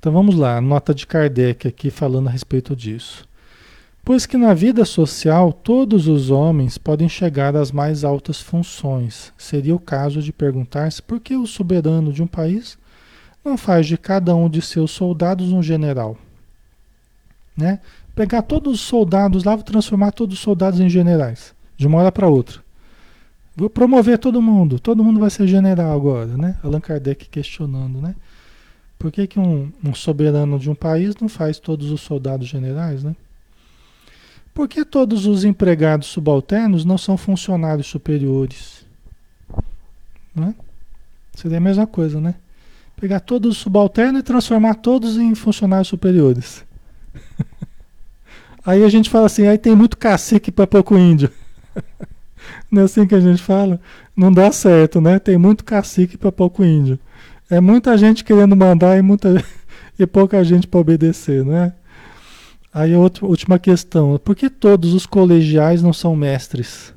Então 0.00 0.12
vamos 0.12 0.34
lá, 0.34 0.60
nota 0.60 0.92
de 0.92 1.06
Kardec 1.06 1.68
aqui 1.68 1.88
falando 1.88 2.26
a 2.26 2.32
respeito 2.32 2.74
disso. 2.74 3.28
Pois 4.04 4.26
que 4.26 4.36
na 4.36 4.52
vida 4.52 4.84
social 4.84 5.52
todos 5.52 6.08
os 6.08 6.30
homens 6.30 6.76
podem 6.76 7.08
chegar 7.08 7.54
às 7.54 7.70
mais 7.70 8.02
altas 8.02 8.40
funções. 8.40 9.32
Seria 9.38 9.74
o 9.74 9.78
caso 9.78 10.20
de 10.20 10.32
perguntar-se 10.32 11.00
por 11.00 11.20
que 11.20 11.36
o 11.36 11.46
soberano 11.46 12.12
de 12.12 12.24
um 12.24 12.26
país 12.26 12.76
não 13.44 13.56
faz 13.56 13.86
de 13.86 13.96
cada 13.96 14.34
um 14.34 14.50
de 14.50 14.60
seus 14.60 14.90
soldados 14.90 15.52
um 15.52 15.62
general. 15.62 16.18
Né? 17.56 17.80
Pegar 18.14 18.42
todos 18.42 18.74
os 18.74 18.80
soldados 18.80 19.44
lá, 19.44 19.54
vou 19.56 19.64
transformar 19.64 20.12
todos 20.12 20.36
os 20.36 20.40
soldados 20.40 20.80
em 20.80 20.88
generais, 20.88 21.54
de 21.76 21.86
uma 21.86 21.98
hora 21.98 22.12
para 22.12 22.28
outra. 22.28 22.62
Vou 23.56 23.70
promover 23.70 24.18
todo 24.18 24.42
mundo, 24.42 24.78
todo 24.78 25.04
mundo 25.04 25.20
vai 25.20 25.30
ser 25.30 25.46
general 25.46 25.94
agora, 25.94 26.36
né? 26.36 26.56
Allan 26.62 26.80
Kardec 26.80 27.28
questionando, 27.28 28.00
né? 28.00 28.14
Por 28.98 29.12
que, 29.12 29.26
que 29.26 29.38
um, 29.38 29.70
um 29.84 29.94
soberano 29.94 30.58
de 30.58 30.70
um 30.70 30.74
país 30.74 31.14
não 31.20 31.28
faz 31.28 31.58
todos 31.58 31.90
os 31.90 32.00
soldados 32.00 32.48
generais, 32.48 33.04
né? 33.04 33.14
Por 34.54 34.68
que 34.68 34.84
todos 34.84 35.26
os 35.26 35.44
empregados 35.44 36.06
subalternos 36.06 36.84
não 36.84 36.96
são 36.96 37.16
funcionários 37.16 37.88
superiores? 37.88 38.86
Né? 40.34 40.54
Seria 41.34 41.58
a 41.58 41.60
mesma 41.60 41.86
coisa, 41.86 42.20
né? 42.20 42.36
Pegar 42.96 43.18
todos 43.20 43.56
os 43.56 43.58
subalternos 43.58 44.20
e 44.20 44.22
transformar 44.22 44.76
todos 44.76 45.16
em 45.16 45.34
funcionários 45.34 45.88
superiores. 45.88 46.64
aí 48.64 48.84
a 48.84 48.88
gente 48.88 49.10
fala 49.10 49.26
assim, 49.26 49.46
aí 49.46 49.58
tem 49.58 49.74
muito 49.74 49.96
cacique 49.96 50.50
para 50.50 50.66
pouco 50.66 50.96
índio. 50.96 51.30
Não 52.70 52.82
é 52.82 52.84
assim 52.84 53.06
que 53.06 53.14
a 53.14 53.20
gente 53.20 53.42
fala? 53.42 53.80
Não 54.16 54.32
dá 54.32 54.50
certo, 54.52 55.00
né? 55.00 55.18
Tem 55.18 55.38
muito 55.38 55.64
cacique 55.64 56.16
para 56.16 56.30
pouco 56.30 56.64
índio. 56.64 56.98
É 57.50 57.60
muita 57.60 57.96
gente 57.96 58.24
querendo 58.24 58.56
mandar 58.56 58.98
e, 58.98 59.02
muita, 59.02 59.42
e 59.98 60.06
pouca 60.06 60.42
gente 60.44 60.66
para 60.66 60.80
obedecer, 60.80 61.44
não 61.44 61.56
é? 61.56 61.72
Aí 62.72 62.94
outra, 62.96 63.26
última 63.26 63.58
questão, 63.58 64.18
por 64.18 64.34
que 64.34 64.50
todos 64.50 64.94
os 64.94 65.06
colegiais 65.06 65.82
não 65.82 65.92
são 65.92 66.16
mestres? 66.16 66.92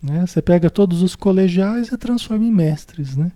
Né? 0.00 0.24
Você 0.26 0.40
pega 0.40 0.70
todos 0.70 1.02
os 1.02 1.16
colegiais 1.16 1.88
e 1.88 1.96
transforma 1.96 2.44
em 2.44 2.52
mestres, 2.52 3.16
né? 3.16 3.32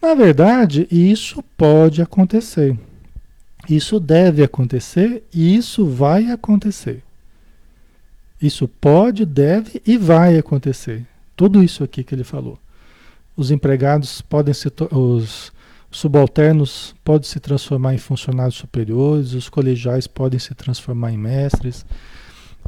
Na 0.00 0.14
verdade, 0.14 0.86
isso 0.90 1.42
pode 1.56 2.02
acontecer. 2.02 2.78
Isso 3.68 4.00
deve 4.00 4.42
acontecer 4.42 5.22
e 5.32 5.54
isso 5.56 5.86
vai 5.86 6.30
acontecer. 6.30 7.02
Isso 8.40 8.66
pode, 8.66 9.24
deve 9.24 9.80
e 9.86 9.96
vai 9.96 10.36
acontecer. 10.36 11.06
Tudo 11.36 11.62
isso 11.62 11.84
aqui 11.84 12.02
que 12.02 12.14
ele 12.14 12.24
falou. 12.24 12.58
Os 13.36 13.50
empregados 13.50 14.20
podem 14.20 14.52
se 14.52 14.68
os 14.90 15.52
subalternos 15.90 16.94
podem 17.04 17.28
se 17.28 17.38
transformar 17.38 17.94
em 17.94 17.98
funcionários 17.98 18.56
superiores, 18.56 19.32
os 19.32 19.48
colegiais 19.48 20.06
podem 20.06 20.38
se 20.38 20.54
transformar 20.54 21.12
em 21.12 21.18
mestres, 21.18 21.86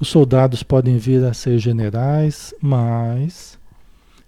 os 0.01 0.09
soldados 0.09 0.63
podem 0.63 0.97
vir 0.97 1.25
a 1.25 1.35
ser 1.35 1.59
generais, 1.59 2.55
mas 2.61 3.59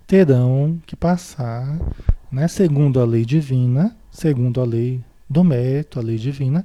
terão 0.06 0.80
que 0.86 0.96
passar, 0.96 1.78
né, 2.30 2.48
segundo 2.48 3.00
a 3.00 3.04
lei 3.04 3.24
divina, 3.24 3.96
segundo 4.10 4.60
a 4.60 4.64
lei 4.64 5.00
do 5.28 5.42
mérito, 5.42 5.98
a 5.98 6.02
lei 6.02 6.16
divina, 6.16 6.64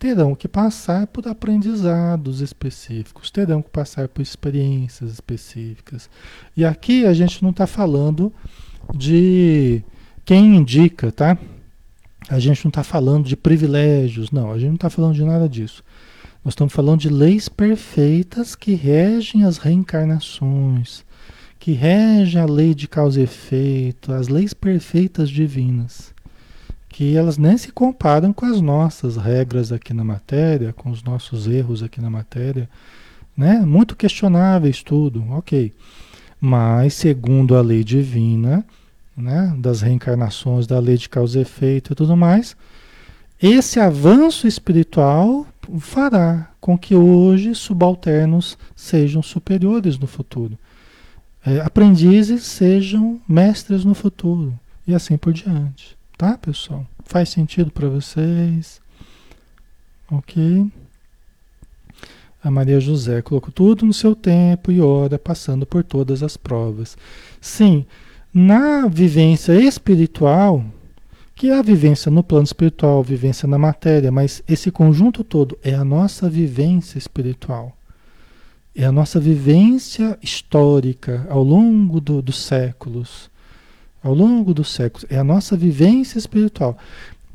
terão 0.00 0.34
que 0.34 0.48
passar 0.48 1.06
por 1.06 1.28
aprendizados 1.28 2.40
específicos, 2.40 3.30
terão 3.30 3.60
que 3.60 3.68
passar 3.68 4.08
por 4.08 4.22
experiências 4.22 5.12
específicas. 5.12 6.08
E 6.56 6.64
aqui 6.64 7.04
a 7.04 7.12
gente 7.12 7.42
não 7.42 7.50
está 7.50 7.66
falando 7.66 8.32
de 8.94 9.84
quem 10.24 10.56
indica, 10.56 11.12
tá? 11.12 11.36
A 12.30 12.38
gente 12.38 12.64
não 12.64 12.70
está 12.70 12.82
falando 12.82 13.26
de 13.26 13.36
privilégios, 13.36 14.30
não, 14.30 14.50
a 14.50 14.58
gente 14.58 14.68
não 14.68 14.74
está 14.76 14.88
falando 14.88 15.14
de 15.14 15.24
nada 15.24 15.46
disso. 15.46 15.84
Nós 16.42 16.52
estamos 16.52 16.72
falando 16.72 17.00
de 17.00 17.10
leis 17.10 17.50
perfeitas 17.50 18.54
que 18.56 18.74
regem 18.74 19.44
as 19.44 19.58
reencarnações, 19.58 21.04
que 21.58 21.72
regem 21.72 22.40
a 22.40 22.46
lei 22.46 22.74
de 22.74 22.88
causa 22.88 23.20
e 23.20 23.24
efeito, 23.24 24.12
as 24.14 24.28
leis 24.28 24.54
perfeitas 24.54 25.28
divinas 25.28 26.14
que 27.00 27.16
elas 27.16 27.38
nem 27.38 27.56
se 27.56 27.72
comparam 27.72 28.30
com 28.30 28.44
as 28.44 28.60
nossas 28.60 29.16
regras 29.16 29.72
aqui 29.72 29.94
na 29.94 30.04
matéria, 30.04 30.74
com 30.74 30.90
os 30.90 31.02
nossos 31.02 31.46
erros 31.46 31.82
aqui 31.82 31.98
na 31.98 32.10
matéria, 32.10 32.68
né? 33.34 33.60
Muito 33.60 33.96
questionáveis 33.96 34.82
tudo, 34.82 35.24
ok. 35.30 35.72
Mas 36.38 36.92
segundo 36.92 37.56
a 37.56 37.62
lei 37.62 37.82
divina, 37.82 38.62
né, 39.16 39.54
das 39.56 39.80
reencarnações, 39.80 40.66
da 40.66 40.78
lei 40.78 40.98
de 40.98 41.08
causa 41.08 41.38
e 41.38 41.40
efeito 41.40 41.94
e 41.94 41.96
tudo 41.96 42.14
mais, 42.18 42.54
esse 43.42 43.80
avanço 43.80 44.46
espiritual 44.46 45.46
fará 45.78 46.50
com 46.60 46.76
que 46.76 46.94
hoje 46.94 47.54
subalternos 47.54 48.58
sejam 48.76 49.22
superiores 49.22 49.98
no 49.98 50.06
futuro. 50.06 50.58
É, 51.46 51.62
aprendizes 51.62 52.42
sejam 52.42 53.18
mestres 53.26 53.86
no 53.86 53.94
futuro 53.94 54.52
e 54.86 54.94
assim 54.94 55.16
por 55.16 55.32
diante. 55.32 55.98
Tá, 56.20 56.36
pessoal? 56.36 56.86
Faz 57.06 57.30
sentido 57.30 57.70
para 57.70 57.88
vocês? 57.88 58.78
Ok? 60.12 60.70
A 62.44 62.50
Maria 62.50 62.78
José 62.78 63.22
colocou 63.22 63.50
tudo 63.50 63.86
no 63.86 63.94
seu 63.94 64.14
tempo 64.14 64.70
e 64.70 64.82
hora, 64.82 65.18
passando 65.18 65.64
por 65.64 65.82
todas 65.82 66.22
as 66.22 66.36
provas. 66.36 66.94
Sim, 67.40 67.86
na 68.34 68.86
vivência 68.86 69.54
espiritual, 69.54 70.62
que 71.34 71.48
é 71.48 71.58
a 71.58 71.62
vivência 71.62 72.10
no 72.10 72.22
plano 72.22 72.44
espiritual, 72.44 73.02
vivência 73.02 73.48
na 73.48 73.56
matéria, 73.56 74.12
mas 74.12 74.42
esse 74.46 74.70
conjunto 74.70 75.24
todo 75.24 75.58
é 75.64 75.74
a 75.74 75.86
nossa 75.86 76.28
vivência 76.28 76.98
espiritual. 76.98 77.74
É 78.76 78.84
a 78.84 78.92
nossa 78.92 79.18
vivência 79.18 80.18
histórica 80.22 81.26
ao 81.30 81.42
longo 81.42 81.98
do, 81.98 82.20
dos 82.20 82.40
séculos 82.40 83.29
ao 84.02 84.14
longo 84.14 84.54
dos 84.54 84.72
séculos. 84.72 85.06
É 85.10 85.18
a 85.18 85.24
nossa 85.24 85.56
vivência 85.56 86.18
espiritual. 86.18 86.76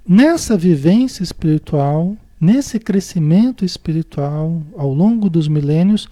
Nessa 0.07 0.57
vivência 0.57 1.24
espiritual, 1.24 2.16
nesse 2.39 2.80
crescimento 2.80 3.63
espiritual 3.63 4.61
ao 4.78 4.93
longo 4.93 5.30
dos 5.30 5.47
milênios, 5.47 6.07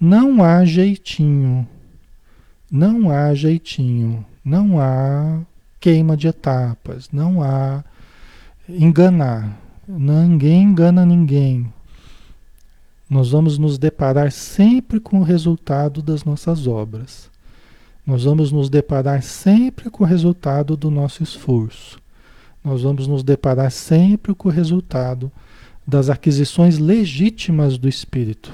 não 0.00 0.42
há 0.42 0.64
jeitinho. 0.64 1.66
Não 2.70 3.10
há 3.10 3.34
jeitinho. 3.34 4.24
Não 4.44 4.80
há 4.80 5.40
queima 5.80 6.16
de 6.16 6.28
etapas. 6.28 7.08
Não 7.12 7.42
há 7.42 7.84
enganar. 8.68 9.58
Ninguém 9.86 10.62
engana 10.62 11.04
ninguém. 11.04 11.72
Nós 13.08 13.30
vamos 13.30 13.58
nos 13.58 13.76
deparar 13.78 14.32
sempre 14.32 14.98
com 14.98 15.20
o 15.20 15.22
resultado 15.22 16.02
das 16.02 16.24
nossas 16.24 16.66
obras 16.66 17.30
nós 18.06 18.24
vamos 18.24 18.52
nos 18.52 18.68
deparar 18.68 19.22
sempre 19.22 19.88
com 19.88 20.04
o 20.04 20.06
resultado 20.06 20.76
do 20.76 20.90
nosso 20.90 21.22
esforço. 21.22 21.98
Nós 22.62 22.82
vamos 22.82 23.06
nos 23.06 23.22
deparar 23.22 23.70
sempre 23.70 24.34
com 24.34 24.48
o 24.48 24.52
resultado 24.52 25.30
das 25.86 26.10
aquisições 26.10 26.78
legítimas 26.78 27.78
do 27.78 27.88
espírito. 27.88 28.52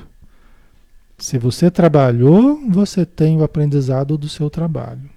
Se 1.18 1.38
você 1.38 1.70
trabalhou, 1.70 2.61
você 2.68 3.05
tem 3.05 3.36
o 3.36 3.44
aprendizado 3.44 4.16
do 4.16 4.28
seu 4.28 4.48
trabalho. 4.48 5.11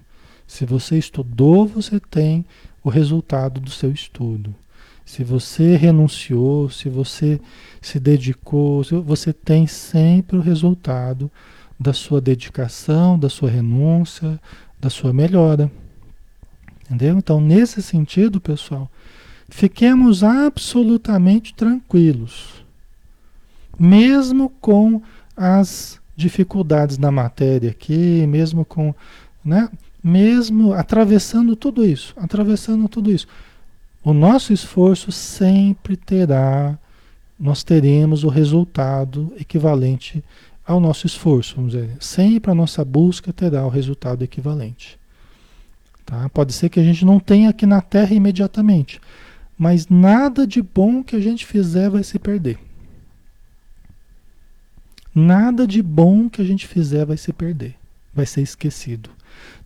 Se 0.46 0.64
você 0.64 0.98
estudou, 0.98 1.66
você 1.66 1.98
tem 1.98 2.44
o 2.82 2.88
resultado 2.88 3.60
do 3.60 3.70
seu 3.70 3.90
estudo. 3.90 4.54
Se 5.04 5.24
você 5.24 5.76
renunciou, 5.76 6.70
se 6.70 6.88
você 6.88 7.40
se 7.80 7.98
dedicou, 7.98 8.82
você 9.04 9.32
tem 9.32 9.66
sempre 9.66 10.36
o 10.36 10.40
resultado 10.40 11.30
da 11.78 11.92
sua 11.92 12.20
dedicação, 12.20 13.18
da 13.18 13.28
sua 13.28 13.50
renúncia, 13.50 14.40
da 14.78 14.90
sua 14.90 15.12
melhora. 15.12 15.70
Entendeu? 16.84 17.18
Então, 17.18 17.40
nesse 17.40 17.82
sentido, 17.82 18.40
pessoal, 18.40 18.90
fiquemos 19.48 20.22
absolutamente 20.22 21.54
tranquilos. 21.54 22.64
Mesmo 23.78 24.50
com 24.60 25.02
as 25.36 26.00
dificuldades 26.16 26.98
na 26.98 27.10
matéria 27.10 27.70
aqui, 27.70 28.26
mesmo 28.26 28.64
com, 28.64 28.94
né, 29.44 29.68
mesmo 30.02 30.72
atravessando 30.72 31.56
tudo 31.56 31.84
isso, 31.84 32.14
atravessando 32.16 32.88
tudo 32.88 33.10
isso, 33.10 33.26
o 34.04 34.12
nosso 34.12 34.52
esforço 34.52 35.10
sempre 35.10 35.96
terá, 35.96 36.78
nós 37.40 37.64
teremos 37.64 38.22
o 38.22 38.28
resultado 38.28 39.32
equivalente 39.40 40.22
ao 40.66 40.80
nosso 40.80 41.06
esforço, 41.06 41.56
vamos 41.56 41.72
dizer. 41.72 41.96
Sempre 42.00 42.50
a 42.50 42.54
nossa 42.54 42.84
busca 42.84 43.32
terá 43.32 43.64
o 43.66 43.68
resultado 43.68 44.22
equivalente. 44.22 44.98
Tá? 46.04 46.28
Pode 46.28 46.52
ser 46.52 46.68
que 46.68 46.80
a 46.80 46.84
gente 46.84 47.04
não 47.04 47.18
tenha 47.18 47.50
aqui 47.50 47.66
na 47.66 47.80
Terra 47.80 48.14
imediatamente, 48.14 49.00
mas 49.56 49.88
nada 49.88 50.46
de 50.46 50.62
bom 50.62 51.02
que 51.02 51.16
a 51.16 51.20
gente 51.20 51.46
fizer 51.46 51.88
vai 51.88 52.02
se 52.02 52.18
perder. 52.18 52.58
Nada 55.14 55.66
de 55.66 55.80
bom 55.80 56.28
que 56.28 56.42
a 56.42 56.44
gente 56.44 56.66
fizer 56.66 57.04
vai 57.04 57.16
se 57.16 57.32
perder, 57.32 57.76
vai 58.12 58.26
ser 58.26 58.42
esquecido. 58.42 59.10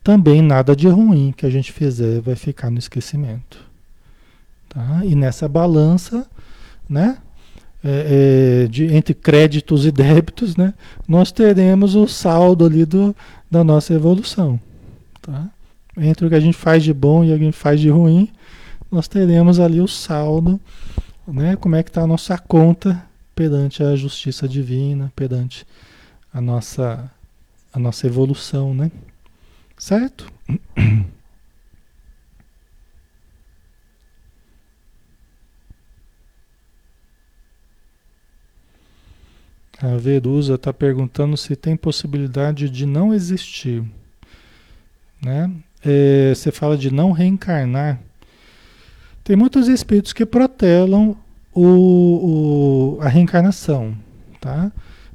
Também 0.03 0.43
nada 0.43 0.77
de 0.77 0.89
ruim 0.89 1.33
que 1.37 1.47
a 1.47 1.51
gente 1.51 1.73
fizer 1.73 2.21
vai 2.21 2.35
ficar 2.35 2.71
no 2.71 2.79
esquecimento. 2.79 3.67
Tá? 4.69 5.01
E 5.05 5.15
nessa 5.15 5.49
balança, 5.49 6.29
né? 6.89 7.19
É, 7.83 8.65
é, 8.65 8.69
de, 8.69 8.93
entre 8.93 9.15
créditos 9.15 9.87
e 9.87 9.91
débitos, 9.91 10.57
né, 10.57 10.75
nós 11.07 11.31
teremos 11.31 11.95
o 11.95 12.07
saldo 12.09 12.65
ali 12.65 12.85
do, 12.85 13.15
da 13.51 13.63
nossa 13.63 13.95
evolução. 13.95 14.61
Tá? 15.23 15.49
Entre 15.97 16.27
o 16.27 16.29
que 16.29 16.35
a 16.35 16.41
gente 16.41 16.57
faz 16.57 16.83
de 16.83 16.93
bom 16.93 17.25
e 17.25 17.33
o 17.33 17.37
que 17.37 17.43
a 17.43 17.45
gente 17.45 17.57
faz 17.57 17.81
de 17.81 17.89
ruim, 17.89 18.29
nós 18.91 19.07
teremos 19.07 19.61
ali 19.61 19.81
o 19.81 19.89
saldo, 19.89 20.59
né, 21.27 21.57
como 21.57 21.77
é 21.77 21.83
que 21.83 21.91
está 21.91 22.03
a 22.03 22.07
nossa 22.07 22.37
conta 22.39 23.03
perante 23.35 23.83
a 23.83 23.95
justiça 23.95 24.49
divina, 24.49 25.13
perante 25.15 25.65
a 26.33 26.41
nossa, 26.41 27.11
a 27.73 27.79
nossa 27.79 28.07
evolução, 28.07 28.75
né? 28.75 28.91
Certo? 29.77 30.27
A 39.81 39.97
Verusa 39.97 40.55
está 40.55 40.73
perguntando 40.73 41.37
se 41.37 41.55
tem 41.55 41.77
possibilidade 41.77 42.69
de 42.69 42.85
não 42.85 43.15
existir. 43.15 43.85
Né? 45.23 45.51
É, 45.85 46.33
você 46.35 46.51
fala 46.51 46.77
de 46.77 46.93
não 46.93 47.13
reencarnar. 47.13 48.01
Tem 49.23 49.37
muitos 49.37 49.69
espíritos 49.69 50.13
que 50.13 50.27
protelam 50.27 51.17
o, 51.55 52.97
o, 52.97 52.99
a 53.01 53.09
reencarnação. 53.09 53.97
Tá? 54.41 54.73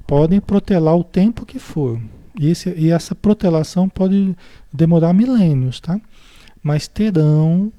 Podem 0.07 0.39
protelar 0.39 0.95
o 0.95 1.03
tempo 1.03 1.45
que 1.45 1.59
for. 1.59 1.99
E, 2.39 2.49
esse, 2.49 2.69
e 2.69 2.89
essa 2.89 3.13
protelação 3.13 3.89
pode 3.89 4.35
demorar 4.71 5.13
milênios, 5.13 5.79
tá? 5.79 5.99
Mas 6.63 6.87
terão, 6.87 7.71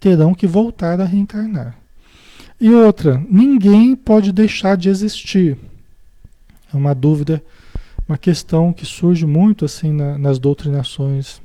terão 0.00 0.34
que 0.34 0.46
voltar 0.46 1.00
a 1.00 1.04
reencarnar. 1.04 1.76
E 2.60 2.70
outra, 2.70 3.22
ninguém 3.28 3.94
pode 3.96 4.32
deixar 4.32 4.76
de 4.76 4.88
existir. 4.88 5.58
É 6.72 6.76
uma 6.76 6.94
dúvida, 6.94 7.42
uma 8.08 8.18
questão 8.18 8.72
que 8.72 8.86
surge 8.86 9.26
muito 9.26 9.64
assim 9.64 9.92
na, 9.92 10.18
nas 10.18 10.38
doutrinações, 10.38 11.40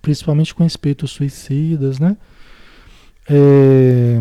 principalmente 0.00 0.54
com 0.54 0.64
espíritos 0.64 1.10
suicidas, 1.10 1.98
né? 1.98 2.16
É, 3.28 4.18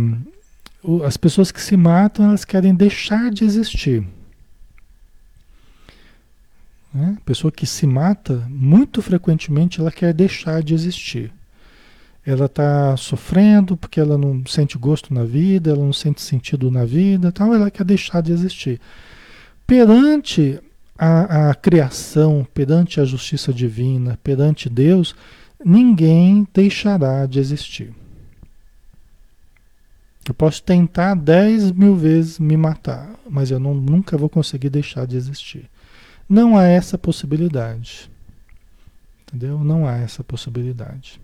as 1.05 1.17
pessoas 1.17 1.51
que 1.51 1.61
se 1.61 1.77
matam, 1.77 2.25
elas 2.25 2.45
querem 2.45 2.73
deixar 2.73 3.31
de 3.31 3.43
existir. 3.43 4.05
Né? 6.93 7.17
Pessoa 7.25 7.51
que 7.51 7.65
se 7.65 7.85
mata, 7.85 8.45
muito 8.49 9.01
frequentemente, 9.01 9.81
ela 9.81 9.91
quer 9.91 10.13
deixar 10.13 10.63
de 10.63 10.73
existir. 10.73 11.31
Ela 12.25 12.45
está 12.45 12.95
sofrendo 12.97 13.75
porque 13.75 13.99
ela 13.99 14.17
não 14.17 14.43
sente 14.47 14.77
gosto 14.77 15.13
na 15.13 15.23
vida, 15.23 15.71
ela 15.71 15.83
não 15.83 15.93
sente 15.93 16.21
sentido 16.21 16.71
na 16.71 16.85
vida, 16.85 17.31
tal, 17.31 17.53
ela 17.53 17.69
quer 17.69 17.83
deixar 17.83 18.21
de 18.21 18.31
existir. 18.31 18.79
Perante 19.67 20.61
a, 20.97 21.49
a 21.49 21.55
criação, 21.55 22.47
perante 22.53 22.99
a 22.99 23.05
justiça 23.05 23.53
divina, 23.53 24.19
perante 24.23 24.69
Deus, 24.69 25.15
ninguém 25.63 26.47
deixará 26.53 27.25
de 27.25 27.39
existir. 27.39 27.93
Eu 30.27 30.33
posso 30.33 30.63
tentar 30.63 31.15
dez 31.15 31.71
mil 31.71 31.95
vezes 31.95 32.39
me 32.39 32.57
matar, 32.57 33.11
mas 33.29 33.51
eu 33.51 33.59
não, 33.59 33.75
nunca 33.75 34.17
vou 34.17 34.29
conseguir 34.29 34.69
deixar 34.69 35.05
de 35.05 35.15
existir. 35.15 35.69
Não 36.27 36.57
há 36.57 36.63
essa 36.63 36.97
possibilidade. 36.97 38.09
Entendeu? 39.27 39.59
Não 39.63 39.87
há 39.87 39.97
essa 39.97 40.23
possibilidade. 40.23 41.21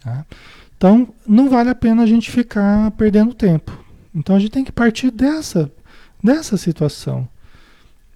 Tá? 0.00 0.26
Então, 0.76 1.14
não 1.26 1.48
vale 1.48 1.70
a 1.70 1.74
pena 1.74 2.02
a 2.02 2.06
gente 2.06 2.30
ficar 2.30 2.90
perdendo 2.92 3.32
tempo. 3.32 3.84
Então, 4.12 4.34
a 4.34 4.38
gente 4.40 4.50
tem 4.50 4.64
que 4.64 4.72
partir 4.72 5.12
dessa 5.12 5.70
nessa 6.24 6.56
situação. 6.56 7.28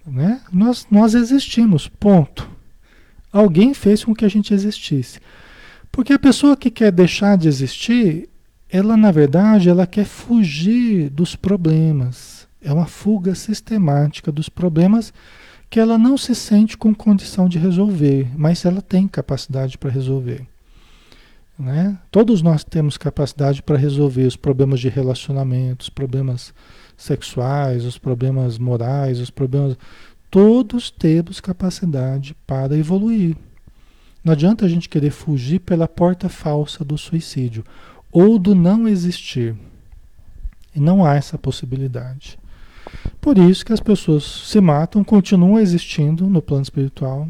Né? 0.03 0.41
Nós, 0.51 0.87
nós 0.89 1.13
existimos, 1.13 1.87
ponto. 1.87 2.49
Alguém 3.31 3.75
fez 3.75 4.03
com 4.03 4.15
que 4.15 4.25
a 4.25 4.29
gente 4.29 4.51
existisse. 4.51 5.19
Porque 5.91 6.13
a 6.13 6.19
pessoa 6.19 6.57
que 6.57 6.71
quer 6.71 6.91
deixar 6.91 7.37
de 7.37 7.47
existir, 7.47 8.27
ela 8.67 8.97
na 8.97 9.11
verdade 9.11 9.69
ela 9.69 9.85
quer 9.85 10.05
fugir 10.05 11.11
dos 11.11 11.35
problemas. 11.35 12.47
É 12.59 12.73
uma 12.73 12.87
fuga 12.87 13.35
sistemática 13.35 14.31
dos 14.31 14.49
problemas 14.49 15.13
que 15.69 15.79
ela 15.79 15.99
não 15.99 16.17
se 16.17 16.33
sente 16.33 16.75
com 16.75 16.95
condição 16.95 17.47
de 17.47 17.59
resolver, 17.59 18.27
mas 18.35 18.65
ela 18.65 18.81
tem 18.81 19.07
capacidade 19.07 19.77
para 19.77 19.91
resolver. 19.91 20.41
Né? 21.57 21.95
Todos 22.09 22.41
nós 22.41 22.63
temos 22.63 22.97
capacidade 22.97 23.61
para 23.61 23.77
resolver 23.77 24.25
os 24.25 24.35
problemas 24.35 24.79
de 24.79 24.89
relacionamentos, 24.89 25.89
problemas 25.89 26.53
sexuais, 26.99 27.85
os 27.85 27.97
problemas 27.97 28.57
morais, 28.57 29.19
os 29.19 29.29
problemas. 29.29 29.77
Todos 30.29 30.91
temos 30.91 31.39
capacidade 31.39 32.35
para 32.45 32.77
evoluir. 32.77 33.35
Não 34.23 34.33
adianta 34.33 34.65
a 34.65 34.69
gente 34.69 34.89
querer 34.89 35.11
fugir 35.11 35.59
pela 35.59 35.87
porta 35.87 36.27
falsa 36.27 36.83
do 36.83 36.97
suicídio 36.97 37.63
ou 38.11 38.37
do 38.37 38.53
não 38.53 38.87
existir. 38.87 39.55
E 40.75 40.79
não 40.79 41.05
há 41.05 41.15
essa 41.15 41.37
possibilidade. 41.37 42.37
Por 43.21 43.37
isso 43.37 43.65
que 43.65 43.73
as 43.73 43.79
pessoas 43.79 44.23
se 44.23 44.59
matam, 44.59 45.03
continuam 45.03 45.57
existindo 45.57 46.27
no 46.27 46.41
plano 46.41 46.63
espiritual. 46.63 47.27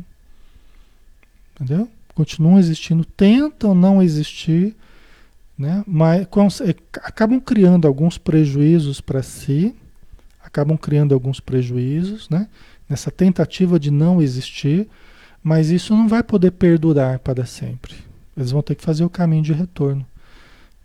Entendeu? 1.56 1.88
Continuam 2.16 2.58
existindo, 2.58 3.06
tentam 3.06 3.76
não 3.76 4.02
existir 4.02 4.76
né? 5.60 5.84
Mas 5.86 6.22
é, 6.62 6.74
acabam 7.04 7.38
criando 7.42 7.86
alguns 7.86 8.18
prejuízos 8.18 9.02
para 9.02 9.22
si, 9.22 9.76
acabam 10.42 10.78
criando 10.78 11.14
alguns 11.14 11.42
prejuízos, 11.42 12.30
né? 12.30 12.48
Nessa 12.88 13.12
tentativa 13.12 13.78
de 13.78 13.92
não 13.92 14.22
existir, 14.22 14.88
mas 15.44 15.70
isso 15.70 15.94
não 15.94 16.08
vai 16.08 16.24
poder 16.24 16.52
perdurar 16.52 17.20
para 17.20 17.46
sempre. 17.46 17.94
Eles 18.38 18.52
vão 18.52 18.62
ter 18.62 18.76
que 18.76 18.84
fazer 18.84 19.04
o 19.04 19.10
caminho 19.10 19.44
de 19.44 19.52
retorno, 19.52 20.06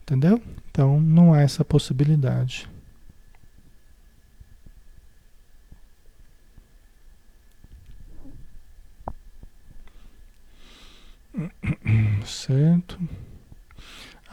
entendeu? 0.03 0.43
Então 0.71 1.01
não 1.01 1.33
há 1.33 1.41
essa 1.41 1.65
possibilidade. 1.65 2.69
Certo 12.27 12.99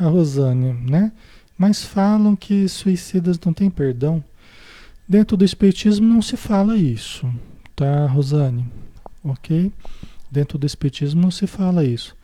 a 0.02 0.10
Rosane, 0.10 0.74
né? 0.74 1.12
Mas 1.58 1.84
falam 1.84 2.36
que 2.36 2.68
suicidas 2.68 3.40
não 3.40 3.54
têm 3.54 3.70
perdão. 3.70 4.24
Dentro 5.08 5.38
do 5.38 5.46
Espiritismo 5.46 6.08
não 6.08 6.22
se 6.22 6.36
fala 6.36 6.76
isso, 6.76 7.32
tá, 7.76 8.08
Rosane? 8.08 8.66
Ok? 9.24 9.72
Dentro 10.32 10.58
do 10.58 10.66
Espiritismo 10.66 11.22
não 11.22 11.30
se 11.30 11.46
fala 11.46 11.86
isso. 11.86 12.16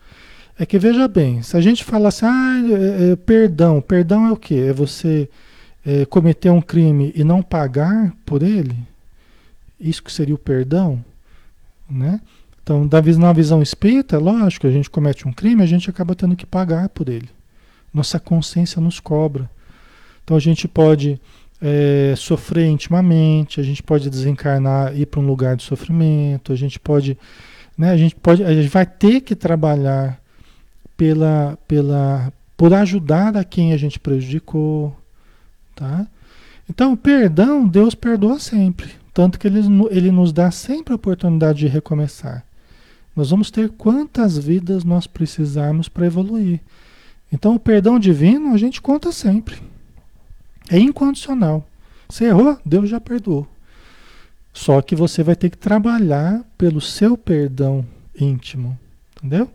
É 0.58 0.66
que 0.66 0.78
veja 0.78 1.06
bem, 1.06 1.40
se 1.42 1.56
a 1.56 1.60
gente 1.60 1.84
fala 1.84 2.08
assim, 2.08 2.26
ah, 2.26 2.62
é, 2.68 3.12
é, 3.12 3.16
perdão, 3.16 3.80
perdão 3.80 4.26
é 4.26 4.32
o 4.32 4.36
quê? 4.36 4.66
É 4.68 4.72
você 4.72 5.30
é, 5.86 6.04
cometer 6.04 6.50
um 6.50 6.60
crime 6.60 7.12
e 7.14 7.22
não 7.22 7.42
pagar 7.42 8.12
por 8.26 8.42
ele? 8.42 8.76
Isso 9.78 10.02
que 10.02 10.10
seria 10.10 10.34
o 10.34 10.38
perdão, 10.38 11.04
né? 11.88 12.20
Então, 12.60 12.88
na 12.90 13.32
visão 13.32 13.62
espírita, 13.62 14.18
lógico, 14.18 14.66
a 14.66 14.70
gente 14.70 14.90
comete 14.90 15.28
um 15.28 15.32
crime, 15.32 15.62
a 15.62 15.66
gente 15.66 15.88
acaba 15.88 16.14
tendo 16.14 16.34
que 16.34 16.44
pagar 16.44 16.88
por 16.88 17.08
ele. 17.08 17.28
Nossa 17.92 18.18
consciência 18.18 18.80
nos 18.80 19.00
cobra. 19.00 19.50
Então 20.22 20.36
a 20.36 20.40
gente 20.40 20.68
pode 20.68 21.20
é, 21.60 22.14
sofrer 22.16 22.66
intimamente, 22.66 23.60
a 23.60 23.62
gente 23.62 23.82
pode 23.82 24.08
desencarnar, 24.08 24.96
ir 24.96 25.06
para 25.06 25.20
um 25.20 25.26
lugar 25.26 25.56
de 25.56 25.62
sofrimento, 25.62 26.52
a 26.52 26.56
gente 26.56 26.78
pode, 26.78 27.18
né, 27.76 27.90
a 27.90 27.96
gente 27.96 28.14
pode, 28.14 28.44
a 28.44 28.52
gente 28.52 28.68
vai 28.68 28.86
ter 28.86 29.20
que 29.20 29.34
trabalhar 29.34 30.20
pela, 30.96 31.58
pela, 31.66 32.32
por 32.56 32.72
ajudar 32.74 33.36
a 33.36 33.44
quem 33.44 33.72
a 33.72 33.76
gente 33.76 33.98
prejudicou, 33.98 34.96
tá? 35.74 36.06
Então, 36.68 36.94
perdão, 36.94 37.66
Deus 37.66 37.94
perdoa 37.94 38.38
sempre, 38.38 38.90
tanto 39.14 39.38
que 39.38 39.46
ele, 39.46 39.60
ele 39.90 40.10
nos 40.10 40.32
dá 40.32 40.50
sempre 40.50 40.92
a 40.92 40.96
oportunidade 40.96 41.60
de 41.60 41.66
recomeçar. 41.66 42.44
Nós 43.16 43.30
vamos 43.30 43.50
ter 43.50 43.70
quantas 43.70 44.38
vidas 44.38 44.84
nós 44.84 45.06
precisarmos 45.06 45.88
para 45.88 46.06
evoluir. 46.06 46.60
Então 47.32 47.54
o 47.54 47.60
perdão 47.60 47.98
divino 47.98 48.54
a 48.54 48.56
gente 48.56 48.80
conta 48.80 49.12
sempre. 49.12 49.60
É 50.70 50.78
incondicional. 50.78 51.66
Você 52.08 52.24
errou, 52.24 52.58
Deus 52.64 52.88
já 52.88 53.00
perdoou. 53.00 53.46
Só 54.52 54.82
que 54.82 54.96
você 54.96 55.22
vai 55.22 55.36
ter 55.36 55.50
que 55.50 55.56
trabalhar 55.56 56.42
pelo 56.56 56.80
seu 56.80 57.16
perdão 57.16 57.86
íntimo, 58.18 58.78
entendeu? 59.16 59.50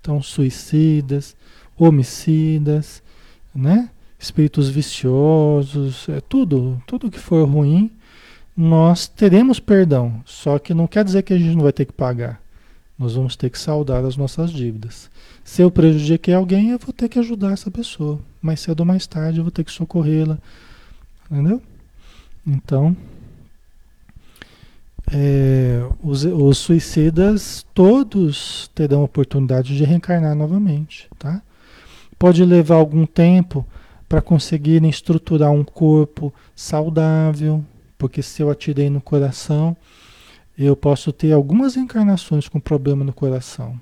Então 0.00 0.22
suicidas, 0.22 1.36
homicidas, 1.76 3.02
né? 3.54 3.90
Espíritos 4.18 4.68
viciosos, 4.68 6.08
é 6.08 6.20
tudo, 6.20 6.82
tudo 6.86 7.10
que 7.10 7.18
for 7.18 7.46
ruim, 7.46 7.90
nós 8.56 9.06
teremos 9.06 9.60
perdão. 9.60 10.22
Só 10.24 10.58
que 10.58 10.72
não 10.72 10.86
quer 10.86 11.04
dizer 11.04 11.22
que 11.22 11.34
a 11.34 11.38
gente 11.38 11.54
não 11.54 11.64
vai 11.64 11.72
ter 11.72 11.84
que 11.84 11.92
pagar. 11.92 12.40
Nós 12.98 13.14
vamos 13.14 13.36
ter 13.36 13.50
que 13.50 13.58
saldar 13.58 14.04
as 14.04 14.16
nossas 14.16 14.50
dívidas. 14.50 15.10
Se 15.46 15.62
eu 15.62 15.70
prejudiquei 15.70 16.34
alguém, 16.34 16.70
eu 16.70 16.78
vou 16.78 16.92
ter 16.92 17.08
que 17.08 17.20
ajudar 17.20 17.52
essa 17.52 17.70
pessoa. 17.70 18.18
Mais 18.42 18.58
cedo 18.58 18.80
ou 18.80 18.86
mais 18.86 19.06
tarde 19.06 19.38
eu 19.38 19.44
vou 19.44 19.50
ter 19.52 19.62
que 19.62 19.70
socorrê-la. 19.70 20.38
Entendeu? 21.30 21.62
Então, 22.44 22.96
é, 25.10 25.88
os, 26.02 26.24
os, 26.24 26.58
suicidas 26.58 27.64
todos 27.72 28.68
terão 28.74 29.04
oportunidade 29.04 29.76
de 29.76 29.84
reencarnar 29.84 30.34
novamente, 30.34 31.08
tá? 31.16 31.40
Pode 32.18 32.44
levar 32.44 32.74
algum 32.74 33.06
tempo 33.06 33.64
para 34.08 34.20
conseguirem 34.20 34.90
estruturar 34.90 35.52
um 35.52 35.62
corpo 35.62 36.34
saudável, 36.56 37.64
porque 37.96 38.20
se 38.20 38.42
eu 38.42 38.50
atirei 38.50 38.90
no 38.90 39.00
coração, 39.00 39.76
eu 40.58 40.74
posso 40.74 41.12
ter 41.12 41.30
algumas 41.30 41.76
encarnações 41.76 42.48
com 42.48 42.58
problema 42.58 43.04
no 43.04 43.12
coração. 43.12 43.80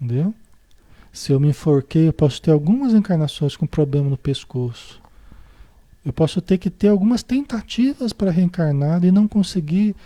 Entendeu? 0.00 0.34
Se 1.12 1.32
eu 1.32 1.40
me 1.40 1.48
enforquei, 1.48 2.08
eu 2.08 2.12
posso 2.12 2.40
ter 2.40 2.50
algumas 2.50 2.94
encarnações 2.94 3.56
com 3.56 3.66
problema 3.66 4.08
no 4.08 4.16
pescoço. 4.16 5.00
Eu 6.04 6.12
posso 6.12 6.40
ter 6.40 6.58
que 6.58 6.70
ter 6.70 6.88
algumas 6.88 7.22
tentativas 7.22 8.12
para 8.12 8.30
reencarnar 8.30 9.04
e 9.04 9.10
não 9.10 9.26
conseguir 9.26 9.96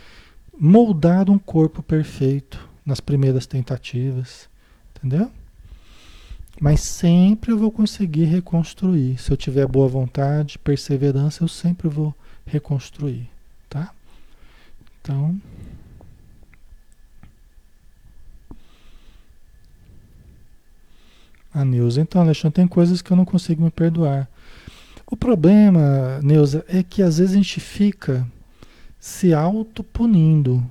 moldar 0.59 1.29
um 1.29 1.37
corpo 1.37 1.83
perfeito 1.83 2.67
nas 2.85 2.99
primeiras 2.99 3.45
tentativas. 3.45 4.49
Entendeu? 4.95 5.29
Mas 6.59 6.81
sempre 6.81 7.51
eu 7.51 7.57
vou 7.57 7.71
conseguir 7.71 8.25
reconstruir. 8.25 9.17
Se 9.17 9.31
eu 9.31 9.37
tiver 9.37 9.67
boa 9.67 9.87
vontade, 9.87 10.59
perseverança, 10.59 11.43
eu 11.43 11.47
sempre 11.47 11.87
vou 11.87 12.13
reconstruir, 12.45 13.29
tá? 13.69 13.93
Então, 15.01 15.39
a 21.53 21.63
Neuza, 21.63 22.01
então, 22.01 22.21
Alexandre, 22.21 22.55
tem 22.55 22.67
coisas 22.67 23.01
que 23.01 23.11
eu 23.11 23.17
não 23.17 23.25
consigo 23.25 23.63
me 23.63 23.69
perdoar. 23.69 24.27
O 25.05 25.15
problema, 25.15 26.19
Neuza, 26.23 26.65
é 26.67 26.81
que 26.81 27.03
às 27.03 27.17
vezes 27.17 27.33
a 27.33 27.37
gente 27.37 27.59
fica 27.59 28.25
se 28.99 29.33
autopunindo. 29.33 30.63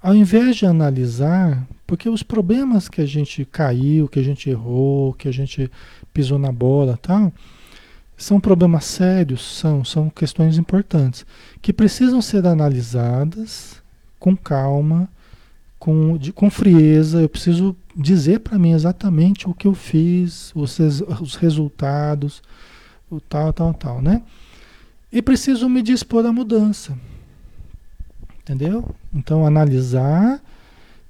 Ao 0.00 0.14
invés 0.14 0.56
de 0.56 0.66
analisar, 0.66 1.66
porque 1.86 2.08
os 2.08 2.22
problemas 2.22 2.88
que 2.88 3.00
a 3.00 3.06
gente 3.06 3.44
caiu, 3.44 4.08
que 4.08 4.18
a 4.18 4.22
gente 4.22 4.48
errou, 4.48 5.12
que 5.14 5.28
a 5.28 5.32
gente 5.32 5.70
pisou 6.12 6.38
na 6.38 6.52
bola, 6.52 6.98
tal, 7.00 7.32
são 8.16 8.38
problemas 8.38 8.84
sérios, 8.84 9.42
são, 9.42 9.84
são 9.84 10.08
questões 10.08 10.58
importantes, 10.58 11.26
que 11.60 11.72
precisam 11.72 12.22
ser 12.22 12.46
analisadas 12.46 13.82
com 14.18 14.36
calma, 14.36 15.08
com, 15.82 16.16
de, 16.16 16.32
com 16.32 16.48
frieza. 16.48 17.20
Eu 17.20 17.28
preciso 17.28 17.76
dizer 17.96 18.38
para 18.38 18.56
mim 18.56 18.70
exatamente 18.70 19.48
o 19.48 19.54
que 19.54 19.66
eu 19.66 19.74
fiz, 19.74 20.52
os, 20.54 20.78
os 20.78 21.34
resultados, 21.34 22.40
o 23.10 23.20
tal, 23.20 23.52
tal, 23.52 23.74
tal, 23.74 24.00
né? 24.00 24.22
E 25.12 25.20
preciso 25.20 25.68
me 25.68 25.82
dispor 25.82 26.24
à 26.24 26.32
mudança. 26.32 26.96
Entendeu? 28.40 28.94
Então, 29.12 29.44
analisar, 29.44 30.40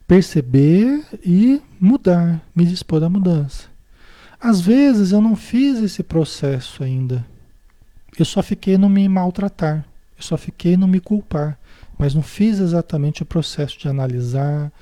perceber 0.08 1.04
e 1.22 1.60
mudar, 1.78 2.40
me 2.56 2.64
dispor 2.64 3.04
à 3.04 3.10
mudança. 3.10 3.68
Às 4.40 4.62
vezes 4.62 5.12
eu 5.12 5.20
não 5.20 5.36
fiz 5.36 5.80
esse 5.80 6.02
processo 6.02 6.82
ainda. 6.82 7.26
Eu 8.18 8.24
só 8.24 8.42
fiquei 8.42 8.78
no 8.78 8.88
me 8.88 9.06
maltratar, 9.06 9.84
eu 10.16 10.22
só 10.22 10.38
fiquei 10.38 10.78
no 10.78 10.88
me 10.88 10.98
culpar, 10.98 11.58
mas 12.02 12.16
não 12.16 12.22
fiz 12.22 12.58
exatamente 12.58 13.22
o 13.22 13.24
processo 13.24 13.78
de 13.78 13.86
analisar, 13.86 14.72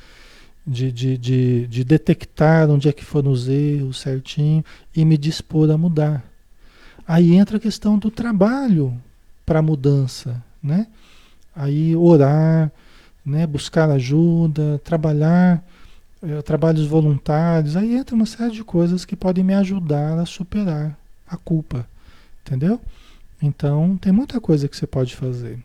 de, 0.66 0.91
de, 0.91 1.18
de, 1.18 1.66
de 1.66 1.85
detectar 1.85 2.71
onde 2.71 2.89
é 2.89 2.93
que 2.95 3.05
foram 3.05 3.31
os 3.31 3.47
erros 3.47 4.01
certinho 4.01 4.64
e 4.97 5.05
me 5.05 5.18
dispor 5.18 5.71
a 5.71 5.77
mudar. 5.77 6.25
Aí 7.07 7.35
entra 7.35 7.59
a 7.59 7.61
questão 7.61 7.99
do 7.99 8.11
trabalho 8.11 8.99
para 9.45 9.59
a 9.59 9.62
mudança, 9.62 10.43
né? 10.62 10.87
aí 11.55 11.95
orar, 11.95 12.73
né, 13.23 13.47
buscar 13.47 13.91
ajuda, 13.91 14.81
trabalhar, 14.83 15.62
eh, 16.23 16.41
trabalhos 16.41 16.87
voluntários, 16.87 17.77
aí 17.77 17.97
entra 17.97 18.16
uma 18.16 18.25
série 18.25 18.53
de 18.53 18.64
coisas 18.64 19.05
que 19.05 19.14
podem 19.14 19.45
me 19.45 19.53
ajudar 19.53 20.18
a 20.18 20.25
superar 20.25 20.99
a 21.29 21.37
culpa, 21.37 21.87
entendeu? 22.47 22.81
Então 23.43 23.99
tem 23.99 24.11
muita 24.11 24.41
coisa 24.41 24.66
que 24.66 24.75
você 24.75 24.87
pode 24.87 25.14
fazer, 25.14 25.59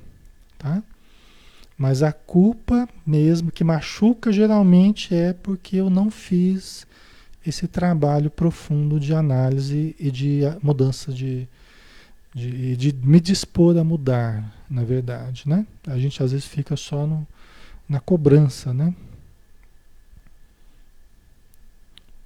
tá? 0.58 0.84
Mas 1.78 2.02
a 2.02 2.12
culpa 2.12 2.88
mesmo 3.06 3.52
que 3.52 3.64
machuca 3.64 4.32
geralmente 4.32 5.14
é 5.14 5.34
porque 5.34 5.76
eu 5.78 5.90
não 5.90 6.10
fiz 6.10 6.88
esse 7.46 7.68
trabalho 7.68 8.30
profundo 8.30 9.00
de 9.00 9.14
análise 9.14 9.96
e 10.00 10.10
de 10.10 10.42
mudança 10.64 11.12
de, 11.12 11.48
de, 12.34 12.76
de 12.76 12.94
me 12.94 13.20
dispor 13.20 13.78
a 13.78 13.84
mudar, 13.84 14.54
na 14.70 14.84
verdade, 14.84 15.44
né? 15.48 15.68
A 15.86 15.98
gente 15.98 16.24
às 16.24 16.32
vezes 16.32 16.48
fica 16.48 16.76
só 16.76 17.06
no, 17.06 17.28
na 17.88 18.00
cobrança, 18.00 18.74
né? 18.74 18.96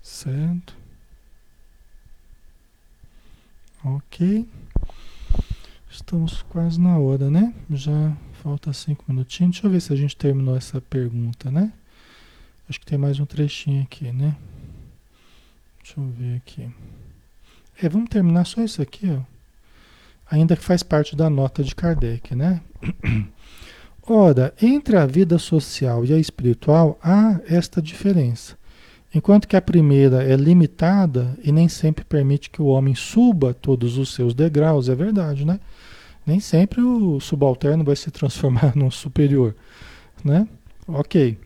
Certo? 0.01 0.75
Ok. 3.83 4.47
Estamos 5.89 6.43
quase 6.43 6.79
na 6.79 6.97
hora, 6.97 7.29
né? 7.29 7.53
Já 7.69 8.15
falta 8.43 8.73
cinco 8.73 9.05
minutinhos. 9.07 9.53
Deixa 9.53 9.67
eu 9.67 9.71
ver 9.71 9.81
se 9.81 9.93
a 9.93 9.95
gente 9.95 10.15
terminou 10.15 10.55
essa 10.55 10.81
pergunta, 10.81 11.49
né? 11.51 11.71
Acho 12.69 12.79
que 12.79 12.85
tem 12.85 12.97
mais 12.97 13.19
um 13.19 13.25
trechinho 13.25 13.83
aqui, 13.83 14.11
né? 14.11 14.35
Deixa 15.81 15.99
eu 15.99 16.07
ver 16.07 16.37
aqui. 16.37 16.69
É, 17.81 17.89
vamos 17.89 18.09
terminar 18.09 18.45
só 18.45 18.63
isso 18.63 18.81
aqui, 18.81 19.09
ó 19.09 19.39
ainda 20.29 20.55
que 20.55 20.63
faz 20.63 20.83
parte 20.83 21.15
da 21.15 21.29
nota 21.29 21.63
de 21.63 21.75
Kardec, 21.75 22.35
né? 22.35 22.61
Ora, 24.07 24.53
entre 24.61 24.97
a 24.97 25.05
vida 25.05 25.37
social 25.37 26.05
e 26.05 26.13
a 26.13 26.17
espiritual 26.17 26.97
há 27.03 27.39
esta 27.47 27.81
diferença. 27.81 28.57
Enquanto 29.13 29.47
que 29.47 29.55
a 29.55 29.61
primeira 29.61 30.23
é 30.23 30.35
limitada 30.35 31.35
e 31.43 31.51
nem 31.51 31.67
sempre 31.67 32.03
permite 32.03 32.49
que 32.49 32.61
o 32.61 32.67
homem 32.67 32.93
suba 32.93 33.53
todos 33.53 33.97
os 33.97 34.13
seus 34.13 34.33
degraus, 34.33 34.87
é 34.87 34.95
verdade, 34.95 35.45
né? 35.45 35.59
Nem 36.29 36.39
sempre 36.39 36.79
o 36.79 37.19
subalterno 37.19 37.83
vai 37.83 37.95
se 37.95 38.11
transformar 38.11 38.73
num 38.77 38.91
superior, 38.91 39.55
né? 40.23 40.47
Ok. 40.87 41.39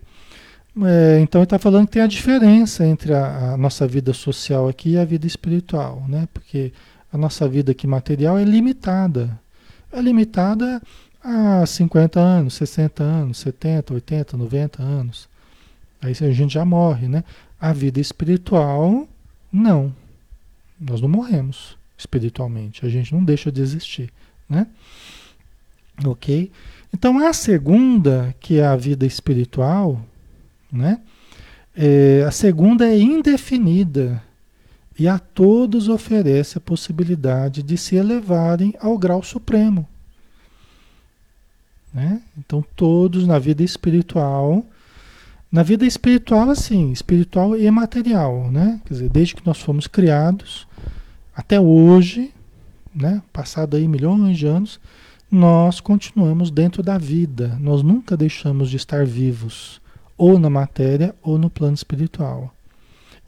É, 0.83 1.19
então 1.21 1.39
ele 1.39 1.45
está 1.45 1.57
falando 1.57 1.85
que 1.85 1.93
tem 1.93 2.01
a 2.01 2.07
diferença 2.07 2.85
entre 2.85 3.13
a, 3.13 3.53
a 3.53 3.57
nossa 3.57 3.87
vida 3.87 4.11
social 4.11 4.67
aqui 4.67 4.91
e 4.91 4.97
a 4.97 5.05
vida 5.05 5.25
espiritual, 5.25 6.03
né? 6.09 6.27
Porque 6.33 6.73
a 7.13 7.17
nossa 7.17 7.47
vida 7.47 7.71
aqui 7.71 7.87
material 7.87 8.37
é 8.37 8.43
limitada. 8.43 9.39
É 9.89 10.01
limitada 10.01 10.81
a 11.23 11.65
50 11.65 12.19
anos, 12.19 12.55
60 12.55 13.03
anos, 13.03 13.37
70, 13.37 13.93
80, 13.93 14.35
90 14.35 14.83
anos. 14.83 15.29
Aí 16.01 16.11
a 16.11 16.31
gente 16.31 16.55
já 16.55 16.65
morre, 16.65 17.07
né? 17.07 17.23
A 17.57 17.71
vida 17.71 18.01
espiritual, 18.01 19.07
não. 19.49 19.95
Nós 20.77 20.99
não 20.99 21.07
morremos 21.07 21.77
espiritualmente. 21.97 22.85
A 22.85 22.89
gente 22.89 23.13
não 23.13 23.23
deixa 23.23 23.49
de 23.49 23.61
existir, 23.61 24.11
né? 24.53 24.67
Ok? 26.05 26.51
Então 26.93 27.19
a 27.25 27.33
segunda, 27.33 28.35
que 28.39 28.59
é 28.59 28.65
a 28.65 28.75
vida 28.75 29.05
espiritual, 29.05 29.99
né? 30.71 31.01
É, 31.75 32.23
a 32.27 32.31
segunda 32.31 32.87
é 32.87 32.99
indefinida 32.99 34.21
e 34.97 35.07
a 35.07 35.17
todos 35.17 35.89
oferece 35.89 36.57
a 36.57 36.61
possibilidade 36.61 37.63
de 37.63 37.77
se 37.77 37.95
elevarem 37.95 38.75
ao 38.79 38.95
grau 38.95 39.23
supremo. 39.23 39.87
Né? 41.91 42.21
Então, 42.37 42.63
todos 42.75 43.25
na 43.25 43.39
vida 43.39 43.63
espiritual, 43.63 44.65
na 45.51 45.61
vida 45.61 45.85
espiritual, 45.85 46.49
assim, 46.49 46.91
espiritual 46.91 47.55
e 47.55 47.69
material, 47.69 48.51
né? 48.51 48.81
Quer 48.85 48.93
dizer, 48.93 49.09
desde 49.09 49.35
que 49.35 49.45
nós 49.45 49.59
fomos 49.59 49.85
criados 49.85 50.67
até 51.35 51.59
hoje, 51.59 52.31
né? 52.95 53.21
Passado 53.31 53.75
aí 53.75 53.87
milhões 53.87 54.37
de 54.37 54.47
anos, 54.47 54.79
nós 55.29 55.79
continuamos 55.79 56.51
dentro 56.51 56.83
da 56.83 56.97
vida. 56.97 57.57
Nós 57.59 57.81
nunca 57.81 58.15
deixamos 58.15 58.69
de 58.69 58.77
estar 58.77 59.05
vivos, 59.05 59.81
ou 60.17 60.37
na 60.37 60.49
matéria 60.49 61.15
ou 61.21 61.37
no 61.37 61.49
plano 61.49 61.73
espiritual. 61.73 62.53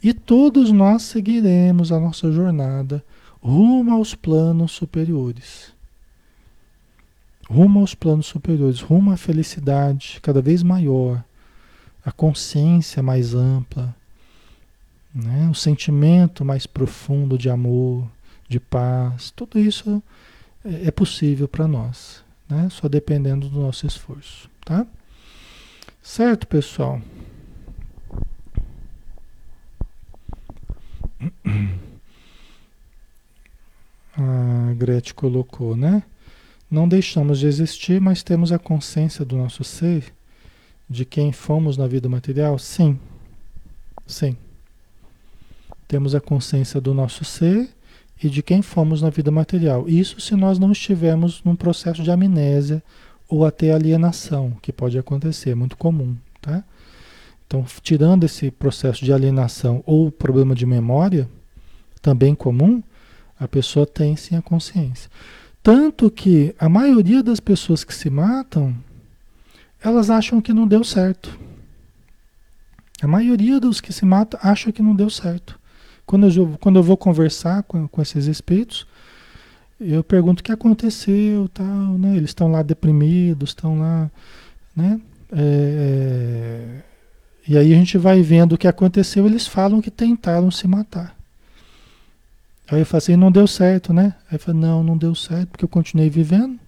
E 0.03 0.13
todos 0.13 0.71
nós 0.71 1.01
seguiremos 1.03 1.91
a 1.91 1.99
nossa 1.99 2.31
jornada 2.31 3.03
rumo 3.41 3.91
aos 3.93 4.13
planos 4.15 4.71
superiores. 4.71 5.73
Rumo 7.49 7.79
aos 7.79 7.93
planos 7.93 8.25
superiores, 8.25 8.81
rumo 8.81 9.11
à 9.11 9.17
felicidade 9.17 10.19
cada 10.21 10.41
vez 10.41 10.63
maior, 10.63 11.23
a 12.03 12.11
consciência 12.11 13.03
mais 13.03 13.35
ampla, 13.35 13.95
né? 15.13 15.47
o 15.49 15.53
sentimento 15.53 16.43
mais 16.43 16.65
profundo 16.65 17.37
de 17.37 17.49
amor, 17.49 18.07
de 18.47 18.59
paz, 18.59 19.31
tudo 19.31 19.59
isso 19.59 20.01
é, 20.63 20.87
é 20.87 20.91
possível 20.91 21.47
para 21.47 21.67
nós, 21.67 22.23
né? 22.47 22.67
só 22.69 22.87
dependendo 22.87 23.49
do 23.49 23.59
nosso 23.59 23.85
esforço. 23.85 24.49
Tá? 24.63 24.85
Certo, 26.01 26.47
pessoal? 26.47 27.01
A 34.17 34.73
Gretchen 34.75 35.13
colocou, 35.13 35.75
né? 35.75 36.01
Não 36.71 36.87
deixamos 36.87 37.37
de 37.39 37.47
existir, 37.47 37.99
mas 37.99 38.23
temos 38.23 38.53
a 38.53 38.57
consciência 38.57 39.25
do 39.25 39.35
nosso 39.35 39.61
ser, 39.63 40.13
de 40.89 41.03
quem 41.03 41.33
fomos 41.33 41.75
na 41.75 41.85
vida 41.85 42.07
material? 42.07 42.57
Sim. 42.57 42.97
Sim. 44.07 44.37
Temos 45.87 46.15
a 46.15 46.21
consciência 46.21 46.79
do 46.79 46.93
nosso 46.93 47.25
ser 47.25 47.69
e 48.21 48.29
de 48.29 48.41
quem 48.41 48.61
fomos 48.61 49.01
na 49.01 49.09
vida 49.09 49.31
material. 49.31 49.87
Isso 49.87 50.19
se 50.19 50.35
nós 50.35 50.57
não 50.57 50.71
estivermos 50.71 51.43
num 51.43 51.55
processo 51.55 52.01
de 52.01 52.11
amnésia 52.11 52.81
ou 53.27 53.45
até 53.45 53.71
alienação, 53.71 54.53
que 54.61 54.71
pode 54.71 54.97
acontecer, 54.97 55.51
é 55.51 55.55
muito 55.55 55.77
comum, 55.77 56.15
tá? 56.41 56.63
Então, 57.47 57.65
tirando 57.81 58.23
esse 58.23 58.49
processo 58.49 59.05
de 59.05 59.13
alienação 59.13 59.83
ou 59.85 60.11
problema 60.11 60.55
de 60.55 60.65
memória, 60.65 61.29
também 62.01 62.33
comum, 62.33 62.81
a 63.39 63.47
pessoa 63.47 63.85
tem 63.85 64.15
sim 64.15 64.35
a 64.35 64.41
consciência. 64.41 65.09
Tanto 65.61 66.09
que 66.09 66.55
a 66.59 66.69
maioria 66.69 67.21
das 67.21 67.39
pessoas 67.39 67.83
que 67.83 67.93
se 67.93 68.09
matam, 68.09 68.75
elas 69.83 70.09
acham 70.09 70.41
que 70.41 70.53
não 70.53 70.67
deu 70.67 70.83
certo. 70.83 71.37
A 73.01 73.07
maioria 73.07 73.59
dos 73.59 73.81
que 73.81 73.91
se 73.91 74.05
matam 74.05 74.39
acha 74.41 74.71
que 74.71 74.81
não 74.81 74.95
deu 74.95 75.09
certo. 75.09 75.59
Quando 76.05 76.29
eu, 76.29 76.57
quando 76.59 76.77
eu 76.77 76.83
vou 76.83 76.97
conversar 76.97 77.63
com, 77.63 77.87
com 77.87 78.01
esses 78.01 78.27
espíritos, 78.27 78.85
eu 79.79 80.03
pergunto 80.03 80.41
o 80.41 80.43
que 80.43 80.51
aconteceu, 80.51 81.49
tal, 81.49 81.65
né? 81.65 82.15
Eles 82.15 82.29
estão 82.29 82.51
lá 82.51 82.61
deprimidos, 82.61 83.49
estão 83.49 83.79
lá, 83.79 84.09
né? 84.75 85.01
É, 85.31 86.81
é 86.81 86.95
e 87.47 87.57
aí 87.57 87.73
a 87.73 87.77
gente 87.77 87.97
vai 87.97 88.21
vendo 88.23 88.53
o 88.53 88.57
que 88.57 88.67
aconteceu, 88.67 89.25
eles 89.27 89.45
falam 89.45 89.79
que 89.79 89.91
tentaram 89.91 90.49
se 90.49 90.67
matar. 90.67 91.15
Aí 92.67 92.79
eu 92.79 92.85
falo 92.85 92.97
assim, 92.97 93.15
não 93.15 93.31
deu 93.31 93.45
certo, 93.45 93.93
né? 93.93 94.15
Aí 94.27 94.35
eu 94.35 94.39
falo, 94.39 94.57
não, 94.57 94.83
não 94.83 94.97
deu 94.97 95.13
certo, 95.13 95.49
porque 95.49 95.63
eu 95.63 95.69
continuei 95.69 96.09
vivendo. 96.09 96.59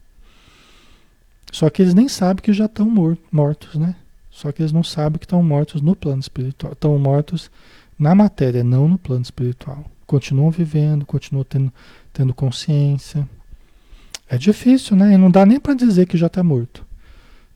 Só 1.52 1.70
que 1.70 1.82
eles 1.82 1.96
nem 1.96 2.08
sabem 2.08 2.44
que 2.44 2.54
já 2.54 2.66
estão 2.66 2.88
mortos, 3.32 3.76
né? 3.76 3.96
Só 4.30 4.52
que 4.52 4.62
eles 4.62 4.72
não 4.72 4.84
sabem 4.84 5.18
que 5.18 5.26
estão 5.26 5.42
mortos 5.42 5.82
no 5.82 5.96
plano 5.96 6.20
espiritual. 6.20 6.74
Estão 6.74 7.00
mortos 7.00 7.50
na 7.98 8.14
matéria, 8.14 8.64
não 8.64 8.88
no 8.88 8.98
plano 8.98 9.24
espiritual. 9.24 9.86
Continuam 10.06 10.52
vivendo, 10.52 11.06
continuam 11.06 11.44
tendo, 11.44 11.74
tendo 12.14 12.34
consciência. 12.34 13.28
É 14.30 14.38
difícil, 14.38 14.96
né? 14.96 15.14
E 15.14 15.18
não 15.18 15.32
dá 15.32 15.46
nem 15.46 15.60
para 15.60 15.74
dizer 15.74 16.06
que 16.06 16.18
já 16.18 16.28
está 16.28 16.44
morto. 16.44 16.86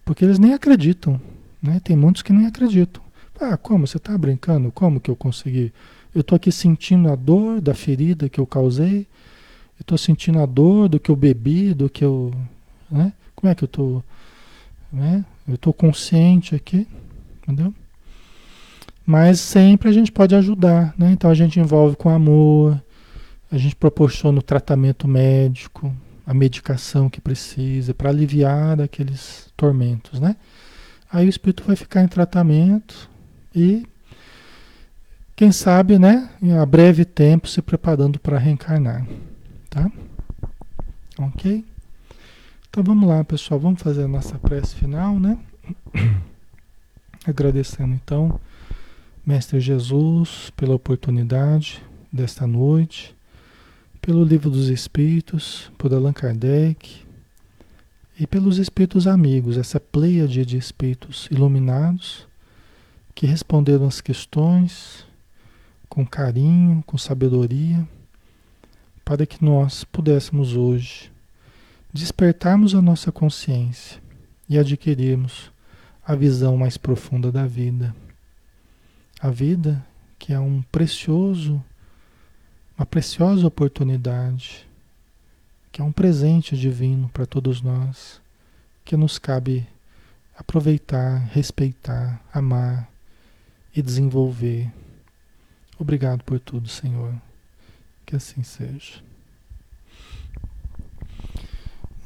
Porque 0.04 0.26
eles 0.26 0.40
nem 0.40 0.54
acreditam. 0.54 1.20
Né? 1.62 1.80
Tem 1.84 1.96
muitos 1.96 2.22
que 2.22 2.34
nem 2.34 2.48
acreditam. 2.48 3.02
Ah, 3.40 3.58
como? 3.58 3.88
Você 3.88 3.98
está 3.98 4.18
brincando? 4.18 4.72
Como 4.72 5.00
que 5.00 5.10
eu 5.10 5.16
consegui? 5.16 5.74
Eu 6.14 6.22
estou 6.22 6.36
aqui 6.36 6.52
sentindo 6.52 7.12
a 7.12 7.16
dor 7.16 7.62
da 7.62 7.74
ferida 7.74 8.30
que 8.30 8.40
eu 8.40 8.46
causei. 8.46 9.08
Eu 9.80 9.82
estou 9.82 9.98
sentindo 9.98 10.40
a 10.40 10.46
dor 10.46 10.90
do 10.90 11.00
que 11.00 11.10
eu 11.10 11.16
bebi, 11.16 11.74
do 11.74 11.90
que 11.90 12.04
eu. 12.04 12.34
Né? 12.90 13.14
Como 13.36 13.52
é 13.52 13.56
que 13.56 13.64
eu 13.64 13.68
estou? 13.68 14.04
Né? 14.92 15.26
Eu 15.48 15.56
estou 15.56 15.74
consciente 15.74 16.54
aqui, 16.54 16.88
entendeu? 17.42 17.74
Mas 19.12 19.42
sempre 19.42 19.90
a 19.90 19.92
gente 19.92 20.10
pode 20.10 20.34
ajudar, 20.34 20.96
né? 20.98 21.12
Então 21.12 21.30
a 21.30 21.34
gente 21.34 21.60
envolve 21.60 21.98
com 21.98 22.08
amor, 22.08 22.82
a 23.52 23.58
gente 23.58 23.76
proporciona 23.76 24.40
o 24.40 24.42
tratamento 24.42 25.06
médico, 25.06 25.94
a 26.26 26.34
medicação 26.34 27.10
que 27.10 27.20
precisa 27.20 27.94
para 27.94 28.10
aliviar 28.10 28.80
aqueles 28.80 29.52
tormentos, 29.58 30.18
né? 30.22 30.38
Aí 31.12 31.26
o 31.26 31.30
espírito 31.30 31.66
vai 31.68 31.76
ficar 31.76 32.02
em 32.02 32.08
tratamento, 32.08 33.10
e 33.54 33.86
quem 35.36 35.52
sabe, 35.52 36.00
né, 36.00 36.30
a 36.62 36.66
breve 36.66 37.04
tempo 37.04 37.50
se 37.50 37.62
preparando 37.62 38.18
para 38.18 38.38
reencarnar, 38.38 39.06
tá? 39.70 39.92
OK? 41.20 41.66
Então 42.70 42.82
vamos 42.82 43.10
lá, 43.10 43.26
pessoal, 43.26 43.60
vamos 43.60 43.82
fazer 43.82 44.06
a 44.06 44.08
nossa 44.08 44.40
prece 44.40 44.74
final, 44.74 45.20
né? 45.20 45.38
Agradecendo 47.28 47.94
então 47.94 48.40
Mestre 49.24 49.60
Jesus 49.60 50.52
pela 50.58 50.74
oportunidade 50.74 51.80
desta 52.12 52.48
noite, 52.48 53.16
pelo 54.02 54.24
Livro 54.24 54.50
dos 54.50 54.68
Espíritos, 54.68 55.72
por 55.78 55.94
Allan 55.94 56.12
Kardec 56.12 57.06
e 58.20 58.26
pelos 58.26 58.58
espíritos 58.58 59.06
amigos, 59.06 59.58
essa 59.58 59.80
pleiade 59.80 60.44
de 60.44 60.58
espíritos 60.58 61.28
iluminados 61.30 62.28
que 63.14 63.28
responderam 63.28 63.86
as 63.86 64.02
questões 64.02 65.06
com 65.88 66.04
carinho, 66.04 66.84
com 66.88 66.98
sabedoria, 66.98 67.88
para 69.06 69.28
que 69.28 69.46
nós 69.46 69.84
pudéssemos 69.84 70.56
hoje 70.56 71.12
despertarmos 71.94 72.74
a 72.74 72.82
nossa 72.82 73.12
consciência 73.12 74.02
e 74.50 74.58
adquirirmos 74.58 75.52
a 76.04 76.16
visão 76.16 76.58
mais 76.58 76.76
profunda 76.76 77.32
da 77.32 77.46
vida. 77.46 77.96
A 79.22 79.30
vida 79.30 79.86
que 80.18 80.34
é 80.34 80.40
um 80.40 80.62
precioso, 80.64 81.64
uma 82.78 82.86
preciosa 82.86 83.46
oportunidade, 83.46 84.68
que 85.72 85.82
é 85.82 85.84
um 85.84 85.92
presente 85.92 86.58
divino 86.58 87.10
para 87.10 87.26
todos 87.26 87.62
nós, 87.62 88.22
que 88.84 88.98
nos 88.98 89.18
cabe 89.18 89.68
aproveitar, 90.36 91.18
respeitar, 91.32 92.22
amar, 92.34 92.92
e 93.76 93.82
desenvolver. 93.82 94.72
Obrigado 95.80 96.24
por 96.24 96.40
tudo, 96.40 96.68
Senhor. 96.68 97.14
Que 98.06 98.16
assim 98.16 98.44
seja. 98.44 99.02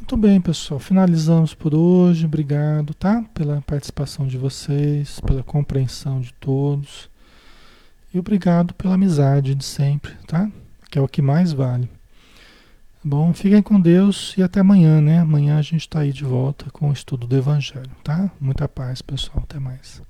Muito 0.06 0.18
bem, 0.18 0.40
pessoal. 0.40 0.80
Finalizamos 0.80 1.56
por 1.56 1.74
hoje. 1.74 2.28
Obrigado, 2.28 2.94
tá? 2.94 3.26
Pela 3.34 3.60
participação 3.64 4.28
de 4.28 4.38
vocês, 4.38 5.20
pela 5.22 5.42
compreensão 5.42 6.22
de 6.22 6.32
todos. 6.36 7.10
E 8.14 8.20
obrigado 8.20 8.76
pela 8.76 8.94
amizade 8.94 9.56
de 9.56 9.66
sempre, 9.66 10.14
tá? 10.28 10.48
Que 10.92 11.00
é 11.00 11.02
o 11.02 11.08
que 11.08 11.24
mais 11.24 11.54
vale. 11.54 11.90
Bom, 13.04 13.34
fiquem 13.34 13.64
com 13.64 13.82
Deus 13.82 14.36
e 14.38 14.44
até 14.44 14.60
amanhã, 14.60 15.02
né? 15.02 15.22
Amanhã 15.22 15.58
a 15.58 15.64
gente 15.64 15.82
está 15.82 16.02
aí 16.02 16.14
de 16.14 16.24
volta 16.24 16.70
com 16.70 16.92
o 16.92 16.94
estudo 16.94 17.26
do 17.26 17.36
Evangelho, 17.36 17.90
tá? 18.04 18.30
Muita 18.40 18.68
paz, 18.68 19.02
pessoal. 19.02 19.40
Até 19.42 19.58
mais. 19.58 20.04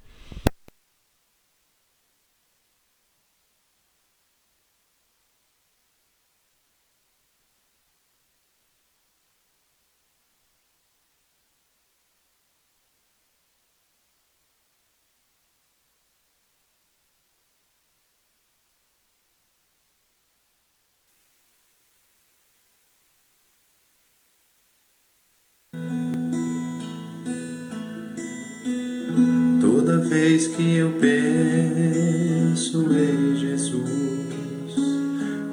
Penso 30.99 32.85
em 32.93 33.35
Jesus, 33.37 34.75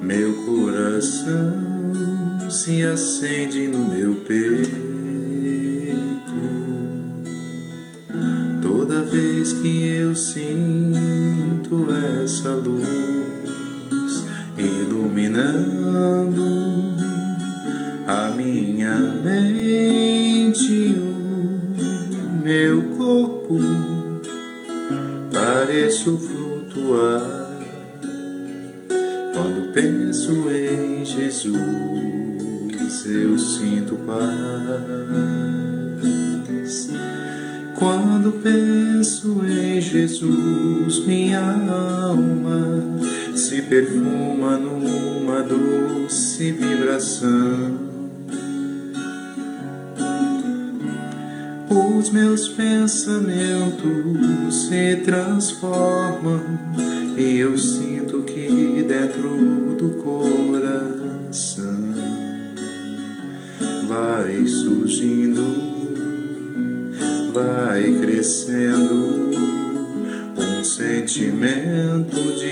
meu 0.01 0.33
coração 0.45 1.53
se 2.49 2.83
acende 2.83 3.67
no 3.67 3.79
meu 3.89 4.15
peito. 4.15 4.73
Toda 8.61 9.01
vez 9.03 9.53
que 9.53 9.87
eu 9.87 10.15
sinto 10.15 10.62
Jesus. 40.03 41.05
Minha 41.05 41.39
alma 41.39 42.81
se 43.35 43.61
perfuma 43.61 44.57
numa 44.57 45.41
doce 45.41 46.51
vibração 46.51 47.93
os 51.69 52.09
meus 52.09 52.49
pensamentos 52.49 53.87
se 54.67 54.97
transformam 55.05 56.41
e 57.17 57.39
eu 57.39 57.57
sinto 57.57 58.23
que 58.23 58.85
dentro 58.85 59.29
do 59.77 59.89
coração 60.03 61.93
vai 63.87 64.45
surgindo, 64.45 65.43
vai 67.33 67.83
crescendo 68.01 69.22
sentimento 71.13 72.15
diferente 72.15 72.42